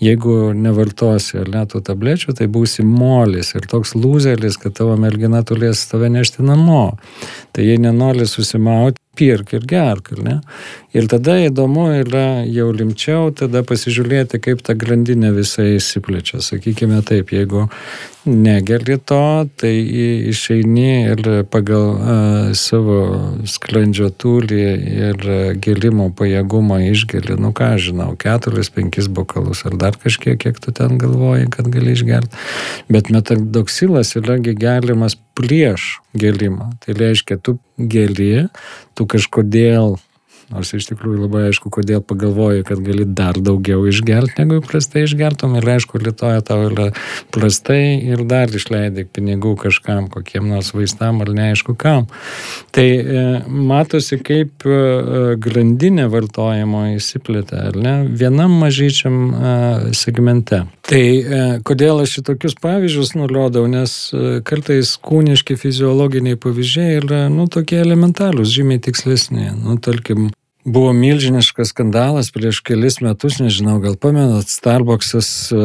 Jeigu 0.00 0.54
nevartosi 0.56 1.42
ar 1.42 1.52
netų 1.52 1.82
tablečių, 1.84 2.32
tai 2.38 2.48
būsi 2.48 2.80
molis 2.80 3.52
ir 3.52 3.68
toks 3.68 3.92
lūzelis, 3.92 4.56
kad 4.62 4.78
tavo 4.80 4.96
mergina 4.96 5.44
turės 5.44 5.84
tave 5.92 6.08
nešti 6.08 6.48
namo. 6.48 6.96
Tai 7.52 7.68
jei 7.68 7.76
nenori 7.76 8.24
susimauti, 8.24 8.96
pirk 9.18 9.52
ir 9.52 9.66
gerk, 9.66 10.12
ne? 10.22 10.38
Ir 10.94 11.06
tada 11.10 11.36
įdomu 11.42 11.88
yra 12.00 12.42
jau 12.50 12.70
rimčiau 12.74 13.30
tada 13.36 13.62
pasižiūrėti, 13.66 14.40
kaip 14.42 14.62
ta 14.66 14.74
grandinė 14.78 15.32
visai 15.36 15.76
įsiplečia. 15.76 16.40
Sakykime 16.42 17.02
taip, 17.06 17.30
jeigu 17.34 17.68
negeri 18.26 18.98
to, 18.98 19.46
tai 19.60 19.72
išeini 20.30 21.12
ir 21.12 21.28
pagal 21.50 21.86
uh, 21.94 22.50
savo 22.58 22.98
skrandžio 23.48 24.10
tūlį 24.10 24.64
ir 25.06 25.24
gelimo 25.62 26.10
pajėgumą 26.16 26.82
išgeli, 26.90 27.38
nu 27.40 27.54
ką 27.56 27.72
žinau, 27.82 28.12
keturis, 28.20 28.70
penkis 28.74 29.08
bokalus 29.08 29.64
ar 29.68 29.78
dar 29.80 29.98
kažkiek, 29.98 30.38
kiek 30.42 30.60
tu 30.62 30.74
ten 30.76 30.98
galvoji, 31.00 31.48
kad 31.54 31.70
gali 31.72 31.96
išgerti. 31.96 32.44
Bet 32.90 33.10
metadoksilas 33.14 34.14
yragi 34.20 34.58
geriamas 34.58 35.18
prieš 35.38 36.00
gelimą. 36.14 36.72
Tai 36.84 36.98
reiškia, 36.98 37.38
tu 37.38 37.58
geli, 37.88 38.48
tu 38.94 39.06
kažkodėl 39.06 39.96
Nors 40.50 40.72
iš 40.74 40.88
tikrųjų 40.88 41.28
labai 41.28 41.44
aišku, 41.46 41.70
kodėl 41.70 42.00
pagalvoji, 42.02 42.64
kad 42.66 42.80
gali 42.82 43.04
dar 43.06 43.38
daugiau 43.38 43.84
išgerti, 43.86 44.34
negu 44.40 44.58
įprastai 44.58 45.04
išgertum. 45.06 45.54
Ir 45.60 45.68
aišku, 45.76 46.00
Lietuvoje 46.02 46.42
tau 46.48 46.64
yra 46.66 46.88
prastai 47.30 48.00
ir 48.10 48.24
dar 48.26 48.50
išleidai 48.50 49.04
pinigų 49.06 49.54
kažkam, 49.60 50.08
kokiem 50.10 50.48
nors 50.50 50.72
vaistam 50.74 51.22
ar 51.22 51.30
neaišku 51.36 51.76
kam. 51.78 52.08
Tai 52.74 52.86
e, 52.88 53.22
matosi, 53.46 54.18
kaip 54.26 54.66
e, 54.66 54.80
grandinė 55.38 56.08
vartojimo 56.10 56.82
įsiplėtė, 56.96 57.62
ar 57.70 57.78
ne, 57.78 57.94
vienam 58.10 58.58
mažyčiam 58.64 59.22
e, 59.30 59.54
segmente. 59.94 60.64
Tai 60.90 61.04
e, 61.06 61.40
kodėl 61.62 62.02
aš 62.02 62.16
šitokius 62.18 62.58
pavyzdžius 62.58 63.14
nurodau, 63.14 63.68
nes 63.70 63.94
e, 64.10 64.40
kartais 64.42 64.96
kūniški 64.98 65.54
fiziologiniai 65.62 66.40
pavyzdžiai 66.42 66.98
yra, 66.98 67.22
nu, 67.30 67.46
tokie 67.46 67.78
elementarūs, 67.84 68.50
žymiai 68.50 68.82
tikslesni. 68.82 69.52
Nu, 69.54 69.78
tarkim, 69.78 70.32
Buvo 70.64 70.92
milžiniškas 70.92 71.70
skandalas 71.72 72.28
prieš 72.30 72.58
kelis 72.60 72.98
metus, 73.00 73.38
nežinau, 73.40 73.78
gal 73.80 73.94
pamenat, 73.96 74.48
Starbucksas 74.52 75.28
e, 75.48 75.60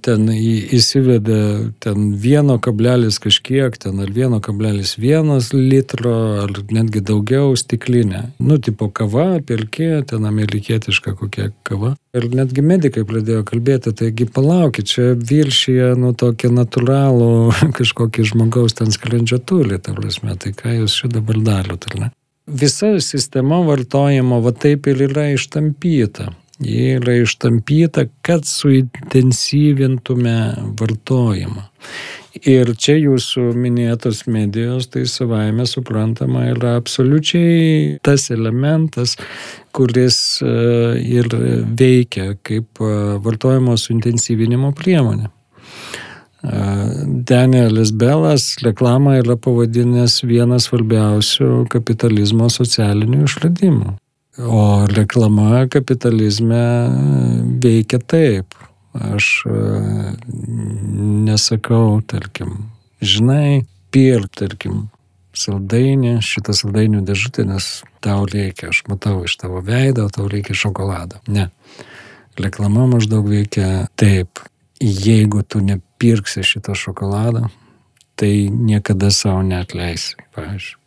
ten 0.00 0.30
įsivedė 0.32 1.40
ten 1.84 2.14
vieno 2.16 2.56
kablelis 2.62 3.18
kažkiek, 3.20 3.76
ten 3.76 4.00
ar 4.00 4.08
vieno 4.16 4.38
kablelis 4.40 4.94
vienas 4.96 5.50
litro, 5.52 6.14
ar 6.46 6.54
netgi 6.72 7.02
daugiau 7.04 7.52
stiklinę. 7.52 8.30
Nu, 8.40 8.56
tipo 8.56 8.88
kava, 8.88 9.42
pelkė, 9.44 10.06
ten 10.08 10.24
amerikietiška 10.24 11.12
kokia 11.20 11.50
kava. 11.68 11.92
Ir 12.16 12.30
netgi 12.32 12.64
medikai 12.64 13.04
pradėjo 13.04 13.42
kalbėti, 13.50 13.92
taigi 13.98 14.24
palaukit, 14.24 14.88
čia 14.88 15.10
viršyje, 15.20 15.92
nu, 16.00 16.14
tokį 16.16 16.54
natūralų 16.56 17.28
kažkokį 17.78 18.24
žmogaus 18.32 18.78
ten 18.80 18.88
skrandžio 18.96 19.36
tūlį, 19.44 19.82
ta 19.84 19.92
prasme, 19.98 20.38
tai 20.40 20.54
ką 20.56 20.78
jūs 20.78 20.96
čia 21.02 21.12
dabar 21.12 21.44
darote, 21.44 21.92
ar 21.92 22.00
ne? 22.06 22.10
Visa 22.50 23.00
sistema 23.00 23.60
vartojimo 23.66 24.40
va 24.44 24.52
taip 24.52 24.86
ir 24.90 25.02
yra 25.08 25.30
ištampyta. 25.34 26.30
Ji 26.60 26.98
yra 26.98 27.14
ištampyta, 27.22 28.04
kad 28.26 28.44
suintensyvintume 28.44 30.36
vartojimą. 30.76 31.62
Ir 32.44 32.74
čia 32.76 32.98
jūsų 33.00 33.54
minėtos 33.56 34.26
medijos, 34.28 34.86
tai 34.92 35.06
savaime 35.08 35.64
suprantama, 35.66 36.44
yra 36.52 36.76
absoliučiai 36.78 37.98
tas 38.04 38.28
elementas, 38.30 39.16
kuris 39.72 40.42
e, 40.44 40.46
ir 41.00 41.26
veikia 41.80 42.36
kaip 42.44 42.84
e, 42.84 42.92
vartojimo 43.24 43.76
suintensyvinimo 43.80 44.74
priemonė. 44.76 45.32
Danielis 46.42 47.92
Belas 47.92 48.56
reklamą 48.64 49.18
yra 49.20 49.36
pavadinęs 49.36 50.22
vienas 50.24 50.70
svarbiausių 50.70 51.66
kapitalizmo 51.68 52.48
socialinių 52.48 53.26
išradimų. 53.26 53.96
O 54.40 54.62
reklama 54.88 55.66
kapitalizme 55.68 56.62
veikia 57.60 58.00
taip. 58.00 58.56
Aš 58.96 59.44
nesakau, 61.28 62.00
tarkim, 62.08 62.56
žinai, 63.04 63.66
pirk, 63.92 64.32
tarkim, 64.40 64.88
saldainį, 65.36 66.16
šitą 66.24 66.56
saldainių 66.56 67.04
dėžutę, 67.06 67.44
nes 67.46 67.68
tau 68.02 68.24
reikia, 68.26 68.72
aš 68.72 68.82
matau 68.90 69.20
iš 69.28 69.36
tavo 69.38 69.60
veido, 69.62 70.08
tau 70.10 70.26
reikia 70.30 70.56
šokolado. 70.56 71.20
Ne. 71.28 71.50
Reklama 72.40 72.88
maždaug 72.90 73.28
veikia 73.28 73.86
taip 74.00 74.40
jeigu 74.80 75.42
tu 75.42 75.60
nepirksi 75.60 76.42
šito 76.42 76.74
šokolado, 76.74 77.48
tai 78.14 78.48
niekada 78.50 79.10
savo 79.10 79.42
neatleisi, 79.42 80.16
pavyzdžiui. 80.34 80.78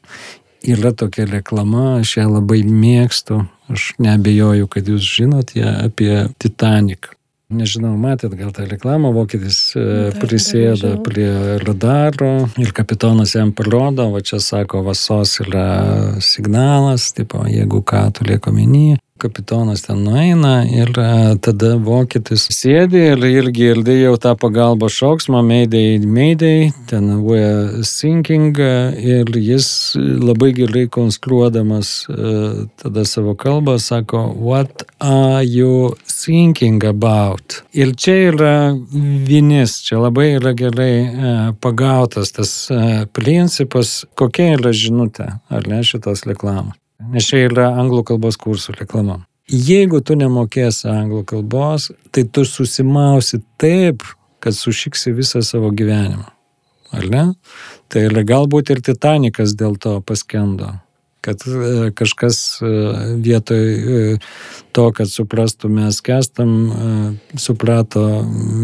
Yra 0.63 0.93
tokia 0.95 1.25
reklama, 1.27 1.97
aš 1.99 2.17
ją 2.17 2.29
labai 2.31 2.61
mėgstu, 2.63 3.41
aš 3.73 3.89
nebejoju, 3.99 4.69
kad 4.71 4.87
jūs 4.87 5.03
žinot 5.17 5.51
ją 5.57 5.73
apie 5.83 6.13
Titanic. 6.39 7.11
Nežinau, 7.53 7.91
matėt 7.99 8.33
gal 8.39 8.53
tą 8.55 8.63
reklamą, 8.65 9.11
vokietis 9.13 9.57
e, 9.77 9.83
prisėda 10.17 10.95
prie 11.05 11.59
radaro 11.61 12.47
ir 12.57 12.71
kapitonas 12.73 13.35
jam 13.35 13.51
parodo, 13.53 14.07
va 14.13 14.23
čia 14.25 14.39
sako, 14.41 14.81
vasos 14.87 15.35
yra 15.43 15.67
signalas, 16.23 17.11
tipo, 17.13 17.43
jeigu 17.45 17.83
ką 17.85 18.07
tu 18.15 18.25
lieko 18.25 18.55
menį, 18.55 18.97
kapitonas 19.23 19.81
ten 19.81 20.03
nueina 20.03 20.63
ir 20.67 20.89
e, 20.99 21.35
tada 21.45 21.75
vokietis 21.87 22.47
sėdi 22.51 23.03
ir 23.13 23.23
irgi 23.29 23.53
girdi 23.53 23.95
jau 24.01 24.15
tą 24.19 24.33
pagalbos 24.39 24.95
šauksmą, 24.97 25.43
meidai, 25.45 25.99
meidai, 26.01 26.71
ten 26.89 27.21
we're 27.23 27.83
sinking 27.87 28.57
ir 28.57 29.29
jis 29.37 29.67
labai 29.99 30.51
gerai 30.57 30.87
konstruodamas 30.91 31.93
e, 32.09 32.33
tada 32.81 33.05
savo 33.07 33.35
kalbą 33.39 33.77
sako, 33.79 34.25
what 34.33 34.83
are 34.99 35.43
you 35.45 35.95
thinking 36.09 36.83
about? 36.83 37.61
Ir 37.71 37.95
čia 37.95 38.17
yra 38.33 38.55
vinis, 39.29 39.79
čia 39.85 40.01
labai 40.03 40.33
yra 40.41 40.55
gerai 40.57 40.93
e, 40.99 41.33
pagautas 41.63 42.33
tas 42.35 42.53
principas, 43.15 44.01
kokia 44.19 44.57
yra 44.57 44.73
žinutė, 44.75 45.35
ar 45.53 45.69
ne 45.69 45.83
šitos 45.85 46.25
reklamos. 46.27 46.79
Nes 47.11 47.27
čia 47.27 47.45
yra 47.49 47.71
anglų 47.81 48.03
kalbos 48.13 48.39
kursų 48.39 48.77
reklama. 48.79 49.23
Jeigu 49.51 49.99
tu 50.05 50.15
nemokėsi 50.15 50.87
anglų 50.87 51.25
kalbos, 51.27 51.89
tai 52.15 52.23
tu 52.23 52.45
susimausi 52.47 53.41
taip, 53.59 54.05
kad 54.43 54.55
sušiksi 54.55 55.11
visą 55.15 55.43
savo 55.43 55.71
gyvenimą. 55.75 56.29
Ar 56.93 57.09
ne? 57.09 57.25
Tai 57.91 58.07
yra 58.07 58.23
galbūt 58.27 58.71
ir 58.71 58.83
Titanikas 58.85 59.55
dėl 59.57 59.75
to 59.81 59.97
paskendo 60.05 60.71
kad 61.23 61.39
e, 61.47 61.91
kažkas 61.95 62.59
e, 62.61 62.67
vietoj 63.23 63.65
e, 63.73 64.17
to, 64.75 64.89
kad 64.95 65.07
suprastų 65.07 65.71
mes 65.71 66.01
kestam, 66.03 66.51
suprato 67.39 68.03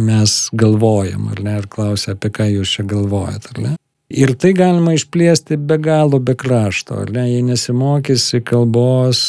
mes 0.09 0.39
galvojam, 0.57 1.29
ar 1.31 1.43
ne, 1.45 1.57
ir 1.61 1.69
klausia, 1.71 2.17
apie 2.17 2.31
ką 2.35 2.49
jūs 2.57 2.73
čia 2.75 2.87
galvojat, 2.89 3.51
ar 3.53 3.61
ne. 3.63 3.75
Ir 4.09 4.31
tai 4.41 4.55
galima 4.57 4.95
išplėsti 4.97 5.59
be 5.69 5.77
galo, 5.77 6.17
be 6.17 6.33
krašto. 6.33 7.03
Ne, 7.13 7.27
jei 7.29 7.43
nesimokysi 7.45 8.41
kalbos, 8.41 9.21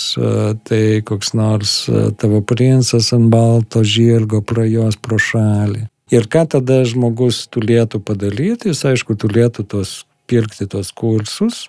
tai 0.64 0.82
koks 1.04 1.34
nors 1.36 1.74
tavo 2.16 2.40
princas 2.40 3.10
ant 3.12 3.28
balto 3.28 3.84
žirgo 3.84 4.40
prajos 4.40 4.96
pro 4.96 5.20
šalį. 5.20 5.84
Ir 6.10 6.26
ką 6.32 6.46
tada 6.56 6.80
žmogus 6.88 7.44
turėtų 7.52 8.00
padaryti, 8.02 8.72
jis 8.72 8.80
aišku 8.88 9.14
turėtų 9.20 9.66
tos 9.68 10.00
pirkti 10.30 10.64
tos 10.70 10.92
kursus, 10.94 11.64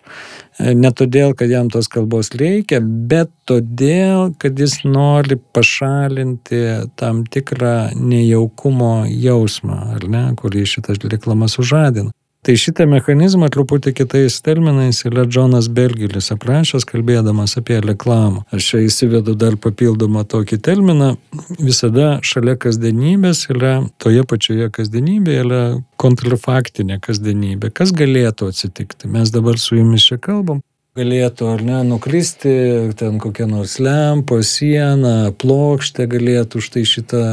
ne 0.62 0.92
todėl, 0.94 1.34
kad 1.38 1.50
jam 1.50 1.70
tos 1.74 1.90
kalbos 1.92 2.30
reikia, 2.38 2.80
bet 2.82 3.32
todėl, 3.50 4.32
kad 4.42 4.58
jis 4.62 4.84
nori 4.86 5.40
pašalinti 5.54 6.62
tam 6.96 7.24
tikrą 7.26 7.92
nejaukumo 7.98 8.94
jausmą, 9.10 9.80
ar 9.98 10.08
ne, 10.08 10.26
kurį 10.40 10.66
šitas 10.78 11.02
reklamas 11.12 11.58
užadina. 11.62 12.14
Tai 12.42 12.56
šitą 12.58 12.88
mechanizmą 12.90 13.52
truputį 13.54 13.92
kitais 14.00 14.40
terminais 14.42 15.04
yra 15.06 15.28
Džonas 15.30 15.68
Bergelis 15.70 16.32
aprašęs, 16.34 16.88
kalbėdamas 16.90 17.54
apie 17.60 17.78
reklamą. 17.86 18.42
Aš 18.50 18.72
čia 18.72 18.82
įsivedu 18.88 19.36
dar 19.38 19.60
papildomą 19.62 20.24
tokį 20.26 20.58
terminą. 20.66 21.12
Visada 21.60 22.16
šalia 22.26 22.58
kasdienybės 22.64 23.44
yra, 23.54 23.76
toje 24.02 24.26
pačioje 24.26 24.72
kasdienybėje 24.74 25.46
yra 25.46 25.62
kontrafaktinė 26.02 26.98
kasdienybė. 27.06 27.70
Kas 27.78 27.94
galėtų 27.94 28.50
atsitikti? 28.50 29.14
Mes 29.14 29.30
dabar 29.30 29.62
su 29.62 29.78
jumis 29.78 30.10
čia 30.10 30.18
kalbam 30.18 30.66
galėtų 31.00 31.48
ar 31.54 31.62
ne 31.64 31.78
nukristi, 31.88 32.52
ten 33.00 33.20
kokia 33.24 33.48
nors 33.48 33.78
lempa, 33.80 34.42
siena, 34.44 35.32
plokštė 35.32 36.08
galėtų 36.12 36.60
štai 36.64 36.84
šitą 36.88 37.24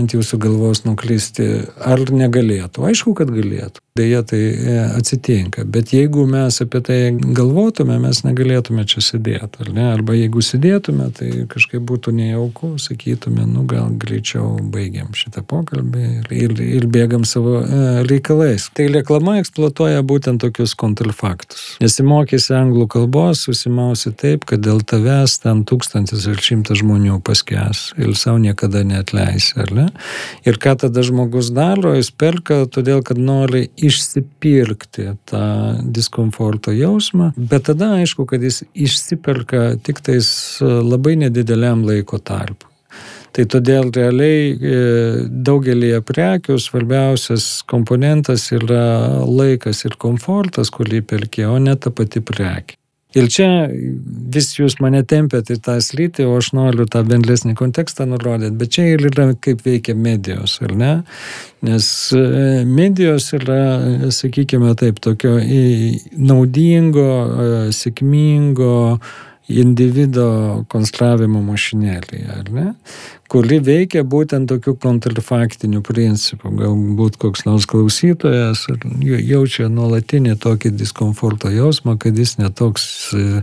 ant 0.00 0.16
jūsų 0.16 0.40
galvos 0.42 0.82
nukristi, 0.88 1.48
ar 1.78 2.02
negalėtų? 2.10 2.88
Aišku, 2.90 3.14
kad 3.18 3.30
galėtų. 3.30 3.84
Deja, 3.94 4.24
tai 4.26 4.38
e, 4.42 4.72
atsitinka. 4.98 5.62
Bet 5.70 5.92
jeigu 5.94 6.24
mes 6.26 6.56
apie 6.64 6.80
tai 6.82 6.96
galvotume, 7.14 7.94
mes 8.02 8.24
negalėtume 8.26 8.82
čia 8.90 8.98
sėdėti, 9.06 9.60
ar 9.62 9.68
ne? 9.70 9.84
Arba 9.92 10.16
jeigu 10.18 10.42
sėdėtume, 10.42 11.06
tai 11.14 11.28
kažkaip 11.46 11.84
būtų 11.86 12.10
nejauku, 12.16 12.72
sakytume, 12.82 13.46
nu 13.46 13.62
gal 13.70 13.92
greičiau 14.02 14.56
baigiam 14.74 15.14
šitą 15.14 15.44
pokalbį 15.46 16.08
ir, 16.08 16.26
ir, 16.34 16.56
ir 16.80 16.88
bėgam 16.90 17.22
savo 17.22 17.60
e, 17.62 17.84
reikalais. 18.10 18.66
Tai 18.74 18.88
reklama 18.96 19.36
eksploatuoja 19.44 20.02
būtent 20.02 20.42
tokius 20.42 20.74
kontrafaktus. 20.74 21.76
Nesimokysi 21.78 22.50
anglų 22.64 22.73
kalbos, 22.90 23.44
susimausi 23.46 24.12
taip, 24.18 24.44
kad 24.48 24.62
dėl 24.64 24.82
tavęs 24.82 25.38
ten 25.44 25.62
tūkstantis 25.68 26.26
ar 26.30 26.42
šimtas 26.42 26.80
žmonių 26.82 27.20
paskęs 27.24 27.84
ir 28.00 28.12
savo 28.18 28.40
niekada 28.42 28.82
neatleisi, 28.86 29.54
ar 29.62 29.72
ne? 29.76 29.86
Ir 30.48 30.58
ką 30.62 30.74
tada 30.84 31.06
žmogus 31.06 31.52
daro, 31.54 31.94
jis 31.96 32.10
perka 32.10 32.64
todėl, 32.66 33.04
kad 33.06 33.20
nori 33.20 33.68
išsipirkti 33.78 35.08
tą 35.30 35.46
diskomforto 35.96 36.74
jausmą, 36.74 37.32
bet 37.38 37.70
tada 37.70 37.94
aišku, 38.00 38.26
kad 38.28 38.44
jis 38.44 38.64
išsiperka 38.74 39.74
tik 39.86 40.02
tais 40.04 40.28
labai 40.60 41.16
nedideliam 41.24 41.86
laiko 41.86 42.18
tarpu. 42.18 42.73
Tai 43.34 43.44
todėl 43.50 43.90
realiai 43.90 44.52
e, 44.54 44.76
daugelį 45.26 45.90
prekių 46.06 46.54
svarbiausias 46.62 47.64
komponentas 47.66 48.46
yra 48.54 49.24
laikas 49.26 49.82
ir 49.88 49.98
komfortas, 49.98 50.70
kurį 50.70 51.02
perki, 51.02 51.42
o 51.50 51.58
ne 51.58 51.74
ta 51.74 51.90
pati 51.90 52.22
prekė. 52.22 52.78
Ir 53.14 53.28
čia 53.30 53.48
vis 54.34 54.48
jūs 54.56 54.80
mane 54.82 55.04
tempėt 55.06 55.52
į 55.54 55.60
tą 55.62 55.76
slytį, 55.82 56.24
o 56.26 56.38
aš 56.40 56.50
noriu 56.56 56.86
tą 56.90 57.04
bendresnį 57.06 57.54
kontekstą 57.58 58.08
nurodyti, 58.10 58.56
bet 58.58 58.72
čia 58.74 58.88
ir 58.90 59.04
yra 59.06 59.28
kaip 59.38 59.62
veikia 59.66 59.94
medijos, 59.94 60.56
ar 60.66 60.74
ne? 60.78 60.94
Nes 61.66 61.86
e, 62.14 62.24
medijos 62.66 63.28
yra, 63.38 63.60
sakykime 64.14 64.74
taip, 64.78 64.98
tokio 65.02 65.36
naudingo, 66.18 67.06
e, 67.10 67.52
sėkmingo, 67.74 68.98
individo 69.48 70.64
konstravimo 70.72 71.42
mašinėlė, 71.44 72.20
ar 72.38 72.48
ne? 72.52 72.68
kuri 73.34 73.58
veikia 73.64 74.04
būtent 74.06 74.46
tokiu 74.50 74.76
kontrfaktiniu 74.78 75.80
principu. 75.84 76.52
Galbūt 76.54 77.16
koks 77.18 77.44
nors 77.48 77.66
klausytojas 77.66 78.66
jaučia 79.02 79.66
nuolatinį 79.72 80.36
tokį 80.44 80.74
diskomforto 80.78 81.50
jausmą, 81.50 81.96
kad 81.98 82.16
jis 82.20 82.36
netoks 82.38 82.86
e, 83.16 83.42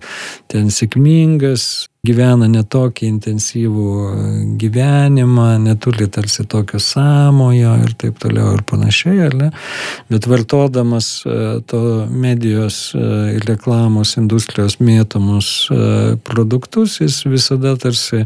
ten 0.51 0.71
sėkmingas, 0.71 1.89
gyvena 2.01 2.47
netokį 2.49 3.05
intensyvų 3.11 3.89
gyvenimą, 4.57 5.59
neturi 5.61 6.07
tarsi 6.09 6.47
tokio 6.49 6.79
samojo 6.81 7.75
ir 7.83 7.93
taip 8.01 8.17
toliau 8.23 8.55
ir 8.55 8.63
panašiai, 8.65 9.19
ar 9.27 9.35
ne? 9.37 9.49
Bet 10.09 10.25
vartodamas 10.25 11.11
e, 11.29 11.35
to 11.69 11.83
medijos 12.09 12.79
e, 12.97 13.05
ir 13.35 13.45
reklamos 13.45 14.15
industrijos 14.17 14.79
mėtomus 14.81 15.51
produktus, 16.25 16.97
jis 17.05 17.21
visada 17.29 17.75
tarsi 17.77 18.25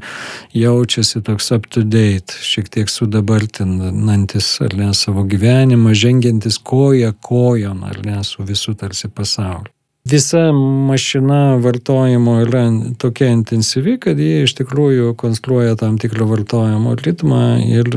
jaučiasi 0.55 1.25
toks 1.27 1.51
up 1.51 1.67
to 1.67 1.83
date, 1.83 2.39
šiek 2.47 2.71
tiek 2.71 2.95
sudabartinantis, 2.95 4.53
ar 4.63 4.79
ne, 4.79 4.93
savo 4.95 5.27
gyvenimą, 5.27 5.91
žengiantis 5.91 6.63
koja 6.63 7.11
kojon, 7.11 7.83
ar 7.91 7.99
ne, 8.07 8.21
su 8.23 8.47
visų 8.47 8.79
tarsi 8.79 9.11
pasauliu. 9.11 9.74
Visa 10.05 10.51
mašina 10.87 11.55
vartojimo 11.55 12.35
yra 12.43 12.65
tokia 13.01 13.31
intensyvi, 13.33 13.95
kad 14.03 14.19
jie 14.21 14.43
iš 14.45 14.53
tikrųjų 14.59 15.15
konstruoja 15.17 15.73
tam 15.81 15.97
tikrą 15.97 16.27
vartojimo 16.29 16.93
ritmą 16.99 17.45
ir 17.65 17.89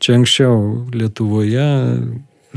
čia 0.00 0.16
anksčiau 0.16 0.86
Lietuvoje 0.96 1.68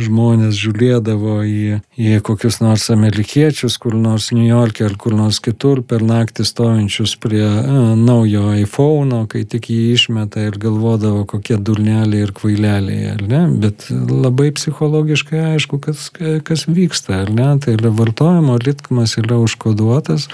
žmonės 0.04 0.58
žiūrėdavo 0.60 1.36
į, 1.46 1.80
į 2.00 2.20
kokius 2.26 2.60
nors 2.64 2.88
amerikiečius, 2.94 3.78
kur 3.82 3.96
nors 3.98 4.30
New 4.36 4.48
York'e 4.48 4.86
ar 4.88 4.96
kur 5.00 5.16
nors 5.18 5.42
kitur 5.44 5.82
per 5.86 6.04
naktį 6.06 6.46
stovinčius 6.48 7.16
prie 7.22 7.44
a, 7.46 7.96
naujo 8.00 8.54
iPhone'o, 8.64 9.26
kai 9.32 9.44
tik 9.50 9.70
jį 9.72 9.80
išmeta 9.96 10.46
ir 10.48 10.60
galvodavo, 10.62 11.26
kokie 11.30 11.58
durneliai 11.58 12.26
ir 12.28 12.34
kvaileliai, 12.36 13.14
ar 13.16 13.24
ne? 13.28 13.42
Bet 13.62 13.88
labai 13.92 14.50
psichologiškai 14.56 15.44
aišku, 15.54 15.82
kas, 15.84 16.10
kas 16.48 16.66
vyksta, 16.70 17.24
ar 17.24 17.34
ne? 17.34 17.50
Tai 17.60 17.76
yra 17.78 17.92
vartojimo 17.96 18.58
ritmas 18.64 19.18
yra 19.20 19.40
užkoduotas 19.44 20.30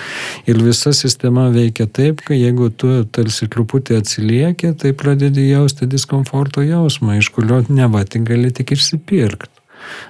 ir 0.50 0.62
visa 0.62 0.94
sistema 0.94 1.48
veikia 1.54 1.88
taip, 1.88 2.22
kad 2.26 2.38
jeigu 2.38 2.70
tu 2.70 2.92
tarsi 3.16 3.50
truputį 3.52 4.00
atsilieki, 4.02 4.74
tai 4.80 4.94
pradedi 4.98 5.50
jausti 5.50 5.90
diskomforto 5.90 6.66
jausmą, 6.66 7.20
iš 7.20 7.32
kurio 7.36 7.64
neva 7.70 8.04
tik 8.06 8.28
gali 8.28 8.52
tik 8.56 8.76
išsipirkti. 8.76 9.55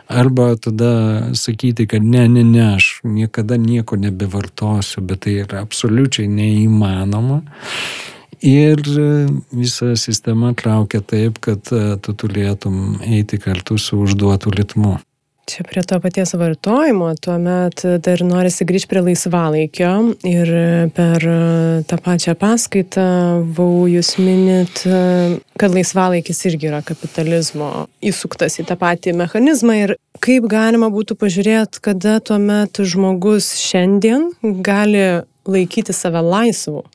Arba 0.07 0.55
tada 0.55 0.91
sakyti, 1.33 1.87
kad 1.87 2.03
ne, 2.03 2.27
ne, 2.27 2.43
ne, 2.43 2.75
aš 2.75 2.99
niekada 3.03 3.57
nieko 3.57 3.97
nebevartosiu, 3.99 5.01
bet 5.01 5.25
tai 5.25 5.39
yra 5.45 5.63
absoliučiai 5.65 6.27
neįmanoma. 6.31 7.41
Ir 8.45 8.81
visa 9.55 9.95
sistema 9.97 10.53
traukia 10.53 11.01
taip, 11.01 11.39
kad 11.41 11.65
tu 12.01 12.13
turėtum 12.13 12.99
eiti 13.01 13.39
kartu 13.41 13.79
su 13.81 14.03
užduotu 14.05 14.53
ritmu. 14.53 14.97
Čia 15.45 15.61
prie 15.63 15.83
to 15.85 15.99
paties 16.01 16.33
vartojimo, 16.33 17.11
tuomet 17.21 17.83
dar 18.01 18.21
norisi 18.25 18.65
grįžti 18.65 18.89
prie 18.89 19.03
laisvalaikio. 19.05 19.91
Ir 20.25 20.49
per 20.97 21.25
tą 21.85 21.99
pačią 22.01 22.33
paskaitą 22.41 23.05
buvau 23.53 23.85
jūs 23.91 24.15
minit, 24.17 24.81
kad 25.61 25.75
laisvalaikis 25.75 26.41
irgi 26.49 26.71
yra 26.71 26.81
kapitalizmo 26.87 27.85
įsuktas 28.01 28.57
į 28.57 28.65
tą 28.71 28.79
patį 28.81 29.13
mechanizmą. 29.21 29.77
Ir 29.83 29.95
kaip 30.25 30.49
galima 30.49 30.89
būtų 30.89 31.19
pažiūrėti, 31.21 31.83
kada 31.91 32.17
tuomet 32.25 32.81
žmogus 32.81 33.53
šiandien 33.61 34.31
gali 34.65 35.05
laikyti 35.45 35.93
save 35.93 36.25
laisvu 36.25 36.87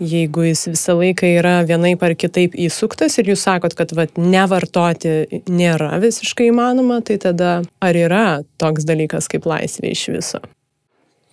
jeigu 0.00 0.48
jis 0.48 0.66
visą 0.72 0.96
laiką 0.98 1.28
yra 1.38 1.54
vienaip 1.66 2.02
ar 2.02 2.14
kitaip 2.18 2.56
įsuktas 2.58 3.18
ir 3.18 3.30
jūs 3.32 3.44
sakot, 3.46 3.76
kad 3.78 3.94
vat, 3.96 4.18
nevartoti 4.18 5.42
nėra 5.50 5.94
visiškai 6.02 6.50
įmanoma, 6.50 7.00
tai 7.06 7.18
tada 7.22 7.60
ar 7.84 7.98
yra 7.98 8.26
toks 8.58 8.86
dalykas 8.88 9.30
kaip 9.30 9.46
laisvė 9.46 9.94
iš 9.94 10.06
viso? 10.16 10.42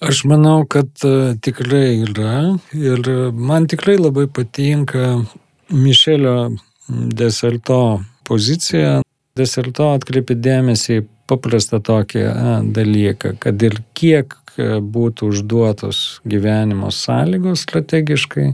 Aš 0.02 0.24
manau, 0.26 0.64
kad 0.66 0.90
uh, 1.06 1.36
tikrai 1.46 2.02
yra 2.08 2.56
ir 2.74 3.06
man 3.38 3.68
tikrai 3.70 4.00
labai 4.00 4.26
patinka 4.26 5.22
Mišelio 5.70 6.52
Deserto 6.90 8.02
pozicija. 8.28 9.02
Deserto 9.38 9.92
atkreipi 9.96 10.36
dėmesį 10.36 11.02
į 11.02 11.08
paprastą 11.32 11.80
tokį 11.84 12.24
a, 12.28 12.60
dalyką, 12.64 13.36
kad 13.42 13.62
ir 13.64 13.80
kiek 13.98 14.36
būtų 14.62 15.30
užduotos 15.32 16.20
gyvenimo 16.28 16.90
sąlygos 16.92 17.64
strategiškai, 17.64 18.50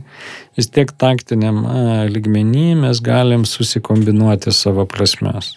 vis 0.58 0.70
tiek 0.70 0.92
taktiniam 0.94 1.64
ligmenį 2.14 2.68
mes 2.84 3.02
galim 3.02 3.48
susikombinuoti 3.50 4.54
savo 4.54 4.86
prasmes. 4.86 5.56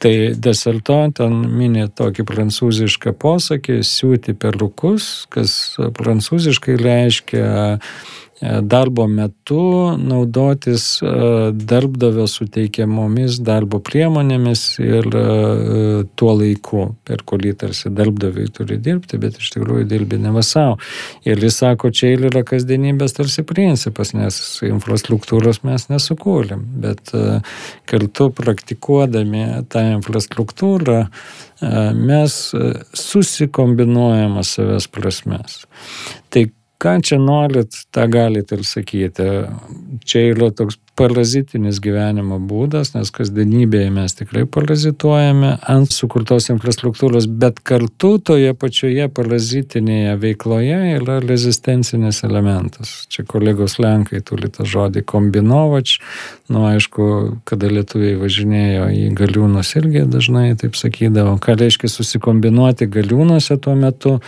Tai 0.00 0.14
deserto 0.32 0.96
ten 1.12 1.34
mini 1.58 1.84
tokį 1.92 2.24
prancūzišką 2.24 3.12
posakį 3.20 3.82
siūti 3.84 4.32
perukus, 4.32 5.26
kas 5.28 5.76
prancūziškai 5.76 6.78
reiškia 6.80 7.50
E, 7.50 8.29
darbo 8.40 9.06
metu 9.06 9.96
naudotis 9.98 10.84
e, 11.02 11.08
darbdavio 11.52 12.24
suteikiamomis 12.30 13.36
darbo 13.44 13.80
priemonėmis 13.84 14.62
ir 14.80 15.08
e, 15.12 15.24
tuo 16.16 16.32
laiku, 16.38 16.86
per 17.04 17.20
kurį 17.28 17.52
tarsi 17.60 17.92
darbdaviai 17.92 18.48
turi 18.56 18.78
dirbti, 18.80 19.20
bet 19.20 19.36
iš 19.42 19.52
tikrųjų 19.56 19.84
dirbi 19.90 20.20
ne 20.22 20.32
vasau. 20.32 20.78
Ir 21.28 21.42
jis 21.44 21.60
sako, 21.60 21.90
čia 21.92 22.14
yra 22.16 22.44
kasdienybės 22.48 23.18
tarsi 23.18 23.44
principas, 23.44 24.14
nes 24.16 24.38
infrastruktūros 24.64 25.60
mes 25.68 25.90
nesukūrėm, 25.92 26.64
bet 26.80 27.12
kartu 27.90 28.30
praktikuodami 28.36 29.66
tą 29.68 29.84
infrastruktūrą 29.98 31.02
mes 31.98 32.38
susikombinuojame 32.96 34.46
savęs 34.48 34.88
prasmes. 34.88 35.60
Tai 36.32 36.46
ką 36.80 36.96
čia 37.04 37.18
norit, 37.20 37.82
tą 37.94 38.06
galit 38.10 38.52
ir 38.56 38.64
sakyti. 38.66 39.26
Čia 40.08 40.24
yra 40.32 40.50
toks 40.56 40.78
parazitinis 41.00 41.80
gyvenimo 41.82 42.36
būdas, 42.44 42.92
nes 42.94 43.10
kasdienybėje 43.14 43.90
mes 43.94 44.16
tikrai 44.18 44.44
parazituojame 44.50 45.54
ant 45.72 45.92
sukurtos 45.94 46.50
infrastruktūros, 46.52 47.28
bet 47.40 47.62
kartu 47.64 48.12
toje 48.20 48.52
pačioje 48.58 49.08
parazitinėje 49.16 50.16
veikloje 50.20 50.80
yra 50.98 51.18
rezistencinis 51.24 52.20
elementas. 52.28 52.92
Čia 53.12 53.24
kolegos 53.28 53.78
Lenkai 53.80 54.20
turi 54.26 54.50
tą 54.52 54.66
žodį 54.68 55.04
kombinovač, 55.08 55.96
nu 56.52 56.66
aišku, 56.68 57.06
kada 57.48 57.70
lietuviai 57.72 58.18
važinėjo 58.20 58.90
į 58.96 59.06
galiūnus 59.16 59.72
irgi 59.80 60.04
dažnai 60.10 60.52
taip 60.60 60.76
sakydavo, 60.78 61.36
ką 61.40 61.56
reiškia 61.60 61.88
susikombinuoti 61.92 62.90
galiūnuose 62.90 63.56
tuo 63.62 63.76
metu, 63.78 64.18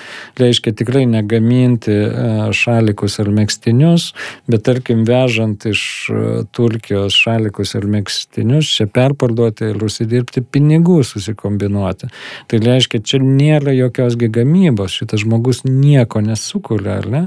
reiškia 0.41 0.73
tikrai 0.79 1.05
negaminti 1.11 1.93
e, 1.93 2.11
šalikus 2.57 3.19
ar 3.23 3.33
mėgstinius, 3.35 4.13
bet 4.49 4.65
tarkim 4.69 5.05
vežant 5.09 5.67
iš 5.69 5.83
tų 6.55 6.62
Turkijos 6.63 7.17
šalikus 7.19 7.75
ir 7.75 7.89
mėgstinius 7.91 8.69
čia 8.77 8.87
perparduoti 8.87 9.73
ir 9.73 9.83
užsidirbti 9.83 10.45
pinigų 10.55 11.01
susikombinuoti. 11.07 12.11
Tai 12.51 12.61
reiškia, 12.63 13.03
čia 13.03 13.19
nėra 13.23 13.75
jokios 13.75 14.15
gamybos, 14.21 14.95
šitas 15.01 15.25
žmogus 15.25 15.65
nieko 15.67 16.23
nesukuria, 16.23 17.01
ar 17.03 17.09
ne? 17.11 17.23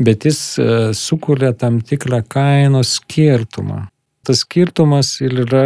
Bet 0.00 0.24
jis 0.28 0.40
e, 0.56 0.68
sukuria 0.96 1.52
tam 1.52 1.82
tikrą 1.84 2.22
kainos 2.24 2.96
skirtumą. 3.00 3.84
Tas 4.24 4.44
skirtumas 4.46 5.18
ir 5.20 5.42
yra 5.44 5.64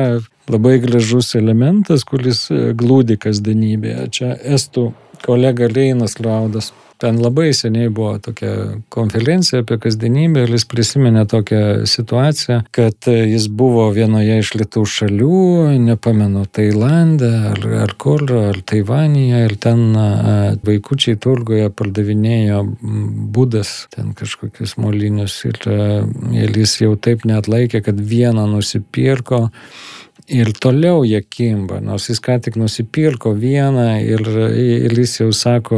labai 0.50 0.78
gražus 0.82 1.34
elementas, 1.38 2.02
kuris 2.08 2.48
e, 2.50 2.72
glūdi 2.74 3.20
kasdienybėje. 3.20 4.08
Čia 4.18 4.34
estų 4.58 4.90
kolega 5.22 5.70
Leinas 5.70 6.18
Laudas 6.18 6.72
Ten 7.04 7.18
labai 7.20 7.50
seniai 7.52 7.90
buvo 7.92 8.14
tokia 8.22 8.50
konferencija 8.94 9.60
apie 9.60 9.76
kasdienybę 9.82 10.46
ir 10.46 10.52
jis 10.54 10.64
prisiminė 10.70 11.26
tokią 11.28 11.58
situaciją, 11.90 12.62
kad 12.72 13.08
jis 13.12 13.48
buvo 13.52 13.90
vienoje 13.92 14.38
iš 14.40 14.54
lietų 14.56 14.84
šalių, 14.88 15.40
nepamenu, 15.84 16.46
Tailandė 16.48 17.30
ar, 17.50 17.66
ar 17.82 17.92
kur, 18.00 18.24
ar 18.38 18.60
Taivanėje 18.72 19.42
ir 19.50 19.56
ten 19.60 19.82
vaikučiai 20.64 21.20
turgoje 21.20 21.68
pardavinėjo 21.76 22.62
būdas, 23.36 23.74
ten 23.92 24.14
kažkokius 24.16 24.78
molinius 24.80 25.36
ir, 25.50 25.60
ir 26.32 26.56
jis 26.62 26.78
jau 26.86 26.94
taip 26.96 27.28
net 27.28 27.52
laikė, 27.52 27.84
kad 27.84 28.00
vieną 28.00 28.48
nusipirko 28.54 29.50
Ir 30.24 30.54
toliau 30.56 31.02
jie 31.04 31.20
kimba, 31.20 31.82
nors 31.84 32.06
jis 32.08 32.20
ką 32.24 32.38
tik 32.40 32.54
nusipirko 32.56 33.34
vieną 33.36 33.98
ir, 34.00 34.24
ir 34.56 34.94
jis 34.96 35.18
jau 35.18 35.28
sako, 35.36 35.76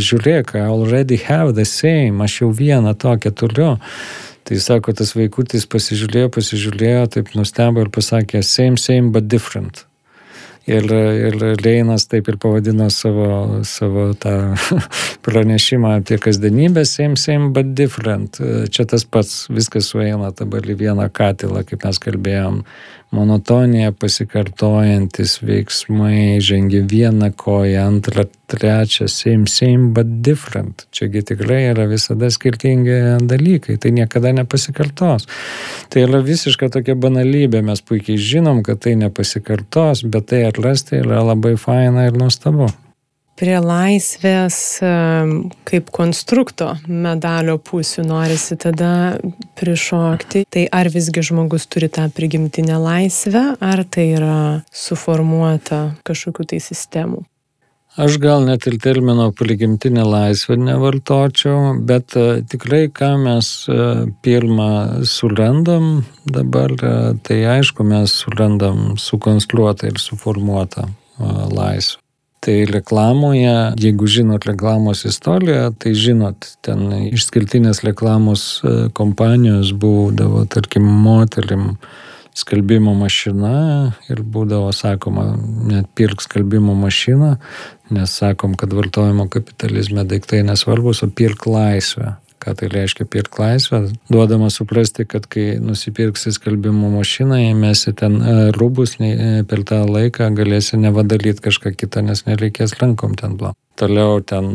žiūrėk, 0.00 0.54
I 0.56 0.64
already 0.64 1.18
have 1.26 1.52
the 1.58 1.66
same, 1.68 2.24
aš 2.24 2.38
jau 2.40 2.48
vieną 2.56 2.94
tokią 2.96 3.34
turiu. 3.36 3.74
Tai 4.48 4.58
sako, 4.58 4.96
tas 4.96 5.12
vaikutis 5.12 5.68
pasižiūrėjo, 5.68 6.32
pasižiūrėjo, 6.32 7.04
taip 7.12 7.34
nustebo 7.36 7.84
ir 7.84 7.92
pasakė, 7.92 8.40
same, 8.42 8.80
same, 8.80 9.12
but 9.12 9.28
different. 9.28 9.84
Ir, 10.66 10.86
ir 10.86 11.36
Leinas 11.58 12.04
taip 12.06 12.28
ir 12.30 12.36
pavadino 12.38 12.86
savo, 12.94 13.60
savo 13.66 14.12
tą 14.14 14.54
pranešimą 15.26 15.96
apie 15.98 16.20
kasdienybę, 16.22 16.86
same, 16.86 17.18
same, 17.20 17.50
but 17.52 17.74
different. 17.74 18.38
Čia 18.70 18.86
tas 18.88 19.04
pats, 19.04 19.50
viskas 19.50 19.90
sueina 19.90 20.30
dabar 20.38 20.64
į 20.64 20.78
vieną 20.86 21.10
katilą, 21.12 21.66
kaip 21.66 21.84
mes 21.84 22.02
kalbėjom 22.02 22.62
monotonija 23.12 23.92
pasikartojantis 23.92 25.38
veiksmai, 25.44 26.40
žengia 26.40 26.82
vieną 26.88 27.28
koją, 27.36 27.86
antrą, 27.86 28.24
trečią, 28.50 29.08
same, 29.08 29.46
same, 29.46 29.92
but 29.96 30.08
different. 30.24 30.86
Čiagi 30.92 31.22
tikrai 31.32 31.62
yra 31.70 31.86
visada 31.90 32.30
skirtingi 32.32 32.98
dalykai, 33.28 33.76
tai 33.80 33.92
niekada 33.96 34.32
nepasikartos. 34.36 35.28
Tai 35.92 36.06
yra 36.06 36.22
visiška 36.24 36.70
tokia 36.72 36.96
banalybė, 36.96 37.60
mes 37.64 37.84
puikiai 37.84 38.20
žinom, 38.20 38.64
kad 38.66 38.80
tai 38.84 38.96
nepasikartos, 39.00 40.06
bet 40.08 40.32
tai 40.32 40.46
atrasti 40.48 41.02
yra 41.04 41.20
labai 41.32 41.58
faina 41.60 42.08
ir 42.08 42.16
nuostabu 42.16 42.72
prie 43.38 43.56
laisvės 43.62 44.56
kaip 45.68 45.90
konstrukto 45.94 46.72
medalio 46.86 47.56
pusių 47.58 48.04
norisi 48.06 48.58
tada 48.60 48.92
prišokti. 49.58 50.44
Tai 50.52 50.64
ar 50.72 50.92
visgi 50.92 51.24
žmogus 51.32 51.66
turi 51.70 51.90
tą 51.92 52.08
prigimtinę 52.12 52.78
laisvę, 52.82 53.44
ar 53.60 53.84
tai 53.84 54.12
yra 54.18 54.38
suformuota 54.70 55.84
kažkokiu 56.06 56.48
tai 56.54 56.62
sistemų? 56.62 57.24
Aš 57.92 58.14
gal 58.16 58.40
net 58.48 58.64
ir 58.64 58.78
termino 58.80 59.26
prigimtinė 59.36 60.06
laisvė 60.08 60.56
nevartočiau, 60.56 61.74
bet 61.84 62.16
e, 62.16 62.40
tikrai 62.48 62.86
ką 62.88 63.10
mes 63.20 63.50
e, 63.68 63.76
pirmą 64.24 65.04
surandam 65.04 65.90
dabar, 66.24 66.72
e, 66.72 66.94
tai 67.20 67.42
aišku, 67.58 67.84
mes 67.84 68.14
surandam 68.24 68.94
sukonstruotą 68.96 69.92
ir 69.92 70.00
suformuotą 70.00 70.88
laisvę. 71.52 72.01
Tai 72.42 72.54
reklamoje, 72.66 73.50
jeigu 73.78 74.06
žinot 74.10 74.46
reklamos 74.48 75.04
istoriją, 75.06 75.68
tai 75.78 75.92
žinot, 75.94 76.48
ten 76.66 76.88
išskirtinės 77.12 77.84
reklamos 77.86 78.46
e, 78.66 78.72
kompanijos 78.98 79.70
būdavo, 79.78 80.42
tarkim, 80.50 80.88
moterim 81.04 81.76
skalbimo 82.34 82.96
mašina 82.98 83.92
ir 84.10 84.24
būdavo 84.26 84.72
sakoma, 84.74 85.36
net 85.70 85.86
pirk 85.94 86.24
skalbimo 86.24 86.74
mašiną, 86.80 87.36
nes 87.94 88.16
sakom, 88.18 88.58
kad 88.58 88.74
vartojimo 88.74 89.28
kapitalizme 89.30 90.02
daiktai 90.02 90.42
nesvarbus, 90.48 91.04
o 91.06 91.12
pirk 91.14 91.46
laisvę. 91.46 92.16
Ką 92.42 92.56
tai 92.58 92.68
reiškia 92.72 93.06
pirk 93.06 93.38
laisvę? 93.38 93.84
Duodama 94.10 94.48
suprasti, 94.50 95.06
kad 95.06 95.28
kai 95.30 95.60
nusipirksi 95.62 96.32
skalbimo 96.34 96.90
mašiną, 96.90 97.38
įmesi 97.52 97.94
ten 97.94 98.18
e, 98.18 98.36
rūbus, 98.56 98.96
e, 98.98 99.44
per 99.46 99.62
tą 99.68 99.84
laiką 99.86 100.32
galėsi 100.34 100.80
nevadalyti 100.82 101.44
kažką 101.44 101.76
kitą, 101.78 102.02
nes 102.08 102.24
nereikės 102.26 102.74
rankom 102.82 103.14
ten 103.18 103.38
blom. 103.38 103.54
Toliau 103.82 104.20
ten 104.22 104.46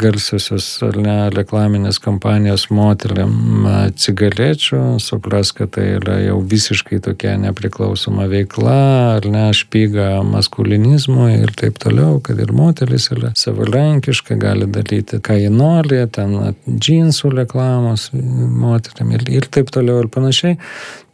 garsiosios 0.00 0.66
ar 0.86 0.96
ne 0.96 1.14
reklaminės 1.34 1.98
kampanijos 2.00 2.66
moteriam 2.72 3.66
cigarečių, 4.00 4.78
supras, 5.02 5.50
kad 5.56 5.74
tai 5.74 5.98
yra 5.98 6.16
jau 6.22 6.38
visiškai 6.40 7.02
tokia 7.04 7.34
nepriklausoma 7.42 8.24
veikla, 8.30 8.76
ar 9.18 9.28
ne 9.28 9.42
špyga 9.56 10.22
maskulinizmui 10.24 11.34
ir 11.42 11.52
taip 11.58 11.76
toliau, 11.82 12.16
kad 12.24 12.40
ir 12.40 12.52
moteris 12.56 13.10
yra 13.12 13.34
savarankiška, 13.36 14.38
gali 14.40 14.70
daryti, 14.72 15.20
ką 15.24 15.38
ji 15.42 15.52
nori, 15.52 16.00
ten 16.14 16.54
džinsų 16.68 17.32
reklamos 17.34 18.08
moteriam 18.14 19.12
ir, 19.18 19.26
ir 19.40 19.50
taip 19.52 19.74
toliau 19.74 20.04
ir 20.04 20.10
panašiai. 20.12 20.56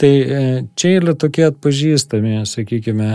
Tai 0.00 0.12
e, 0.20 0.44
čia 0.78 0.94
yra 1.00 1.16
tokie 1.18 1.48
atpažįstami, 1.48 2.44
sakykime, 2.48 3.10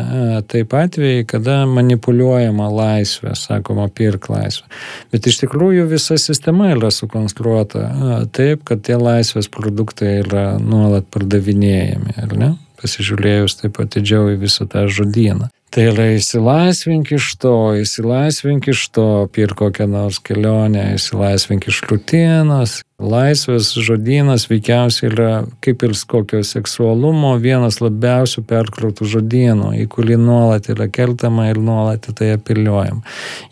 taip 0.52 0.76
atvejai, 0.78 1.24
kada 1.30 1.62
manipuliuojama 1.70 2.70
laisvė, 2.76 3.34
sako 3.40 3.76
sakoma, 3.76 3.85
pirk 3.92 4.30
laisvę. 4.32 4.68
Bet 5.14 5.28
iš 5.30 5.40
tikrųjų 5.44 5.88
visa 5.92 6.18
sistema 6.22 6.72
yra 6.74 6.92
sukonstruota 6.94 8.28
taip, 8.36 8.64
kad 8.68 8.84
tie 8.86 9.00
laisvės 9.00 9.50
produktai 9.52 10.20
yra 10.24 10.46
nuolat 10.62 11.10
pardavinėjami, 11.14 12.18
ar 12.24 12.38
ne? 12.40 12.54
Pasižiūrėjus 12.82 13.62
taip 13.62 13.80
atidžiau 13.82 14.34
į 14.34 14.40
visą 14.46 14.68
tą 14.70 14.86
žodyną. 14.92 15.50
Tai 15.76 15.90
yra 15.90 16.06
įsilaisvink 16.16 17.10
iš 17.18 17.34
to, 17.44 17.52
įsilaisvink 17.82 18.70
iš 18.72 18.86
to, 18.96 19.08
pir 19.36 19.52
kokią 19.60 19.90
nors 19.92 20.22
kelionę, 20.24 20.94
įsilaisvink 20.96 21.66
iš 21.68 21.82
rutinos. 21.90 22.76
Laisvės 22.96 23.74
žodynas 23.84 24.46
veikiausiai 24.48 25.10
yra 25.10 25.32
kaip 25.60 25.82
ir 25.84 25.92
kokio 26.08 26.40
seksualumo 26.48 27.34
vienas 27.44 27.82
labiausiai 27.84 28.46
perkrautų 28.48 29.04
žodynų, 29.18 29.74
į 29.82 29.90
kurį 29.92 30.16
nuolat 30.22 30.70
yra 30.72 30.88
keltama 30.88 31.50
ir 31.50 31.60
nuolat 31.60 32.08
į 32.08 32.16
tai 32.22 32.30
apeliuojam. 32.38 33.02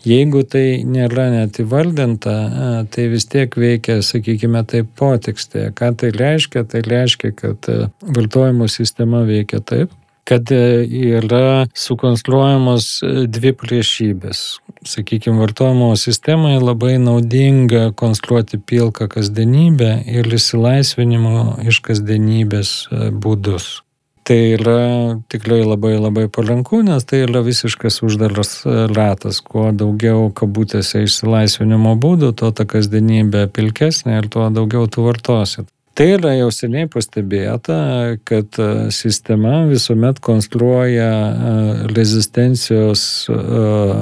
Jeigu 0.08 0.46
tai 0.48 0.80
nėra 0.88 1.26
net 1.34 1.60
įvardinta, 1.60 2.38
tai 2.88 3.04
vis 3.12 3.28
tiek 3.28 3.52
veikia, 3.52 3.98
sakykime, 4.00 4.64
taip 4.72 4.88
potekstė. 4.96 5.66
Ką 5.76 5.92
tai 6.00 6.14
reiškia? 6.16 6.64
Tai 6.72 6.80
reiškia, 6.88 7.34
kad 7.36 7.68
vartojimo 8.00 8.70
sistema 8.72 9.26
veikia 9.28 9.60
taip, 9.60 9.92
kad 10.24 10.52
e, 10.52 10.86
yra 10.88 11.66
sukonstruojamos 11.76 12.88
e, 13.02 13.12
dvi 13.28 13.52
priešybės. 13.60 14.42
Sakykime, 14.84 15.38
vartojimo 15.40 15.92
sistemai 16.00 16.56
labai 16.60 16.96
naudinga 17.00 17.90
konstruoti 17.96 18.58
pilką 18.58 19.08
kasdienybę 19.12 19.96
ir 20.10 20.28
įsilaisvinimo 20.28 21.64
iš 21.68 21.80
kasdienybės 21.84 22.76
e, 22.90 23.08
būdus. 23.12 23.80
Tai 24.24 24.38
yra 24.56 25.20
tikrai 25.28 25.60
labai 25.66 25.98
labai 26.00 26.30
palanku, 26.32 26.78
nes 26.80 27.04
tai 27.04 27.26
yra 27.26 27.42
visiškas 27.44 28.00
uždaras 28.06 28.62
ratas. 28.96 29.42
Kuo 29.44 29.66
daugiau 29.68 30.30
kabutėse 30.32 31.02
išsilaisvinimo 31.04 31.92
būdų, 32.00 32.32
tuo 32.40 32.48
ta 32.56 32.64
kasdienybė 32.64 33.50
pilkesnė 33.52 34.22
ir 34.22 34.30
tuo 34.32 34.48
daugiau 34.48 34.88
tu 34.88 35.04
vartosit. 35.04 35.68
Tai 35.94 36.06
yra 36.10 36.32
jau 36.34 36.48
seniai 36.50 36.88
pastebėta, 36.90 37.76
kad 38.26 38.56
e, 38.58 38.66
sistema 38.90 39.60
visuomet 39.70 40.18
konstruoja 40.26 41.06
e, 41.06 41.52
rezistencijos 41.94 43.04
e, 43.30 43.36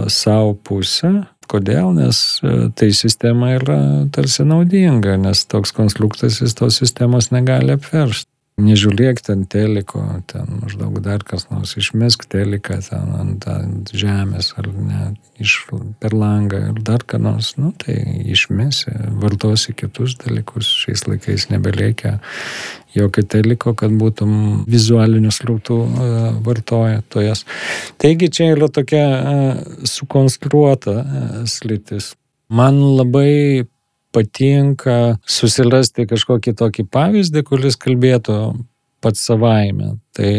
savo 0.09 0.55
pusę. 0.57 1.13
Kodėl? 1.53 1.91
Nes 1.93 2.41
tai 2.81 2.89
sistema 2.97 3.51
yra 3.59 3.77
tarsi 4.15 4.47
naudinga, 4.49 5.19
nes 5.21 5.45
toks 5.45 5.75
konstruktas 5.77 6.41
jis 6.41 6.57
tos 6.57 6.81
sistemos 6.81 7.29
negali 7.35 7.75
apveršti. 7.77 8.32
Nežiūrėk 8.61 9.23
ten 9.25 9.47
teliko, 9.49 10.03
ten 10.29 10.59
maždaug 10.61 10.99
dar 11.01 11.23
kas 11.25 11.47
nors, 11.49 11.73
išmesk 11.81 12.27
teliką 12.29 12.77
ten 12.85 13.15
ant, 13.17 13.47
ant 13.49 13.93
žemės 13.97 14.51
ar 14.61 14.69
ne, 14.69 15.07
iš, 15.41 15.55
per 16.03 16.13
langą 16.13 16.61
ir 16.69 16.83
dar 16.85 17.01
ką 17.09 17.17
nors, 17.25 17.55
nu 17.57 17.73
tai 17.81 17.97
išmesi, 18.29 18.93
vartosi 19.23 19.73
kitus 19.73 20.19
dalykus, 20.21 20.69
šiais 20.85 21.07
laikais 21.09 21.49
nebereikia 21.49 22.19
jokio 22.93 23.25
teliko, 23.25 23.73
kad 23.73 23.97
būtum 23.97 24.67
vizualinių 24.69 25.33
srautų 25.33 25.81
uh, 25.81 26.23
vartotojas. 26.45 27.47
Taigi 27.97 28.29
čia 28.29 28.53
yra 28.53 28.69
tokia 28.69 29.05
uh, 29.09 29.63
sukonstruota 29.89 30.99
uh, 31.01 31.37
slitis. 31.49 32.13
Man 32.53 32.77
labai 33.01 33.65
patinka 34.13 35.17
susirasti 35.27 36.07
kažkokį 36.11 36.55
tokį 36.59 36.87
pavyzdį, 36.93 37.45
kuris 37.49 37.79
kalbėtų 37.81 38.39
pats 39.03 39.25
savaime. 39.27 39.97
Tai, 40.17 40.33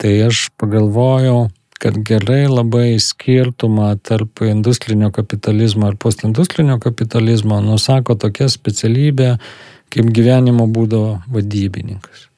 tai 0.00 0.14
aš 0.26 0.48
pagalvojau, 0.60 1.48
kad 1.80 1.96
gerai 2.06 2.46
labai 2.48 2.96
skirtumą 3.02 3.94
tarp 4.02 4.44
industrinio 4.46 5.10
kapitalizmo 5.12 5.90
ir 5.90 5.98
postindustrinio 6.00 6.78
kapitalizmo 6.80 7.58
nusako 7.64 8.16
tokia 8.20 8.48
specialybė 8.52 9.34
kaip 9.94 10.08
gyvenimo 10.14 10.66
būdo 10.70 11.02
vadybininkas. 11.32 12.28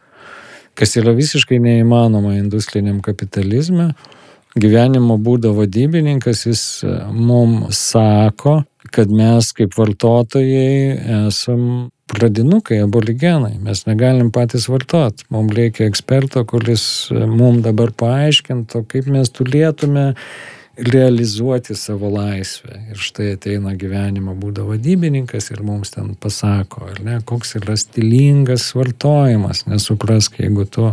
Kas 0.77 0.93
yra 1.01 1.15
visiškai 1.17 1.61
neįmanoma 1.63 2.35
industriniam 2.37 2.99
kapitalizme. 3.05 3.93
Gyvenimo 4.57 5.19
būdo 5.21 5.51
vadybininkas 5.53 6.47
jis 6.47 6.63
mums 7.13 7.77
sako, 7.91 8.63
kad 8.95 9.13
mes 9.13 9.51
kaip 9.53 9.75
vartotojai 9.77 11.27
esam 11.27 11.91
pradinukai, 12.09 12.79
aborigenai. 12.85 13.57
Mes 13.61 13.83
negalim 13.89 14.31
patys 14.33 14.69
vartoti. 14.71 15.27
Mums 15.35 15.53
reikia 15.59 15.91
eksperto, 15.91 16.45
kuris 16.49 16.87
mums 17.13 17.65
dabar 17.67 17.93
paaiškintų, 18.01 18.85
kaip 18.93 19.11
mes 19.13 19.33
turėtume 19.35 20.13
realizuoti 20.77 21.75
savo 21.75 22.11
laisvę. 22.11 22.81
Ir 22.91 23.01
štai 23.01 23.31
ateina 23.37 23.73
gyvenimo 23.79 24.35
būdo 24.37 24.67
vadybininkas 24.69 25.51
ir 25.55 25.63
mums 25.65 25.95
ten 25.95 26.13
pasako, 26.21 26.91
ne, 27.05 27.19
koks 27.25 27.57
yra 27.61 27.77
stilingas 27.81 28.69
vartojimas. 28.77 29.65
Nesuprask, 29.71 30.37
jeigu 30.43 30.67
tu 30.69 30.91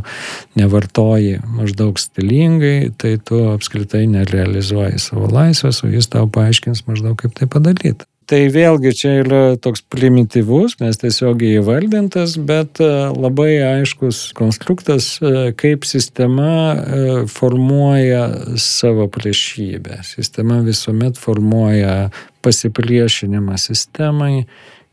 nevartoji 0.60 1.42
maždaug 1.58 2.00
stilingai, 2.00 2.94
tai 2.98 3.18
tu 3.20 3.44
apskritai 3.52 4.06
nerealizuoji 4.16 5.02
savo 5.04 5.28
laisvės, 5.32 5.84
o 5.84 5.92
jis 5.92 6.10
tau 6.16 6.30
paaiškins 6.32 6.86
maždaug 6.88 7.20
kaip 7.20 7.36
tai 7.38 7.50
padaryti. 7.52 8.08
Tai 8.34 8.48
vėlgi 8.50 8.92
čia 8.98 9.10
yra 9.22 9.40
toks 9.62 9.84
primityvus, 9.94 10.80
mes 10.80 10.98
tiesiog 10.98 11.44
įvardintas, 11.46 12.32
bet 12.42 12.80
e, 12.82 12.88
labai 13.14 13.60
aiškus 13.62 14.32
konstruktas, 14.34 15.20
e, 15.22 15.52
kaip 15.54 15.86
sistema 15.86 16.48
e, 16.74 17.04
formuoja 17.30 18.24
savo 18.58 19.06
priešybę. 19.14 20.00
Sistema 20.08 20.64
visuomet 20.66 21.22
formuoja 21.22 22.10
pasipriešinimą 22.42 23.60
sistemai 23.62 24.48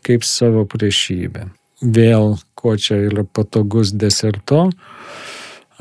kaip 0.05 0.29
savo 0.29 0.67
priešybę. 0.69 1.49
Vėl, 1.81 2.37
ko 2.53 2.77
čia 2.77 3.07
yra 3.07 3.25
patogus 3.25 3.95
deserto, 3.97 4.67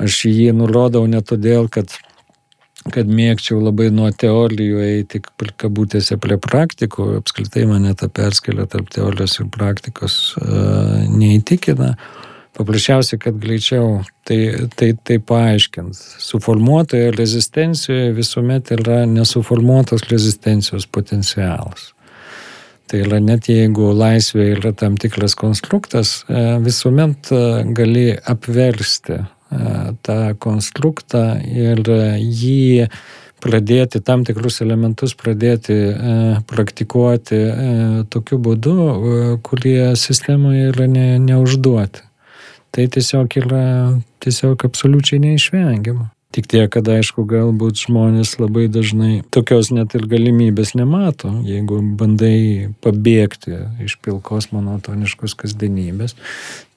aš 0.00 0.22
jį 0.32 0.54
nurodau 0.62 1.04
ne 1.04 1.20
todėl, 1.20 1.68
kad 1.68 1.92
kad 2.88 3.10
mėgčiau 3.12 3.60
labai 3.60 3.90
nuo 3.92 4.08
teorijų 4.08 4.80
eiti 4.84 5.20
kabutėse 5.60 6.16
prie 6.20 6.38
praktikų, 6.40 7.10
apskritai 7.20 7.66
mane 7.68 7.92
ta 7.98 8.08
perskelė 8.08 8.64
tarp 8.70 8.88
teorijos 8.94 9.36
ir 9.42 9.50
praktikos 9.52 10.16
uh, 10.40 11.04
neįtikina. 11.10 11.94
Paprasčiausiai, 12.56 13.20
kad 13.22 13.36
greičiau 13.40 14.00
tai, 14.28 14.40
tai, 14.76 14.90
tai 15.06 15.20
paaiškint. 15.22 15.96
Suformuotoje 16.20 17.12
rezistencijoje 17.14 18.10
visuomet 18.16 18.72
yra 18.74 19.04
nesuformuotos 19.08 20.08
rezistencijos 20.10 20.88
potencialas. 20.90 21.92
Tai 22.90 23.04
yra 23.04 23.20
net 23.22 23.46
jeigu 23.48 23.92
laisvė 23.94 24.48
yra 24.56 24.72
tam 24.76 24.96
tikras 25.00 25.36
konstruktas, 25.38 26.24
visuomet 26.64 27.30
gali 27.76 28.08
apversti 28.18 29.20
tą 30.06 30.18
konstruktą 30.38 31.24
ir 31.42 31.82
jį 32.20 32.86
pradėti 33.40 34.00
tam 34.04 34.24
tikrus 34.28 34.60
elementus, 34.64 35.14
pradėti 35.18 35.74
e, 35.74 36.14
praktikuoti 36.50 37.40
e, 37.40 37.56
tokiu 38.12 38.38
būdu, 38.42 38.76
e, 38.76 39.18
kurie 39.46 39.96
sistemoje 39.96 40.70
yra 40.74 40.86
ne, 40.90 41.06
neužduoti. 41.24 42.04
Tai 42.70 42.86
tiesiog 42.94 43.36
yra 43.40 43.64
tiesiog 44.22 44.66
absoliučiai 44.68 45.22
neišvengiama. 45.24 46.10
Tik 46.30 46.46
tiek, 46.46 46.68
kad 46.70 46.86
aišku, 46.86 47.24
galbūt 47.26 47.80
žmonės 47.88 48.36
labai 48.38 48.68
dažnai 48.70 49.24
tokios 49.34 49.72
net 49.74 49.96
ir 49.98 50.04
galimybės 50.06 50.76
nemato. 50.78 51.32
Jeigu 51.42 51.80
bandai 51.98 52.70
pabėgti 52.86 53.56
iš 53.82 53.96
pilkos 53.98 54.52
monotoniškos 54.54 55.34
kasdienybės, 55.40 56.14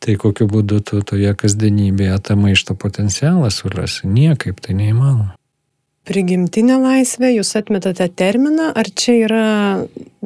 tai 0.01 0.18
kokiu 0.18 0.49
būdu 0.49 0.82
tu 0.82 1.04
toje 1.06 1.36
kasdienybėje 1.38 2.18
tą 2.26 2.39
maišto 2.39 2.74
potencialą 2.74 3.54
surasi? 3.54 4.10
Niekaip 4.10 4.58
tai 4.58 4.74
neįmanoma. 4.80 5.36
Prigimtinė 6.04 6.82
laisvė, 6.82 7.30
jūs 7.38 7.54
atmetate 7.56 8.10
terminą, 8.10 8.74
ar 8.76 8.89
čia 8.89 9.14
yra 9.22 9.45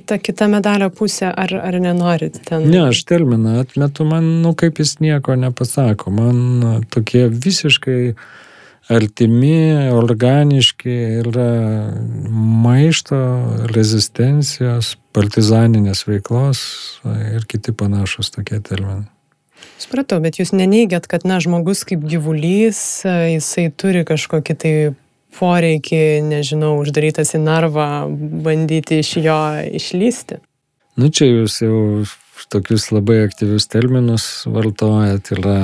ta 0.10 0.18
kita 0.18 0.48
medalio 0.50 0.88
pusė, 0.90 1.28
ar, 1.30 1.52
ar 1.54 1.78
nenorit 1.84 2.40
ten? 2.48 2.64
Ne, 2.72 2.88
aš 2.88 3.04
terminą 3.06 3.60
atmetu, 3.62 4.08
man, 4.08 4.26
nu, 4.42 4.56
kaip 4.58 4.80
jis 4.82 4.96
nieko 5.04 5.36
nepasako, 5.38 6.16
man 6.16 6.88
tokie 6.90 7.28
visiškai 7.30 8.16
artimi, 8.90 9.90
organiški 9.92 10.96
yra 11.24 11.52
maišto, 12.64 13.20
rezistencijos, 13.74 14.96
partizaninės 15.16 16.06
veiklos 16.08 16.62
ir 17.34 17.48
kiti 17.50 17.76
panašus 17.76 18.32
tokie 18.36 18.62
terminai. 18.64 19.08
Supratau, 19.82 20.20
bet 20.22 20.40
jūs 20.40 20.54
neneigiat, 20.58 21.06
kad, 21.10 21.26
na, 21.28 21.40
žmogus 21.44 21.84
kaip 21.88 22.06
gyvulys, 22.08 22.80
jisai 23.06 23.68
turi 23.74 24.04
kažkokį 24.08 24.56
tai 24.58 24.74
poreikį, 25.38 26.04
nežinau, 26.26 26.78
uždarytas 26.82 27.36
į 27.38 27.44
narvą, 27.44 27.90
bandyti 28.46 29.02
iš 29.04 29.18
jo 29.22 29.42
išlysti. 29.78 30.40
Nu, 30.98 31.12
čia 31.14 31.30
jūs 31.30 31.60
jau 31.62 31.80
tokius 32.54 32.90
labai 32.94 33.20
aktyvius 33.28 33.68
terminus 33.70 34.26
vartojat, 34.50 35.34
yra 35.36 35.60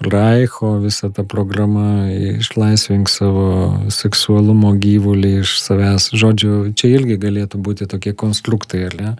Raicho 0.00 0.78
visa 0.78 1.08
ta 1.10 1.22
programa 1.22 2.10
išlaisvink 2.10 3.06
savo 3.08 3.46
seksualumo 3.94 4.72
gyvulį 4.74 5.30
iš 5.44 5.52
savęs. 5.62 6.08
Žodžiu, 6.18 6.72
čia 6.74 6.90
irgi 6.96 7.14
galėtų 7.22 7.60
būti 7.62 7.86
tokie 7.86 8.10
konstruktai, 8.10 8.80
ar 8.88 8.96
ne? 8.98 9.12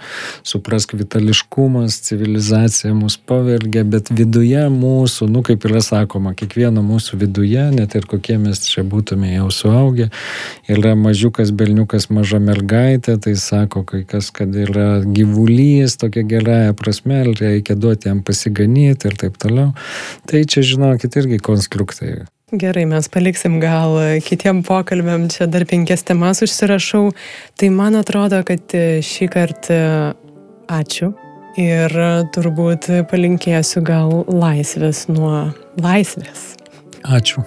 Suprask, 0.42 0.96
vitališkumas, 0.98 2.00
civilizacija 2.08 2.90
mus 2.94 3.14
pavergia, 3.16 3.84
bet 3.86 4.10
viduje 4.10 4.64
mūsų, 4.74 5.28
nu 5.30 5.44
kaip 5.46 5.62
yra 5.70 5.78
sakoma, 5.84 6.34
kiekvieno 6.34 6.82
mūsų 6.82 7.20
viduje, 7.22 7.68
net 7.70 7.94
ir 7.94 8.10
kokie 8.10 8.40
mes 8.42 8.66
čia 8.66 8.82
būtume 8.82 9.30
jau 9.30 9.52
suaugę, 9.54 10.10
yra 10.66 10.96
mažiukas 10.98 11.54
berniukas, 11.54 12.08
maža 12.10 12.42
mergaitė, 12.42 13.14
tai 13.22 13.36
sako 13.38 13.84
kai 13.86 14.02
kas, 14.02 14.32
kad 14.34 14.50
yra 14.50 14.98
gyvulys, 15.06 15.94
tokia 16.02 16.26
gerąją 16.34 16.74
prasme, 16.82 17.22
reikia 17.30 17.78
duoti 17.78 18.10
jam 18.10 18.26
pasiganyti 18.26 19.06
ir 19.06 19.18
taip 19.22 19.38
toliau. 19.38 19.70
Tai 20.26 20.42
čia 20.42 20.63
žinokit, 20.66 21.16
irgi 21.20 21.40
konstruktai. 21.44 22.14
Gerai, 22.54 22.84
mes 22.86 23.08
paliksim 23.10 23.56
gal 23.62 23.96
kitiem 24.22 24.62
pokalbėm, 24.66 25.26
čia 25.32 25.48
dar 25.50 25.64
penkias 25.66 26.04
temas 26.06 26.42
užsirašau. 26.44 27.08
Tai 27.58 27.70
man 27.74 27.98
atrodo, 27.98 28.42
kad 28.46 28.76
šį 29.08 29.30
kartą 29.32 29.80
ačiū 30.70 31.10
ir 31.60 31.98
turbūt 32.34 32.90
palinkėsiu 33.10 33.82
gal 33.86 34.22
laisvės 34.28 35.06
nuo 35.10 35.50
laisvės. 35.80 36.54
Ačiū. 37.04 37.44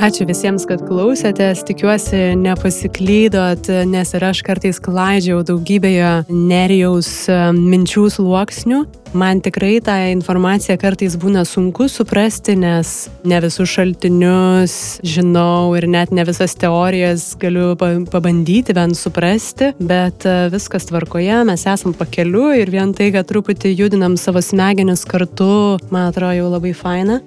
Ačiū 0.00 0.24
visiems, 0.24 0.62
kad 0.64 0.80
klausėtės, 0.80 1.60
tikiuosi 1.68 2.32
nepasiklydot, 2.40 3.66
nes 3.84 4.12
ir 4.16 4.24
aš 4.24 4.38
kartais 4.46 4.78
klaidžiau 4.80 5.42
daugybėje 5.44 6.12
nerijaus 6.32 7.10
minčių 7.52 8.06
sluoksnių. 8.14 8.78
Man 9.12 9.42
tikrai 9.44 9.74
tą 9.84 9.96
informaciją 10.14 10.78
kartais 10.80 11.18
būna 11.20 11.42
sunku 11.44 11.84
suprasti, 11.92 12.54
nes 12.56 13.10
ne 13.28 13.40
visus 13.44 13.68
šaltinius 13.74 14.76
žinau 15.04 15.74
ir 15.76 15.84
net 15.90 16.14
ne 16.16 16.24
visas 16.24 16.56
teorijas 16.56 17.34
galiu 17.42 17.74
pabandyti 17.76 18.72
bent 18.72 18.96
suprasti, 18.96 19.74
bet 19.82 20.24
e, 20.24 20.46
viskas 20.54 20.88
tvarkoje, 20.88 21.42
mes 21.50 21.66
esam 21.68 21.92
pakeliu 21.98 22.54
ir 22.56 22.72
vien 22.72 22.96
tai, 22.96 23.10
kad 23.12 23.28
truputį 23.28 23.74
judinam 23.74 24.16
savo 24.16 24.40
smegenis 24.40 25.04
kartu, 25.04 25.76
man 25.90 26.08
atrodo 26.08 26.38
jau 26.38 26.48
labai 26.54 26.72
faina. 26.72 27.18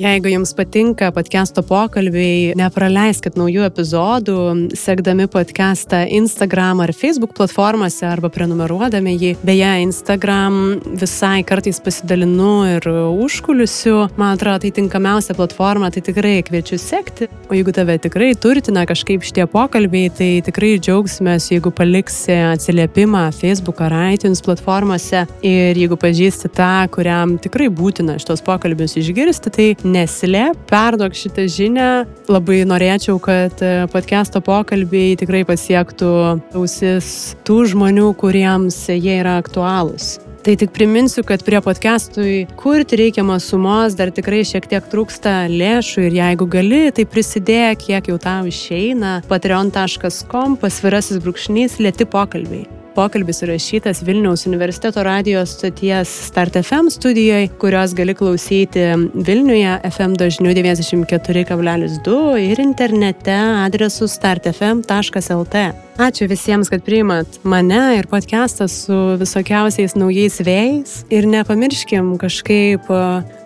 Jeigu 0.00 0.30
jums 0.32 0.54
patinka 0.56 1.10
podcast'o 1.12 1.60
pokalbiai, 1.68 2.54
nepraleiskit 2.56 3.34
naujų 3.36 3.66
epizodų, 3.66 4.36
sekdami 4.80 5.26
podcast'ą 5.28 6.06
Instagram 6.16 6.78
ar 6.80 6.94
Facebook 6.96 7.34
platformose 7.36 8.06
arba 8.08 8.30
prenumeruodami 8.32 9.12
jį. 9.20 9.32
Beje, 9.44 9.68
Instagram 9.82 10.56
visai 11.02 11.42
kartais 11.44 11.82
pasidalinu 11.84 12.54
ir 12.78 12.88
užkulisiu. 12.88 14.06
Man 14.16 14.38
atrodo, 14.38 14.62
tai 14.62 14.70
tinkamiausia 14.78 15.36
platforma, 15.36 15.92
tai 15.92 16.00
tikrai 16.06 16.38
kviečiu 16.48 16.80
sekti. 16.80 17.28
O 17.50 17.58
jeigu 17.58 17.76
tave 17.76 17.98
tikrai 18.00 18.30
turtina 18.40 18.86
kažkaip 18.88 19.20
šitie 19.28 19.44
pokalbiai, 19.52 20.08
tai 20.16 20.30
tikrai 20.48 20.78
džiaugsimės, 20.80 21.50
jeigu 21.52 21.74
paliksi 21.76 22.38
atsiliepimą 22.54 23.26
Facebook 23.36 23.84
ar 23.84 23.98
iTunes 24.14 24.40
platformose. 24.48 25.26
Ir 25.44 25.76
jeigu 25.76 26.00
pažįsti 26.00 26.54
tą, 26.56 26.72
kuriam 26.96 27.36
tikrai 27.36 27.68
būtina 27.68 28.16
šitos 28.16 28.40
pokalbius 28.48 28.96
išgirsti, 29.04 29.56
tai 29.60 29.70
neslėp, 29.90 30.58
perduok 30.70 31.16
šitą 31.18 31.46
žinią. 31.50 31.90
Labai 32.30 32.62
norėčiau, 32.68 33.18
kad 33.22 33.60
e, 33.64 33.84
podcast'o 33.92 34.42
pokalbiai 34.44 35.18
tikrai 35.20 35.44
pasiektų 35.48 36.10
ausis 36.56 37.36
tų 37.46 37.62
žmonių, 37.74 38.10
kuriems 38.20 38.86
jie 38.94 39.20
yra 39.20 39.38
aktualūs. 39.42 40.18
Tai 40.40 40.54
tik 40.56 40.72
priminsiu, 40.72 41.20
kad 41.28 41.42
prie 41.44 41.60
podcast'ui 41.60 42.46
kurti 42.56 42.96
reikiamos 42.96 43.50
sumos 43.50 43.92
dar 43.98 44.08
tikrai 44.08 44.40
šiek 44.48 44.70
tiek 44.70 44.88
trūksta 44.88 45.44
lėšų 45.52 46.06
ir 46.08 46.16
jeigu 46.16 46.48
gali, 46.48 46.82
tai 46.96 47.04
prisidėk, 47.04 47.84
kiek 47.90 48.08
jau 48.08 48.16
tau 48.16 48.48
išeina. 48.48 49.20
patreon.com 49.28 50.56
pasvirasis 50.56 51.20
brūkšnys 51.20 51.76
lėti 51.84 52.08
pokalbiai. 52.08 52.79
Pokalbis 52.94 53.44
įrašytas 53.44 54.00
Vilniaus 54.02 54.42
universiteto 54.50 55.02
radijos 55.06 55.52
stoties 55.54 56.10
Start 56.26 56.56
FM 56.58 56.88
studijoje, 56.90 57.48
kurios 57.62 57.94
gali 57.94 58.14
klausyti 58.18 58.82
Vilniuje 59.14 59.76
FM 59.90 60.16
dažniu 60.18 60.50
94,2 60.50 62.38
ir 62.42 62.60
internete 62.60 63.36
adresu 63.64 64.08
startfm.lt. 64.10 65.62
Ačiū 66.00 66.26
visiems, 66.26 66.70
kad 66.72 66.82
priimat 66.82 67.38
mane 67.44 67.80
ir 67.98 68.10
podcastą 68.10 68.66
su 68.68 68.98
visokiausiais 69.20 69.94
naujais 69.94 70.40
vėjais 70.42 71.04
ir 71.14 71.30
nepamirškim 71.30 72.16
kažkaip 72.18 72.90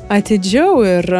atidžiau 0.08 0.80
ir 0.88 1.10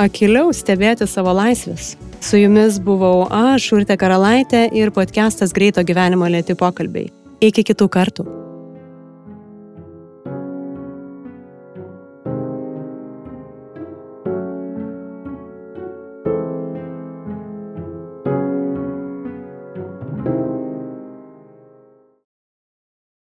akiliau 0.00 0.50
stebėti 0.50 1.06
savo 1.06 1.36
laisvės. 1.38 1.94
Su 2.20 2.36
jumis 2.36 2.82
buvau 2.82 3.24
aš, 3.30 3.70
Urte 3.78 3.96
Karalaitė 3.96 4.66
ir 4.76 4.90
podcastas 4.92 5.54
Greito 5.56 5.86
gyvenimo 5.86 6.28
lėti 6.28 6.58
pokalbiai. 6.58 7.19
Iki 7.40 7.64
kitų 7.64 7.88
kartų. 7.88 8.39